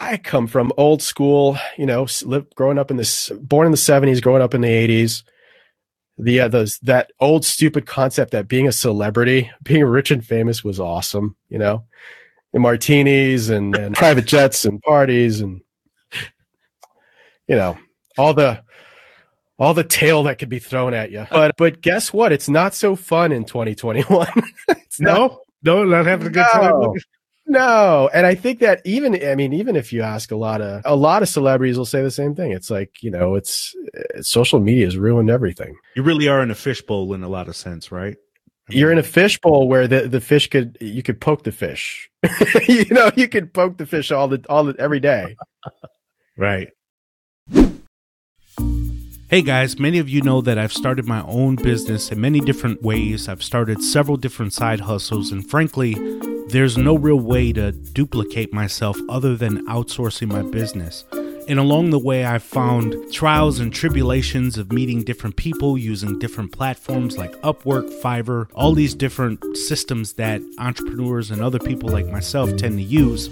I 0.00 0.16
come 0.16 0.46
from 0.46 0.72
old 0.76 1.02
school, 1.02 1.58
you 1.76 1.86
know, 1.86 2.06
lived, 2.24 2.54
growing 2.54 2.78
up 2.78 2.90
in 2.90 2.96
this, 2.96 3.30
born 3.40 3.66
in 3.66 3.72
the 3.72 3.78
'70s, 3.78 4.22
growing 4.22 4.42
up 4.42 4.54
in 4.54 4.62
the 4.62 4.68
'80s. 4.68 5.22
The 6.18 6.40
uh, 6.40 6.48
those 6.48 6.78
that 6.80 7.12
old 7.20 7.44
stupid 7.44 7.86
concept 7.86 8.32
that 8.32 8.48
being 8.48 8.66
a 8.66 8.72
celebrity, 8.72 9.50
being 9.62 9.84
rich 9.84 10.10
and 10.10 10.24
famous 10.24 10.64
was 10.64 10.80
awesome, 10.80 11.36
you 11.48 11.58
know 11.58 11.84
and 12.52 12.62
martinis 12.62 13.48
and, 13.48 13.76
and 13.76 13.94
private 13.94 14.26
jets 14.26 14.64
and 14.64 14.80
parties 14.82 15.40
and 15.40 15.60
you 17.46 17.56
know 17.56 17.78
all 18.18 18.34
the 18.34 18.62
all 19.58 19.74
the 19.74 19.84
tail 19.84 20.22
that 20.22 20.38
could 20.38 20.48
be 20.48 20.58
thrown 20.58 20.94
at 20.94 21.10
you. 21.10 21.26
But 21.30 21.56
but 21.56 21.82
guess 21.82 22.12
what? 22.12 22.32
It's 22.32 22.48
not 22.48 22.74
so 22.74 22.96
fun 22.96 23.30
in 23.30 23.44
2021. 23.44 24.26
no, 25.00 25.42
no, 25.62 25.84
not 25.84 26.06
having 26.06 26.28
a 26.28 26.30
good 26.30 26.46
no, 26.54 26.60
time. 26.60 26.94
No, 27.50 28.08
and 28.14 28.26
I 28.26 28.36
think 28.36 28.60
that 28.60 28.80
even 28.84 29.26
I 29.26 29.34
mean 29.34 29.52
even 29.52 29.74
if 29.74 29.92
you 29.92 30.02
ask 30.02 30.30
a 30.30 30.36
lot 30.36 30.60
of 30.60 30.82
a 30.84 30.94
lot 30.94 31.22
of 31.22 31.28
celebrities 31.28 31.76
will 31.76 31.84
say 31.84 32.00
the 32.00 32.10
same 32.10 32.34
thing. 32.34 32.52
It's 32.52 32.70
like 32.70 33.02
you 33.02 33.10
know 33.10 33.34
it's, 33.34 33.74
it's 34.14 34.28
social 34.28 34.60
media 34.60 34.84
has 34.84 34.96
ruined 34.96 35.30
everything. 35.30 35.76
You 35.96 36.04
really 36.04 36.28
are 36.28 36.42
in 36.42 36.52
a 36.52 36.54
fishbowl 36.54 37.12
in 37.12 37.24
a 37.24 37.28
lot 37.28 37.48
of 37.48 37.56
sense, 37.56 37.90
right? 37.90 38.16
you're 38.72 38.92
in 38.92 38.98
a 38.98 39.02
fishbowl 39.02 39.68
where 39.68 39.88
the, 39.88 40.06
the 40.06 40.20
fish 40.20 40.48
could 40.48 40.78
you 40.80 41.02
could 41.02 41.20
poke 41.20 41.42
the 41.42 41.50
fish. 41.50 42.08
you 42.68 42.86
know, 42.90 43.10
you 43.16 43.28
could 43.28 43.52
poke 43.52 43.78
the 43.78 43.86
fish 43.86 44.12
all 44.12 44.28
the 44.28 44.44
all 44.48 44.64
the 44.64 44.76
every 44.78 45.00
day. 45.00 45.36
right. 46.36 46.68
Hey 49.28 49.42
guys, 49.42 49.78
many 49.78 49.98
of 49.98 50.08
you 50.08 50.22
know 50.22 50.40
that 50.40 50.56
I've 50.56 50.72
started 50.72 51.06
my 51.06 51.22
own 51.22 51.56
business 51.56 52.10
in 52.10 52.20
many 52.20 52.40
different 52.40 52.82
ways. 52.82 53.28
I've 53.28 53.42
started 53.42 53.82
several 53.82 54.16
different 54.16 54.52
side 54.52 54.80
hustles, 54.80 55.30
and 55.30 55.48
frankly, 55.48 55.94
there's 56.50 56.76
no 56.76 56.96
real 56.96 57.20
way 57.20 57.52
to 57.52 57.72
duplicate 57.72 58.52
myself 58.52 58.98
other 59.08 59.36
than 59.36 59.64
outsourcing 59.66 60.28
my 60.28 60.42
business. 60.42 61.04
And 61.48 61.58
along 61.58 61.90
the 61.90 61.98
way, 61.98 62.24
I've 62.24 62.42
found 62.42 62.94
trials 63.12 63.58
and 63.58 63.72
tribulations 63.72 64.56
of 64.58 64.72
meeting 64.72 65.02
different 65.02 65.36
people 65.36 65.76
using 65.76 66.18
different 66.18 66.52
platforms 66.52 67.16
like 67.16 67.32
Upwork, 67.42 67.88
Fiverr, 68.00 68.48
all 68.54 68.72
these 68.72 68.94
different 68.94 69.56
systems 69.56 70.12
that 70.14 70.42
entrepreneurs 70.58 71.30
and 71.30 71.42
other 71.42 71.58
people 71.58 71.88
like 71.88 72.06
myself 72.06 72.56
tend 72.56 72.78
to 72.78 72.84
use. 72.84 73.30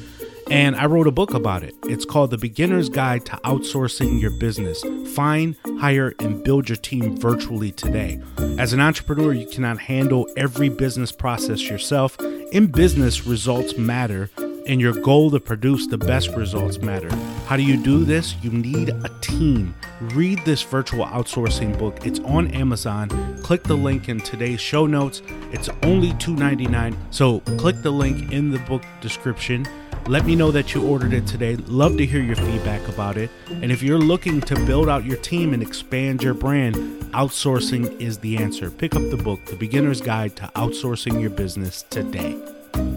And 0.51 0.77
I 0.77 0.87
wrote 0.87 1.07
a 1.07 1.13
book 1.13 1.35
about 1.35 1.63
it. 1.63 1.75
It's 1.85 2.07
called 2.07 2.31
The 2.31 2.39
Beginner's 2.39 2.89
Guide 2.89 3.27
to 3.27 3.33
Outsourcing 3.45 4.19
Your 4.19 4.31
Business. 4.31 4.83
Find, 5.15 5.57
hire, 5.79 6.15
and 6.21 6.43
build 6.43 6.71
your 6.71 6.77
team 6.77 7.19
virtually 7.19 7.71
today. 7.71 8.19
As 8.59 8.73
an 8.73 8.81
entrepreneur, 8.81 9.35
you 9.35 9.47
cannot 9.47 9.79
handle 9.79 10.27
every 10.39 10.71
business 10.71 11.13
process 11.13 11.69
yourself. 11.69 12.19
In 12.51 12.69
business, 12.69 13.27
results 13.27 13.77
matter 13.77 14.31
and 14.69 14.81
your 14.81 14.93
goal 14.93 15.31
to 15.31 15.41
produce 15.41 15.87
the 15.87 15.99
best 15.99 16.29
results 16.37 16.79
matter. 16.79 17.09
How 17.47 17.57
do 17.57 17.63
you 17.63 17.83
do 17.83 18.05
this? 18.05 18.37
You 18.43 18.51
need 18.51 18.91
a 18.91 19.09
team. 19.21 19.75
Read 20.01 20.45
this 20.45 20.63
virtual 20.63 21.07
outsourcing 21.07 21.79
book. 21.79 22.07
It's 22.07 22.21
on 22.21 22.49
Amazon. 22.49 23.09
Click 23.43 23.63
the 23.63 23.77
link 23.77 24.09
in 24.09 24.21
today's 24.21 24.61
show 24.61 24.87
notes. 24.87 25.23
It's 25.51 25.71
only 25.83 26.13
$2.99. 26.13 26.95
So 27.11 27.41
click 27.57 27.77
the 27.83 27.91
link 27.91 28.31
in 28.31 28.51
the 28.51 28.59
book 28.61 28.83
description. 29.01 29.67
Let 30.07 30.25
me 30.25 30.37
know 30.37 30.51
that 30.51 30.75
you 30.75 30.87
ordered 30.87 31.13
it 31.13 31.27
today. 31.27 31.57
Love 31.57 31.97
to 31.97 32.07
hear 32.07 32.23
your 32.23 32.37
feedback 32.37 32.87
about 32.89 33.17
it. 33.17 33.31
And 33.49 33.73
if 33.73 33.83
you're 33.83 33.99
looking 33.99 34.41
to 34.43 34.55
build 34.67 34.89
out 34.89 35.05
your 35.05 35.19
team 35.19 35.53
and 35.53 35.63
expand 35.63 36.23
your 36.23 36.35
brand, 36.35 36.77
outsourcing 37.13 38.01
is 38.01 38.19
the 38.19 38.37
answer. 38.37 38.71
Pick 38.71 38.95
up 38.95 39.03
the 39.11 39.17
book, 39.17 39.45
The 39.47 39.57
Beginner's 39.57 40.01
Guide 40.01 40.37
to 40.37 40.51
Outsourcing 40.55 41.21
Your 41.21 41.31
Business 41.31 41.85
today. 41.91 42.39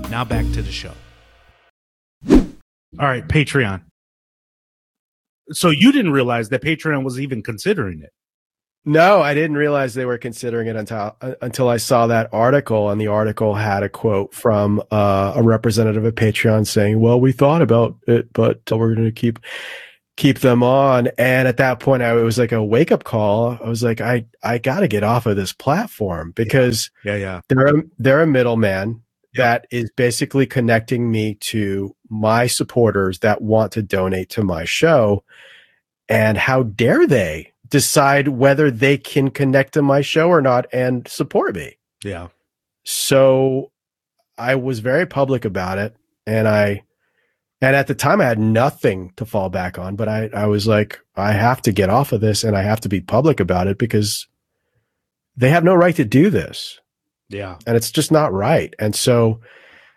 Now 0.09 0.23
back 0.23 0.45
to 0.53 0.61
the 0.61 0.71
show. 0.71 0.93
All 2.99 3.07
right, 3.07 3.27
Patreon. 3.27 3.83
So 5.51 5.69
you 5.69 5.91
didn't 5.91 6.11
realize 6.11 6.49
that 6.49 6.61
Patreon 6.61 7.03
was 7.03 7.19
even 7.19 7.41
considering 7.41 8.01
it. 8.01 8.11
No, 8.83 9.21
I 9.21 9.35
didn't 9.35 9.57
realize 9.57 9.93
they 9.93 10.05
were 10.05 10.17
considering 10.17 10.67
it 10.67 10.75
until 10.75 11.15
until 11.41 11.69
I 11.69 11.77
saw 11.77 12.07
that 12.07 12.29
article, 12.33 12.89
and 12.89 12.99
the 12.99 13.07
article 13.07 13.53
had 13.53 13.83
a 13.83 13.89
quote 13.89 14.33
from 14.33 14.81
uh, 14.89 15.33
a 15.35 15.43
representative 15.43 16.03
of 16.03 16.15
Patreon 16.15 16.65
saying, 16.65 16.99
"Well, 16.99 17.21
we 17.21 17.31
thought 17.31 17.61
about 17.61 17.95
it, 18.07 18.33
but 18.33 18.59
we're 18.71 18.95
going 18.95 19.05
to 19.05 19.11
keep 19.11 19.39
keep 20.17 20.39
them 20.39 20.63
on." 20.63 21.09
And 21.19 21.47
at 21.47 21.57
that 21.57 21.79
point, 21.79 22.01
I 22.01 22.17
it 22.17 22.23
was 22.23 22.39
like 22.39 22.51
a 22.51 22.63
wake 22.63 22.91
up 22.91 23.03
call. 23.03 23.59
I 23.63 23.69
was 23.69 23.83
like, 23.83 24.01
"I 24.01 24.25
I 24.41 24.57
got 24.57 24.79
to 24.79 24.87
get 24.87 25.03
off 25.03 25.27
of 25.27 25.35
this 25.35 25.53
platform 25.53 26.31
because 26.35 26.89
yeah, 27.05 27.17
yeah, 27.17 27.41
they're 27.49 27.67
a, 27.67 27.83
they're 27.99 28.23
a 28.23 28.27
middleman 28.27 29.03
that 29.35 29.65
is 29.71 29.91
basically 29.91 30.45
connecting 30.45 31.09
me 31.09 31.35
to 31.35 31.95
my 32.09 32.47
supporters 32.47 33.19
that 33.19 33.41
want 33.41 33.71
to 33.73 33.81
donate 33.81 34.29
to 34.31 34.43
my 34.43 34.65
show. 34.65 35.23
And 36.09 36.37
how 36.37 36.63
dare 36.63 37.07
they 37.07 37.53
decide 37.69 38.27
whether 38.27 38.69
they 38.69 38.97
can 38.97 39.29
connect 39.29 39.73
to 39.73 39.81
my 39.81 40.01
show 40.01 40.27
or 40.27 40.41
not 40.41 40.67
and 40.73 41.07
support 41.07 41.55
me? 41.55 41.77
Yeah. 42.03 42.27
So 42.83 43.71
I 44.37 44.55
was 44.55 44.79
very 44.79 45.05
public 45.05 45.45
about 45.45 45.77
it. 45.77 45.95
And 46.27 46.47
I, 46.47 46.83
and 47.61 47.75
at 47.75 47.87
the 47.87 47.95
time 47.95 48.19
I 48.19 48.25
had 48.25 48.39
nothing 48.39 49.13
to 49.15 49.25
fall 49.25 49.49
back 49.49 49.79
on, 49.79 49.95
but 49.95 50.09
I, 50.09 50.29
I 50.33 50.47
was 50.47 50.67
like, 50.67 50.99
I 51.15 51.31
have 51.31 51.61
to 51.61 51.71
get 51.71 51.89
off 51.89 52.11
of 52.11 52.19
this 52.19 52.43
and 52.43 52.57
I 52.57 52.63
have 52.63 52.81
to 52.81 52.89
be 52.89 52.99
public 52.99 53.39
about 53.39 53.67
it 53.67 53.77
because 53.77 54.27
they 55.37 55.49
have 55.49 55.63
no 55.63 55.73
right 55.73 55.95
to 55.95 56.03
do 56.03 56.29
this. 56.29 56.80
Yeah. 57.33 57.57
And 57.65 57.75
it's 57.75 57.91
just 57.91 58.11
not 58.11 58.33
right. 58.33 58.73
And 58.79 58.95
so 58.95 59.39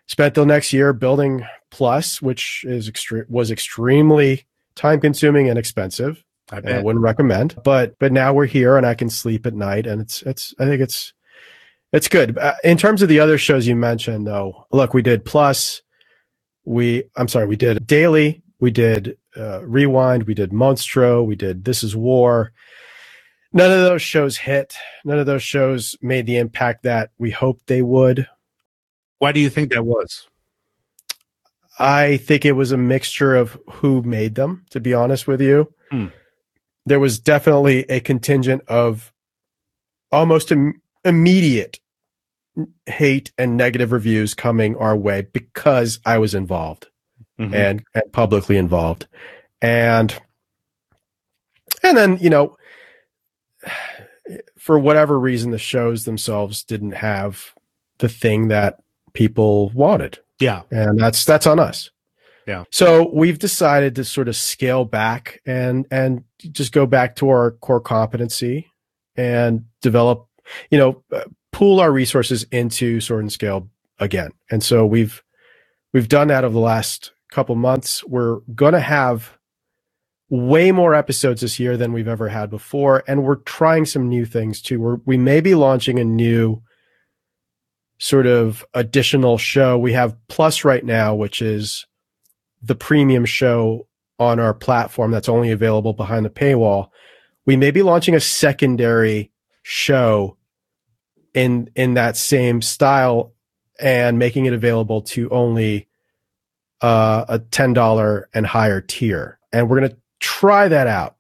spent 0.07 0.35
the 0.35 0.45
next 0.45 0.73
year 0.73 0.93
building 0.93 1.45
Plus, 1.71 2.23
which 2.23 2.65
is 2.69 2.89
extre- 2.89 3.29
was 3.29 3.51
extremely 3.51 4.47
time 4.77 5.01
consuming 5.01 5.49
and 5.49 5.59
expensive. 5.59 6.23
I, 6.53 6.59
I, 6.59 6.83
wouldn't 6.83 7.03
recommend. 7.03 7.57
But 7.65 7.99
but 7.99 8.13
now 8.13 8.33
we're 8.33 8.47
here 8.47 8.77
and 8.77 8.87
I 8.87 8.95
can 8.95 9.11
sleep 9.11 9.45
at 9.45 9.55
night 9.55 9.87
and 9.87 10.01
it's 10.01 10.23
it's 10.23 10.55
I 10.61 10.67
think 10.67 10.81
it's 10.81 11.13
it's 11.93 12.07
good. 12.07 12.39
Uh, 12.39 12.55
in 12.63 12.77
terms 12.77 13.03
of 13.03 13.09
the 13.09 13.19
other 13.19 13.39
shows 13.39 13.67
you 13.67 13.75
mentioned 13.75 14.27
though, 14.27 14.67
look, 14.71 14.95
we 14.95 15.03
did 15.03 15.25
Plus, 15.25 15.83
we 16.65 17.05
I'm 17.17 17.29
sorry, 17.29 17.47
we 17.47 17.57
did 17.57 17.87
Daily, 17.87 18.43
we 18.61 18.71
did 18.71 19.17
uh, 19.37 19.65
Rewind, 19.65 20.25
we 20.25 20.35
did 20.35 20.51
Monstro, 20.51 21.27
we 21.27 21.35
did 21.35 21.65
This 21.65 21.83
Is 21.83 21.97
War 21.97 22.53
none 23.55 23.71
of 23.71 23.79
those 23.79 24.03
shows 24.03 24.37
hit. 24.37 24.77
None 25.05 25.19
of 25.19 25.27
those 25.27 25.43
shows 25.43 25.97
made 26.03 26.27
the 26.27 26.37
impact 26.37 26.83
that 26.83 27.11
we 27.17 27.31
hoped 27.31 27.67
they 27.67 27.81
would. 27.81 28.29
Why 29.19 29.33
do 29.33 29.41
you 29.41 29.49
think 29.49 29.73
that 29.73 29.87
was? 29.87 30.29
I 31.79 32.19
think 32.19 32.45
it 32.45 32.53
was 32.53 32.73
a 32.73 32.77
mixture 32.77 33.35
of 33.35 33.59
who 33.71 34.03
made 34.03 34.35
them, 34.35 34.67
to 34.71 34.81
be 34.81 34.93
honest 34.93 35.27
with 35.27 35.41
you. 35.41 35.73
Hmm. 35.91 36.07
There 36.85 37.01
was 37.01 37.19
definitely 37.19 37.85
a 37.85 38.01
contingent 38.01 38.63
of 38.69 39.13
almost 40.13 40.53
Im- 40.53 40.83
immediate 41.05 41.81
hate 42.87 43.33
and 43.39 43.57
negative 43.57 43.93
reviews 43.93 44.35
coming 44.35 44.77
our 44.77 44.97
way 44.97 45.27
because 45.33 45.99
I 46.05 46.19
was 46.19 46.35
involved 46.35 46.89
mm-hmm. 47.39 47.55
and, 47.55 47.85
and 47.95 48.13
publicly 48.13 48.57
involved. 48.57 49.07
And 49.63 50.15
and 51.83 51.97
then, 51.97 52.19
you 52.19 52.31
know, 52.31 52.57
for 54.59 54.79
whatever 54.79 55.19
reason, 55.19 55.51
the 55.51 55.59
shows 55.59 56.05
themselves 56.05 56.65
didn't 56.65 56.93
have 56.93 57.53
the 57.99 58.09
thing 58.09 58.49
that 58.49 58.81
people 59.13 59.71
wanted. 59.71 60.19
Yeah. 60.41 60.63
And 60.71 60.99
that's, 60.99 61.25
that's 61.25 61.47
on 61.47 61.61
us. 61.61 61.91
Yeah. 62.47 62.65
So 62.71 63.11
we've 63.13 63.39
decided 63.39 63.95
to 63.97 64.05
sort 64.05 64.29
of 64.29 64.37
scale 64.37 64.85
back 64.85 65.41
and, 65.47 65.87
and 65.91 66.25
just 66.53 66.73
go 66.73 66.87
back 66.87 67.17
to 67.17 67.29
our 67.29 67.53
core 67.53 67.81
competency 67.81 68.71
and 69.17 69.65
develop, 69.81 70.27
you 70.71 70.79
know, 70.79 71.03
uh, 71.13 71.25
pool 71.53 71.81
our 71.81 71.93
resources 71.93 72.45
into 72.51 73.01
Sword 73.01 73.23
and 73.23 73.33
Scale 73.33 73.71
again. 73.99 74.33
And 74.51 74.63
so 74.63 74.85
we've, 74.85 75.23
we've 75.93 76.09
done 76.09 76.29
that 76.29 76.45
over 76.45 76.53
the 76.53 76.61
last 76.61 77.13
couple 77.31 77.55
months. 77.55 78.05
We're 78.05 78.41
going 78.55 78.75
to 78.75 78.81
have 78.81 79.34
way 80.31 80.73
more 80.73 80.95
episodes 80.95 81.43
this 81.43 81.61
year 81.61 81.77
than 81.77 81.93
we've 81.93 82.09
ever 82.09 82.29
had 82.29 82.51
before. 82.51 83.05
And 83.07 83.23
we're 83.23 83.37
trying 83.37 83.85
some 83.85 84.09
new 84.09 84.25
things 84.25 84.61
too. 84.63 84.81
We're, 84.81 84.97
we 85.05 85.17
may 85.17 85.41
be 85.41 85.55
launching 85.55 85.99
a 85.99 86.05
new 86.05 86.63
sort 87.99 88.27
of 88.27 88.65
additional 88.75 89.39
show. 89.39 89.79
We 89.79 89.93
have 89.93 90.17
Plus 90.29 90.65
right 90.65 90.85
now, 90.85 91.15
which 91.15 91.43
is 91.43 91.87
the 92.63 92.75
premium 92.75 93.25
show 93.25 93.87
on 94.19 94.41
our 94.41 94.55
platform 94.55 95.11
that's 95.11 95.29
only 95.29 95.51
available 95.51 95.93
behind 95.93 96.25
the 96.25 96.31
paywall. 96.31 96.89
We 97.47 97.57
may 97.57 97.71
be 97.71 97.83
launching 97.83 98.15
a 98.15 98.21
secondary 98.21 99.31
show 99.63 100.37
in 101.35 101.69
in 101.75 101.95
that 101.95 102.17
same 102.17 102.63
style 102.63 103.35
and 103.81 104.19
making 104.19 104.47
it 104.47 104.53
available 104.53 105.03
to 105.03 105.29
only 105.31 105.89
uh, 106.81 107.25
a 107.29 107.39
$10 107.39 108.25
and 108.33 108.47
higher 108.47 108.81
tier. 108.81 109.39
And 109.53 109.69
we're 109.69 109.81
going 109.81 109.91
to 109.91 109.97
try 110.25 110.69
that 110.69 110.87
out. 110.87 111.17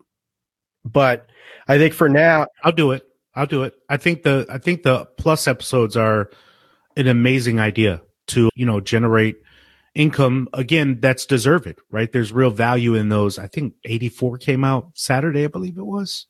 But 0.84 1.28
I 1.68 1.78
think 1.78 1.94
for 1.94 2.08
now, 2.08 2.46
I'll 2.62 2.72
do 2.72 2.92
it. 2.92 3.06
I'll 3.34 3.46
do 3.46 3.64
it. 3.64 3.74
I 3.88 3.96
think 3.96 4.22
the 4.22 4.46
I 4.48 4.58
think 4.58 4.82
the 4.82 5.06
plus 5.18 5.46
episodes 5.46 5.96
are 5.96 6.30
an 6.96 7.06
amazing 7.06 7.60
idea 7.60 8.00
to 8.28 8.50
you 8.54 8.64
know 8.64 8.80
generate 8.80 9.36
income 9.94 10.48
again 10.54 10.98
that's 11.00 11.26
deserved 11.26 11.78
right 11.90 12.10
there's 12.10 12.32
real 12.32 12.50
value 12.50 12.94
in 12.94 13.10
those 13.10 13.38
i 13.38 13.46
think 13.46 13.74
84 13.84 14.38
came 14.38 14.64
out 14.64 14.90
saturday 14.94 15.44
i 15.44 15.46
believe 15.46 15.78
it 15.78 15.86
was 15.86 16.26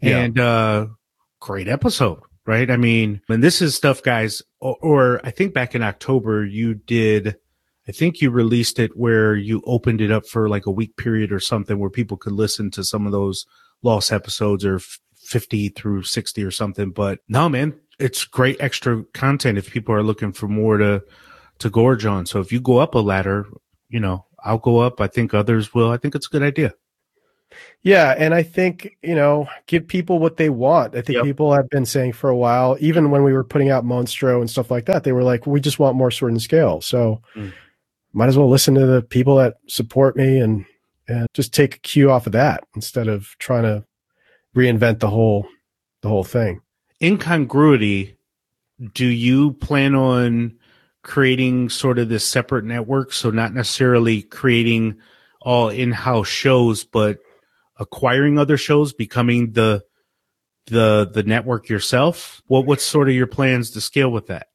yeah. 0.00 0.18
and 0.18 0.38
uh 0.38 0.86
great 1.40 1.68
episode 1.68 2.20
right 2.46 2.70
i 2.70 2.76
mean 2.76 3.20
and 3.28 3.42
this 3.42 3.60
is 3.60 3.74
stuff 3.74 4.02
guys 4.02 4.40
or, 4.60 4.76
or 4.80 5.20
i 5.24 5.30
think 5.30 5.52
back 5.52 5.74
in 5.74 5.82
october 5.82 6.44
you 6.44 6.74
did 6.74 7.36
I 7.88 7.92
think 7.92 8.20
you 8.20 8.30
released 8.30 8.78
it 8.78 8.96
where 8.96 9.34
you 9.34 9.62
opened 9.66 10.00
it 10.00 10.12
up 10.12 10.26
for 10.26 10.48
like 10.48 10.66
a 10.66 10.70
week 10.70 10.96
period 10.96 11.32
or 11.32 11.40
something 11.40 11.78
where 11.78 11.90
people 11.90 12.16
could 12.16 12.32
listen 12.32 12.70
to 12.72 12.84
some 12.84 13.06
of 13.06 13.12
those 13.12 13.44
lost 13.82 14.12
episodes 14.12 14.64
or 14.64 14.80
50 15.16 15.70
through 15.70 16.04
60 16.04 16.44
or 16.44 16.50
something. 16.52 16.90
But 16.90 17.18
no, 17.28 17.48
man, 17.48 17.74
it's 17.98 18.24
great 18.24 18.56
extra 18.60 19.02
content 19.14 19.58
if 19.58 19.72
people 19.72 19.94
are 19.94 20.02
looking 20.02 20.32
for 20.32 20.46
more 20.46 20.78
to, 20.78 21.02
to 21.58 21.70
gorge 21.70 22.06
on. 22.06 22.26
So 22.26 22.40
if 22.40 22.52
you 22.52 22.60
go 22.60 22.78
up 22.78 22.94
a 22.94 22.98
ladder, 22.98 23.46
you 23.88 23.98
know, 23.98 24.26
I'll 24.44 24.58
go 24.58 24.78
up. 24.78 25.00
I 25.00 25.08
think 25.08 25.34
others 25.34 25.74
will. 25.74 25.90
I 25.90 25.96
think 25.96 26.14
it's 26.14 26.26
a 26.26 26.30
good 26.30 26.42
idea. 26.42 26.74
Yeah, 27.82 28.14
and 28.16 28.32
I 28.32 28.42
think 28.42 28.96
you 29.02 29.14
know, 29.14 29.46
give 29.66 29.86
people 29.86 30.18
what 30.18 30.38
they 30.38 30.48
want. 30.48 30.96
I 30.96 31.02
think 31.02 31.16
yep. 31.16 31.24
people 31.24 31.52
have 31.52 31.68
been 31.68 31.84
saying 31.84 32.14
for 32.14 32.30
a 32.30 32.36
while, 32.36 32.78
even 32.80 33.10
when 33.10 33.24
we 33.24 33.34
were 33.34 33.44
putting 33.44 33.68
out 33.68 33.84
Monstro 33.84 34.40
and 34.40 34.48
stuff 34.48 34.70
like 34.70 34.86
that, 34.86 35.04
they 35.04 35.12
were 35.12 35.22
like, 35.22 35.46
"We 35.46 35.60
just 35.60 35.78
want 35.78 35.96
more 35.96 36.10
sword 36.10 36.32
and 36.32 36.40
scale." 36.40 36.80
So, 36.80 37.20
mm 37.36 37.52
might 38.12 38.28
as 38.28 38.36
well 38.36 38.48
listen 38.48 38.74
to 38.74 38.86
the 38.86 39.02
people 39.02 39.36
that 39.36 39.54
support 39.68 40.16
me 40.16 40.38
and 40.38 40.64
and 41.08 41.26
just 41.34 41.52
take 41.52 41.76
a 41.76 41.80
cue 41.80 42.10
off 42.10 42.26
of 42.26 42.32
that 42.32 42.64
instead 42.74 43.08
of 43.08 43.34
trying 43.38 43.64
to 43.64 43.84
reinvent 44.56 45.00
the 45.00 45.10
whole 45.10 45.46
the 46.02 46.08
whole 46.08 46.24
thing. 46.24 46.60
Incongruity, 47.02 48.16
do 48.94 49.06
you 49.06 49.52
plan 49.54 49.94
on 49.94 50.56
creating 51.02 51.68
sort 51.68 51.98
of 51.98 52.08
this 52.08 52.26
separate 52.26 52.64
network? 52.64 53.12
So 53.12 53.30
not 53.30 53.54
necessarily 53.54 54.22
creating 54.22 54.98
all 55.40 55.68
in-house 55.68 56.28
shows 56.28 56.84
but 56.84 57.18
acquiring 57.78 58.38
other 58.38 58.56
shows 58.56 58.92
becoming 58.92 59.52
the 59.52 59.82
the 60.66 61.10
the 61.12 61.22
network 61.24 61.68
yourself? 61.68 62.42
What 62.46 62.66
what's 62.66 62.84
sort 62.84 63.08
of 63.08 63.14
your 63.14 63.26
plans 63.26 63.70
to 63.70 63.80
scale 63.80 64.10
with 64.10 64.28
that? 64.28 64.48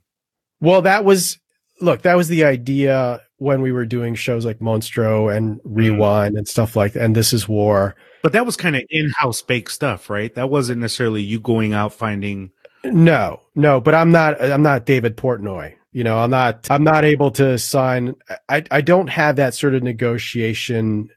Well 0.62 0.82
that 0.84 1.04
was 1.04 1.40
look 1.82 2.04
that 2.04 2.16
was 2.16 2.30
the 2.30 2.46
idea 2.46 3.22
when 3.38 3.62
we 3.62 3.72
were 3.72 3.86
doing 3.86 4.16
shows 4.16 4.46
like 4.46 4.60
Monstro 4.60 5.36
and 5.36 5.60
mm-hmm. 5.60 5.74
Rewind 5.74 6.36
mm. 6.36 6.40
and 6.40 6.48
stuff 6.48 6.76
like 6.76 6.94
that. 6.94 7.04
And 7.04 7.16
This 7.16 7.34
Is 7.34 7.48
War. 7.48 7.96
But 8.24 8.34
that 8.34 8.46
was 8.46 8.58
kind 8.58 8.76
of 8.76 8.84
in-house 8.90 9.42
baked 9.42 9.72
stuff, 9.72 10.10
right? 10.10 10.34
That 10.36 10.50
wasn't 10.50 10.82
necessarily 10.82 11.22
you 11.22 11.40
going 11.40 11.74
out 11.74 11.94
finding. 11.94 12.52
No, 12.84 13.42
no, 13.56 13.80
but 13.80 13.96
I'm 13.96 14.12
not, 14.12 14.42
I'm 14.42 14.64
not 14.64 14.86
David 14.86 15.18
Portnoy. 15.18 15.78
You 15.98 16.04
know, 16.04 16.20
I'm 16.20 16.30
not 16.30 16.70
I'm 16.70 16.84
not 16.84 17.06
able 17.06 17.32
to 17.32 17.58
sign 17.58 18.14
I 18.50 18.64
I 18.70 18.82
don't 18.82 19.08
have 19.08 19.38
that 19.38 19.56
sort 19.56 19.74
of 19.74 19.82
negotiation 19.82 21.10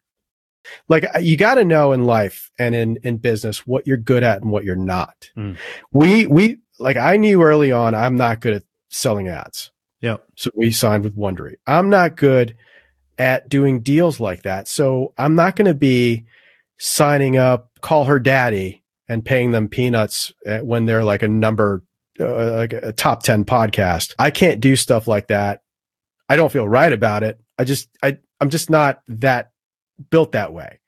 like 0.88 1.04
you 1.20 1.36
got 1.36 1.56
to 1.56 1.64
know 1.66 1.92
in 1.92 2.04
life 2.04 2.50
and 2.58 2.74
in 2.74 2.96
in 3.02 3.18
business 3.18 3.66
what 3.66 3.86
you're 3.86 3.98
good 3.98 4.22
at 4.22 4.40
and 4.40 4.50
what 4.50 4.64
you're 4.64 4.76
not. 4.76 5.30
Mm. 5.36 5.58
We 5.92 6.26
we 6.26 6.60
like 6.78 6.96
I 6.96 7.18
knew 7.18 7.42
early 7.42 7.72
on 7.72 7.94
I'm 7.94 8.16
not 8.16 8.40
good 8.40 8.54
at 8.54 8.62
selling 8.88 9.28
ads. 9.28 9.70
Yeah. 10.00 10.16
So 10.36 10.50
we 10.54 10.70
signed 10.70 11.04
with 11.04 11.16
Wondery. 11.16 11.56
I'm 11.66 11.90
not 11.90 12.16
good 12.16 12.56
at 13.18 13.48
doing 13.48 13.80
deals 13.80 14.18
like 14.18 14.42
that. 14.42 14.66
So 14.66 15.12
I'm 15.18 15.34
not 15.34 15.56
going 15.56 15.66
to 15.66 15.74
be 15.74 16.24
signing 16.78 17.36
up 17.36 17.70
call 17.82 18.04
her 18.04 18.18
daddy 18.18 18.82
and 19.08 19.24
paying 19.24 19.50
them 19.50 19.68
peanuts 19.68 20.32
when 20.62 20.86
they're 20.86 21.04
like 21.04 21.22
a 21.22 21.28
number 21.28 21.82
uh, 22.18 22.56
like 22.56 22.72
a 22.72 22.92
top 22.92 23.22
10 23.22 23.44
podcast. 23.44 24.14
I 24.18 24.30
can't 24.30 24.60
do 24.60 24.76
stuff 24.76 25.06
like 25.06 25.28
that. 25.28 25.62
I 26.28 26.36
don't 26.36 26.52
feel 26.52 26.68
right 26.68 26.92
about 26.92 27.22
it. 27.22 27.40
I 27.58 27.64
just 27.64 27.88
I 28.02 28.18
I'm 28.40 28.50
just 28.50 28.70
not 28.70 29.02
that 29.08 29.50
built 30.10 30.32
that 30.32 30.52
way. 30.52 30.80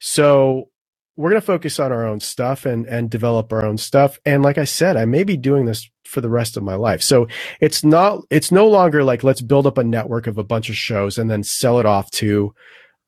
So 0.00 0.70
we're 1.16 1.30
going 1.30 1.40
to 1.40 1.46
focus 1.46 1.78
on 1.78 1.92
our 1.92 2.06
own 2.06 2.20
stuff 2.20 2.64
and 2.66 2.86
and 2.86 3.10
develop 3.10 3.52
our 3.52 3.64
own 3.64 3.78
stuff. 3.78 4.18
And 4.24 4.42
like 4.42 4.58
I 4.58 4.64
said, 4.64 4.96
I 4.96 5.04
may 5.04 5.24
be 5.24 5.36
doing 5.36 5.66
this 5.66 5.88
for 6.06 6.20
the 6.20 6.30
rest 6.30 6.56
of 6.56 6.62
my 6.62 6.74
life. 6.74 7.02
So 7.02 7.28
it's 7.60 7.84
not 7.84 8.20
it's 8.30 8.52
no 8.52 8.68
longer 8.68 9.04
like 9.04 9.24
let's 9.24 9.42
build 9.42 9.66
up 9.66 9.78
a 9.78 9.84
network 9.84 10.26
of 10.26 10.38
a 10.38 10.44
bunch 10.44 10.68
of 10.70 10.76
shows 10.76 11.18
and 11.18 11.30
then 11.30 11.42
sell 11.42 11.80
it 11.80 11.86
off 11.86 12.10
to 12.12 12.54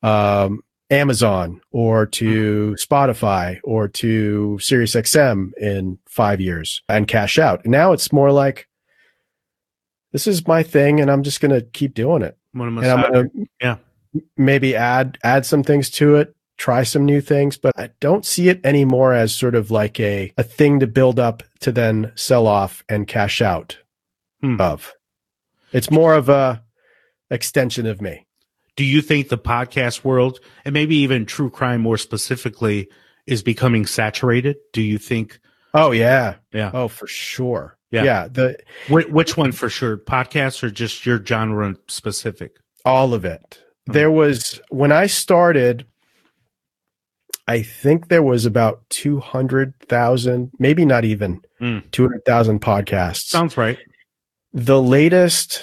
um, 0.03 0.61
Amazon 0.91 1.61
or 1.71 2.05
to 2.07 2.75
Spotify 2.79 3.59
or 3.63 3.87
to 3.89 4.57
SiriusXM 4.61 5.53
in 5.57 5.97
five 6.07 6.39
years 6.41 6.81
and 6.89 7.07
cash 7.07 7.39
out. 7.39 7.65
Now 7.65 7.91
it's 7.93 8.11
more 8.13 8.31
like 8.31 8.67
this 10.11 10.27
is 10.27 10.47
my 10.47 10.63
thing 10.63 11.01
and 11.01 11.11
I'm 11.11 11.23
just 11.23 11.41
going 11.41 11.51
to 11.51 11.61
keep 11.61 11.93
doing 11.93 12.21
it. 12.21 12.37
and 12.83 12.91
I'm 12.93 13.01
gonna, 13.13 13.29
yeah, 13.61 13.77
maybe 14.37 14.75
add 14.75 15.17
add 15.23 15.45
some 15.45 15.63
things 15.63 15.89
to 15.91 16.15
it, 16.15 16.34
try 16.57 16.83
some 16.83 17.05
new 17.05 17.21
things, 17.21 17.57
but 17.57 17.77
I 17.77 17.89
don't 17.99 18.25
see 18.25 18.49
it 18.49 18.65
anymore 18.65 19.13
as 19.13 19.35
sort 19.35 19.55
of 19.55 19.71
like 19.71 19.99
a 19.99 20.33
a 20.37 20.43
thing 20.43 20.79
to 20.79 20.87
build 20.87 21.19
up 21.19 21.43
to 21.61 21.71
then 21.71 22.11
sell 22.15 22.47
off 22.47 22.83
and 22.89 23.07
cash 23.07 23.41
out 23.41 23.77
hmm. 24.41 24.59
of. 24.59 24.93
It's 25.71 25.91
more 25.91 26.13
of 26.13 26.29
a 26.29 26.63
extension 27.29 27.85
of 27.85 28.01
me. 28.01 28.25
Do 28.75 28.83
you 28.83 29.01
think 29.01 29.29
the 29.29 29.37
podcast 29.37 30.03
world 30.03 30.39
and 30.65 30.73
maybe 30.73 30.95
even 30.97 31.25
true 31.25 31.49
crime 31.49 31.81
more 31.81 31.97
specifically 31.97 32.89
is 33.25 33.41
becoming 33.41 33.85
saturated? 33.85 34.57
Do 34.73 34.81
you 34.81 34.97
think 34.97 35.39
Oh 35.75 35.91
yeah. 35.91 36.35
Yeah. 36.53 36.71
Oh, 36.73 36.87
for 36.87 37.05
sure. 37.05 37.77
Yeah. 37.91 38.03
Yeah. 38.03 38.27
The 38.29 38.57
which, 38.87 39.07
which 39.07 39.37
one 39.37 39.51
for 39.51 39.69
sure? 39.69 39.97
Podcasts 39.97 40.63
or 40.63 40.69
just 40.71 41.05
your 41.05 41.23
genre 41.23 41.75
specific? 41.87 42.57
All 42.85 43.13
of 43.13 43.25
it. 43.25 43.61
There 43.85 44.09
was 44.09 44.61
when 44.69 44.91
I 44.91 45.05
started, 45.07 45.85
I 47.47 47.61
think 47.61 48.07
there 48.07 48.23
was 48.23 48.45
about 48.45 48.81
two 48.89 49.19
hundred 49.19 49.73
thousand, 49.81 50.51
maybe 50.57 50.85
not 50.85 51.05
even 51.05 51.41
mm. 51.61 51.89
two 51.91 52.03
hundred 52.03 52.25
thousand 52.25 52.61
podcasts. 52.61 53.27
Sounds 53.27 53.55
right. 53.57 53.77
The 54.53 54.81
latest 54.81 55.61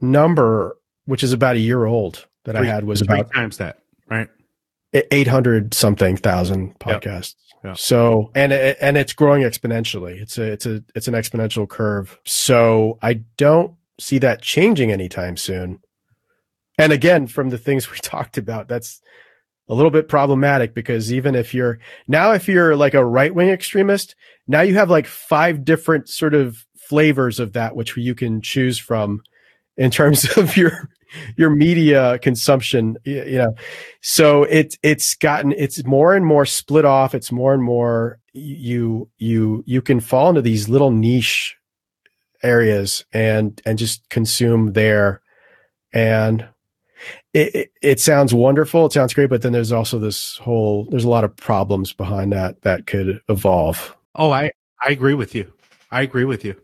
number, 0.00 0.76
which 1.06 1.22
is 1.24 1.32
about 1.32 1.56
a 1.56 1.60
year 1.60 1.84
old, 1.84 2.26
that 2.44 2.56
three, 2.56 2.68
I 2.68 2.72
had 2.72 2.84
was 2.84 3.00
about 3.00 3.32
times 3.32 3.58
that, 3.58 3.78
right? 4.08 4.28
Eight 4.92 5.26
hundred 5.26 5.74
something 5.74 6.16
thousand 6.16 6.78
podcasts. 6.78 7.34
Yep. 7.64 7.70
Yep. 7.70 7.78
So 7.78 8.30
and 8.34 8.52
and 8.52 8.96
it's 8.96 9.12
growing 9.12 9.42
exponentially. 9.42 10.20
It's 10.20 10.38
a 10.38 10.44
it's 10.44 10.66
a 10.66 10.82
it's 10.94 11.08
an 11.08 11.14
exponential 11.14 11.68
curve. 11.68 12.18
So 12.24 12.98
I 13.02 13.14
don't 13.36 13.74
see 13.98 14.18
that 14.18 14.42
changing 14.42 14.90
anytime 14.90 15.36
soon. 15.36 15.80
And 16.78 16.92
again, 16.92 17.26
from 17.26 17.50
the 17.50 17.58
things 17.58 17.90
we 17.92 17.98
talked 17.98 18.38
about, 18.38 18.68
that's 18.68 19.00
a 19.70 19.74
little 19.74 19.90
bit 19.90 20.08
problematic 20.08 20.74
because 20.74 21.12
even 21.12 21.36
if 21.36 21.54
you're 21.54 21.78
now, 22.08 22.32
if 22.32 22.48
you're 22.48 22.74
like 22.74 22.92
a 22.92 23.04
right 23.04 23.32
wing 23.32 23.48
extremist, 23.48 24.16
now 24.48 24.60
you 24.62 24.74
have 24.74 24.90
like 24.90 25.06
five 25.06 25.64
different 25.64 26.08
sort 26.08 26.34
of 26.34 26.66
flavors 26.76 27.38
of 27.38 27.52
that, 27.52 27.76
which 27.76 27.96
you 27.96 28.16
can 28.16 28.42
choose 28.42 28.78
from 28.78 29.22
in 29.76 29.90
terms 29.92 30.28
of 30.36 30.56
your 30.56 30.88
your 31.36 31.50
media 31.50 32.18
consumption 32.18 32.96
you 33.04 33.38
know. 33.38 33.54
So 34.00 34.42
it 34.42 34.76
it's 34.82 35.14
gotten 35.14 35.52
it's 35.52 35.84
more 35.86 36.14
and 36.14 36.26
more 36.26 36.44
split 36.46 36.84
off. 36.84 37.14
It's 37.14 37.30
more 37.30 37.54
and 37.54 37.62
more 37.62 38.18
you 38.32 39.08
you 39.18 39.62
you 39.66 39.82
can 39.82 40.00
fall 40.00 40.28
into 40.28 40.42
these 40.42 40.68
little 40.68 40.90
niche 40.90 41.56
areas 42.42 43.04
and 43.12 43.60
and 43.64 43.78
just 43.78 44.08
consume 44.08 44.72
there. 44.72 45.22
And 45.92 46.48
it, 47.32 47.54
it, 47.54 47.72
it 47.82 48.00
sounds 48.00 48.34
wonderful. 48.34 48.86
It 48.86 48.92
sounds 48.92 49.14
great, 49.14 49.30
but 49.30 49.42
then 49.42 49.52
there's 49.52 49.72
also 49.72 49.98
this 49.98 50.36
whole, 50.38 50.84
there's 50.90 51.04
a 51.04 51.08
lot 51.08 51.24
of 51.24 51.34
problems 51.36 51.92
behind 51.92 52.32
that 52.32 52.62
that 52.62 52.86
could 52.86 53.20
evolve. 53.28 53.96
Oh, 54.14 54.30
I, 54.30 54.52
I 54.84 54.90
agree 54.90 55.14
with 55.14 55.34
you. 55.34 55.52
I 55.90 56.02
agree 56.02 56.24
with 56.24 56.44
you. 56.44 56.56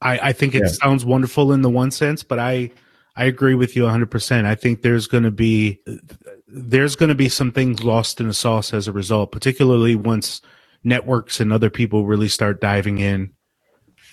I, 0.00 0.18
I 0.18 0.32
think 0.32 0.54
it 0.54 0.62
yeah. 0.62 0.68
sounds 0.68 1.04
wonderful 1.04 1.52
in 1.52 1.62
the 1.62 1.70
one 1.70 1.90
sense, 1.90 2.22
but 2.22 2.38
I, 2.38 2.70
I 3.16 3.24
agree 3.24 3.54
with 3.54 3.76
you 3.76 3.84
100%. 3.84 4.44
I 4.44 4.54
think 4.54 4.82
there's 4.82 5.06
going 5.06 5.24
to 5.24 5.30
be, 5.30 5.80
there's 6.48 6.96
going 6.96 7.08
to 7.08 7.14
be 7.14 7.28
some 7.28 7.52
things 7.52 7.84
lost 7.84 8.20
in 8.20 8.28
the 8.28 8.34
sauce 8.34 8.74
as 8.74 8.88
a 8.88 8.92
result, 8.92 9.32
particularly 9.32 9.94
once 9.96 10.42
networks 10.82 11.40
and 11.40 11.52
other 11.52 11.70
people 11.70 12.06
really 12.06 12.28
start 12.28 12.60
diving 12.60 12.98
in. 12.98 13.32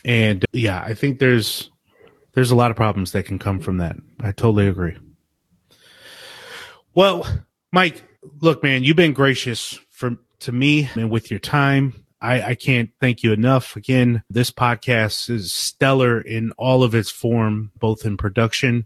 And 0.06 0.46
yeah, 0.54 0.82
I 0.82 0.94
think 0.94 1.20
there's, 1.20 1.70
there's 2.34 2.52
a 2.52 2.56
lot 2.56 2.72
of 2.72 2.78
problems 2.78 3.12
that 3.12 3.26
can 3.26 3.40
come 3.40 3.60
from 3.60 3.78
that. 3.78 3.96
I 4.22 4.32
totally 4.32 4.68
agree. 4.68 4.98
Well, 6.94 7.26
Mike, 7.72 8.04
look, 8.42 8.64
man, 8.64 8.84
you've 8.84 8.98
been 8.98 9.14
gracious 9.14 9.80
for 9.90 10.18
to 10.40 10.52
me 10.52 10.90
and 10.96 11.10
with 11.10 11.32
your 11.32 11.40
time. 11.40 12.06
I, 12.20 12.42
I 12.42 12.56
can't 12.56 12.90
thank 13.00 13.24
you 13.24 13.32
enough. 13.32 13.76
Again, 13.76 14.24
this 14.30 14.52
podcast 14.52 15.30
is 15.30 15.54
stellar 15.54 16.20
in 16.20 16.52
all 16.54 16.84
of 16.84 16.94
its 16.94 17.10
form, 17.10 17.72
both 17.80 18.06
in 18.06 18.18
production 18.18 18.86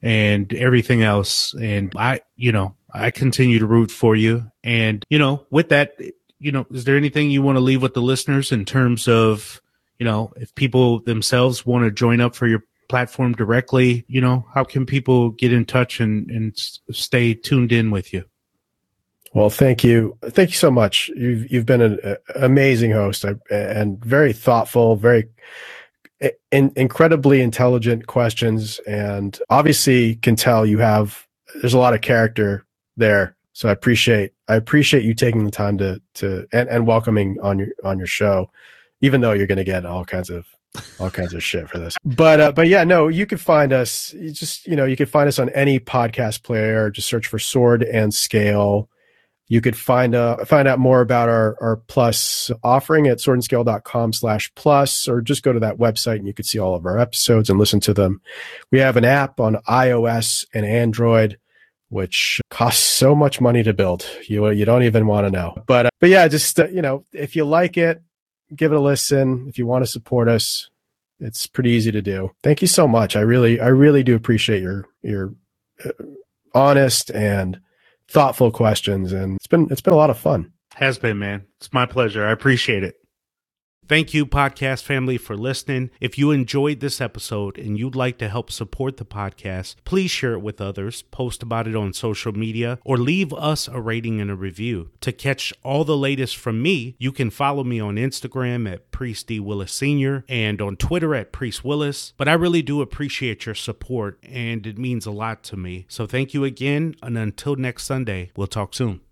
and 0.00 0.52
everything 0.54 1.02
else. 1.02 1.54
And 1.54 1.92
I, 1.96 2.20
you 2.36 2.52
know, 2.52 2.76
I 2.92 3.10
continue 3.10 3.58
to 3.58 3.66
root 3.66 3.90
for 3.90 4.14
you. 4.14 4.50
And, 4.62 5.04
you 5.10 5.18
know, 5.18 5.46
with 5.50 5.68
that, 5.70 5.96
you 6.38 6.52
know, 6.52 6.66
is 6.70 6.84
there 6.84 6.96
anything 6.96 7.30
you 7.30 7.42
want 7.42 7.56
to 7.56 7.60
leave 7.60 7.82
with 7.82 7.94
the 7.94 8.02
listeners 8.02 8.52
in 8.52 8.64
terms 8.64 9.08
of, 9.08 9.60
you 9.98 10.04
know, 10.04 10.32
if 10.36 10.54
people 10.54 11.00
themselves 11.00 11.66
want 11.66 11.84
to 11.84 11.90
join 11.90 12.20
up 12.20 12.34
for 12.34 12.46
your 12.46 12.64
platform 12.92 13.32
directly, 13.32 14.04
you 14.06 14.20
know, 14.20 14.44
how 14.52 14.64
can 14.64 14.84
people 14.84 15.30
get 15.30 15.50
in 15.50 15.64
touch 15.64 15.98
and, 15.98 16.30
and 16.30 16.54
stay 16.90 17.32
tuned 17.32 17.72
in 17.72 17.90
with 17.90 18.12
you? 18.12 18.22
Well, 19.32 19.48
thank 19.48 19.82
you. 19.82 20.18
Thank 20.22 20.50
you 20.50 20.56
so 20.56 20.70
much. 20.70 21.08
You've, 21.16 21.50
you've 21.50 21.64
been 21.64 21.80
an 21.80 21.98
uh, 22.04 22.16
amazing 22.34 22.90
host 22.90 23.24
and 23.50 24.04
very 24.04 24.34
thoughtful, 24.34 24.96
very 24.96 25.24
in, 26.50 26.70
incredibly 26.76 27.40
intelligent 27.40 28.08
questions. 28.08 28.78
And 28.80 29.40
obviously 29.48 30.16
can 30.16 30.36
tell 30.36 30.66
you 30.66 30.76
have, 30.76 31.26
there's 31.62 31.72
a 31.72 31.78
lot 31.78 31.94
of 31.94 32.02
character 32.02 32.66
there. 32.98 33.34
So 33.54 33.70
I 33.70 33.72
appreciate, 33.72 34.34
I 34.48 34.56
appreciate 34.56 35.02
you 35.02 35.14
taking 35.14 35.46
the 35.46 35.50
time 35.50 35.78
to, 35.78 35.98
to, 36.16 36.46
and, 36.52 36.68
and 36.68 36.86
welcoming 36.86 37.38
on 37.42 37.58
your, 37.58 37.68
on 37.84 37.96
your 37.96 38.06
show, 38.06 38.50
even 39.00 39.22
though 39.22 39.32
you're 39.32 39.46
going 39.46 39.56
to 39.56 39.64
get 39.64 39.86
all 39.86 40.04
kinds 40.04 40.28
of 40.28 40.44
all 40.98 41.10
kinds 41.10 41.34
of 41.34 41.42
shit 41.42 41.68
for 41.68 41.78
this. 41.78 41.96
But 42.04 42.40
uh, 42.40 42.52
but 42.52 42.68
yeah, 42.68 42.84
no, 42.84 43.08
you 43.08 43.26
can 43.26 43.38
find 43.38 43.72
us. 43.72 44.12
You 44.14 44.32
just 44.32 44.66
you 44.66 44.76
know 44.76 44.84
you 44.84 44.96
can 44.96 45.06
find 45.06 45.28
us 45.28 45.38
on 45.38 45.48
any 45.50 45.78
podcast 45.78 46.42
player. 46.42 46.90
Just 46.90 47.08
search 47.08 47.26
for 47.26 47.38
Sword 47.38 47.82
and 47.82 48.12
Scale. 48.12 48.88
You 49.48 49.60
could 49.60 49.76
find 49.76 50.14
uh, 50.14 50.44
find 50.44 50.66
out 50.66 50.78
more 50.78 51.00
about 51.00 51.28
our 51.28 51.56
our 51.60 51.76
plus 51.76 52.50
offering 52.62 53.06
at 53.06 53.18
swordandscale.com 53.18 54.12
slash 54.14 54.50
plus, 54.54 55.08
or 55.08 55.20
just 55.20 55.42
go 55.42 55.52
to 55.52 55.60
that 55.60 55.78
website 55.78 56.16
and 56.16 56.26
you 56.26 56.34
could 56.34 56.46
see 56.46 56.58
all 56.58 56.74
of 56.74 56.86
our 56.86 56.98
episodes 56.98 57.50
and 57.50 57.58
listen 57.58 57.80
to 57.80 57.92
them. 57.92 58.22
We 58.70 58.78
have 58.78 58.96
an 58.96 59.04
app 59.04 59.40
on 59.40 59.56
iOS 59.68 60.46
and 60.54 60.64
Android 60.64 61.38
which 61.92 62.40
costs 62.48 62.82
so 62.82 63.14
much 63.14 63.38
money 63.38 63.62
to 63.62 63.74
build. 63.74 64.06
You 64.26 64.48
you 64.48 64.64
don't 64.64 64.82
even 64.82 65.06
want 65.06 65.26
to 65.26 65.30
know. 65.30 65.62
But 65.66 65.86
uh, 65.86 65.90
but 66.00 66.08
yeah, 66.08 66.26
just 66.26 66.58
uh, 66.58 66.68
you 66.68 66.80
know, 66.80 67.04
if 67.12 67.36
you 67.36 67.44
like 67.44 67.76
it, 67.76 68.02
give 68.54 68.72
it 68.72 68.76
a 68.76 68.80
listen. 68.80 69.46
If 69.48 69.58
you 69.58 69.66
want 69.66 69.84
to 69.84 69.90
support 69.90 70.28
us, 70.28 70.70
it's 71.20 71.46
pretty 71.46 71.70
easy 71.70 71.92
to 71.92 72.02
do. 72.02 72.30
Thank 72.42 72.62
you 72.62 72.68
so 72.68 72.88
much. 72.88 73.16
I 73.16 73.20
really, 73.20 73.60
I 73.60 73.68
really 73.68 74.02
do 74.02 74.14
appreciate 74.14 74.62
your, 74.62 74.86
your 75.02 75.34
uh, 75.84 75.90
honest 76.54 77.10
and 77.10 77.60
thoughtful 78.08 78.50
questions. 78.50 79.12
And 79.12 79.36
it's 79.36 79.46
been, 79.46 79.68
it's 79.70 79.80
been 79.80 79.94
a 79.94 79.96
lot 79.96 80.10
of 80.10 80.18
fun. 80.18 80.52
Has 80.74 80.98
been, 80.98 81.18
man. 81.18 81.44
It's 81.58 81.72
my 81.72 81.86
pleasure. 81.86 82.26
I 82.26 82.32
appreciate 82.32 82.82
it. 82.82 82.96
Thank 83.92 84.14
you, 84.14 84.24
podcast 84.24 84.84
family, 84.84 85.18
for 85.18 85.36
listening. 85.36 85.90
If 86.00 86.16
you 86.16 86.30
enjoyed 86.30 86.80
this 86.80 86.98
episode 86.98 87.58
and 87.58 87.78
you'd 87.78 87.94
like 87.94 88.16
to 88.20 88.30
help 88.30 88.50
support 88.50 88.96
the 88.96 89.04
podcast, 89.04 89.74
please 89.84 90.10
share 90.10 90.32
it 90.32 90.40
with 90.40 90.62
others, 90.62 91.02
post 91.02 91.42
about 91.42 91.68
it 91.68 91.76
on 91.76 91.92
social 91.92 92.32
media, 92.32 92.78
or 92.86 92.96
leave 92.96 93.34
us 93.34 93.68
a 93.68 93.82
rating 93.82 94.18
and 94.18 94.30
a 94.30 94.34
review. 94.34 94.92
To 95.02 95.12
catch 95.12 95.52
all 95.62 95.84
the 95.84 95.94
latest 95.94 96.38
from 96.38 96.62
me, 96.62 96.96
you 96.98 97.12
can 97.12 97.28
follow 97.28 97.64
me 97.64 97.80
on 97.80 97.96
Instagram 97.96 98.66
at 98.66 98.92
Priest 98.92 99.26
D. 99.26 99.38
Willis 99.38 99.74
Sr. 99.74 100.24
and 100.26 100.62
on 100.62 100.76
Twitter 100.76 101.14
at 101.14 101.30
Priest 101.30 101.62
Willis. 101.62 102.14
But 102.16 102.28
I 102.28 102.32
really 102.32 102.62
do 102.62 102.80
appreciate 102.80 103.44
your 103.44 103.54
support, 103.54 104.18
and 104.22 104.66
it 104.66 104.78
means 104.78 105.04
a 105.04 105.10
lot 105.10 105.42
to 105.42 105.56
me. 105.58 105.84
So 105.88 106.06
thank 106.06 106.32
you 106.32 106.44
again, 106.44 106.94
and 107.02 107.18
until 107.18 107.56
next 107.56 107.84
Sunday, 107.84 108.30
we'll 108.36 108.46
talk 108.46 108.72
soon. 108.72 109.02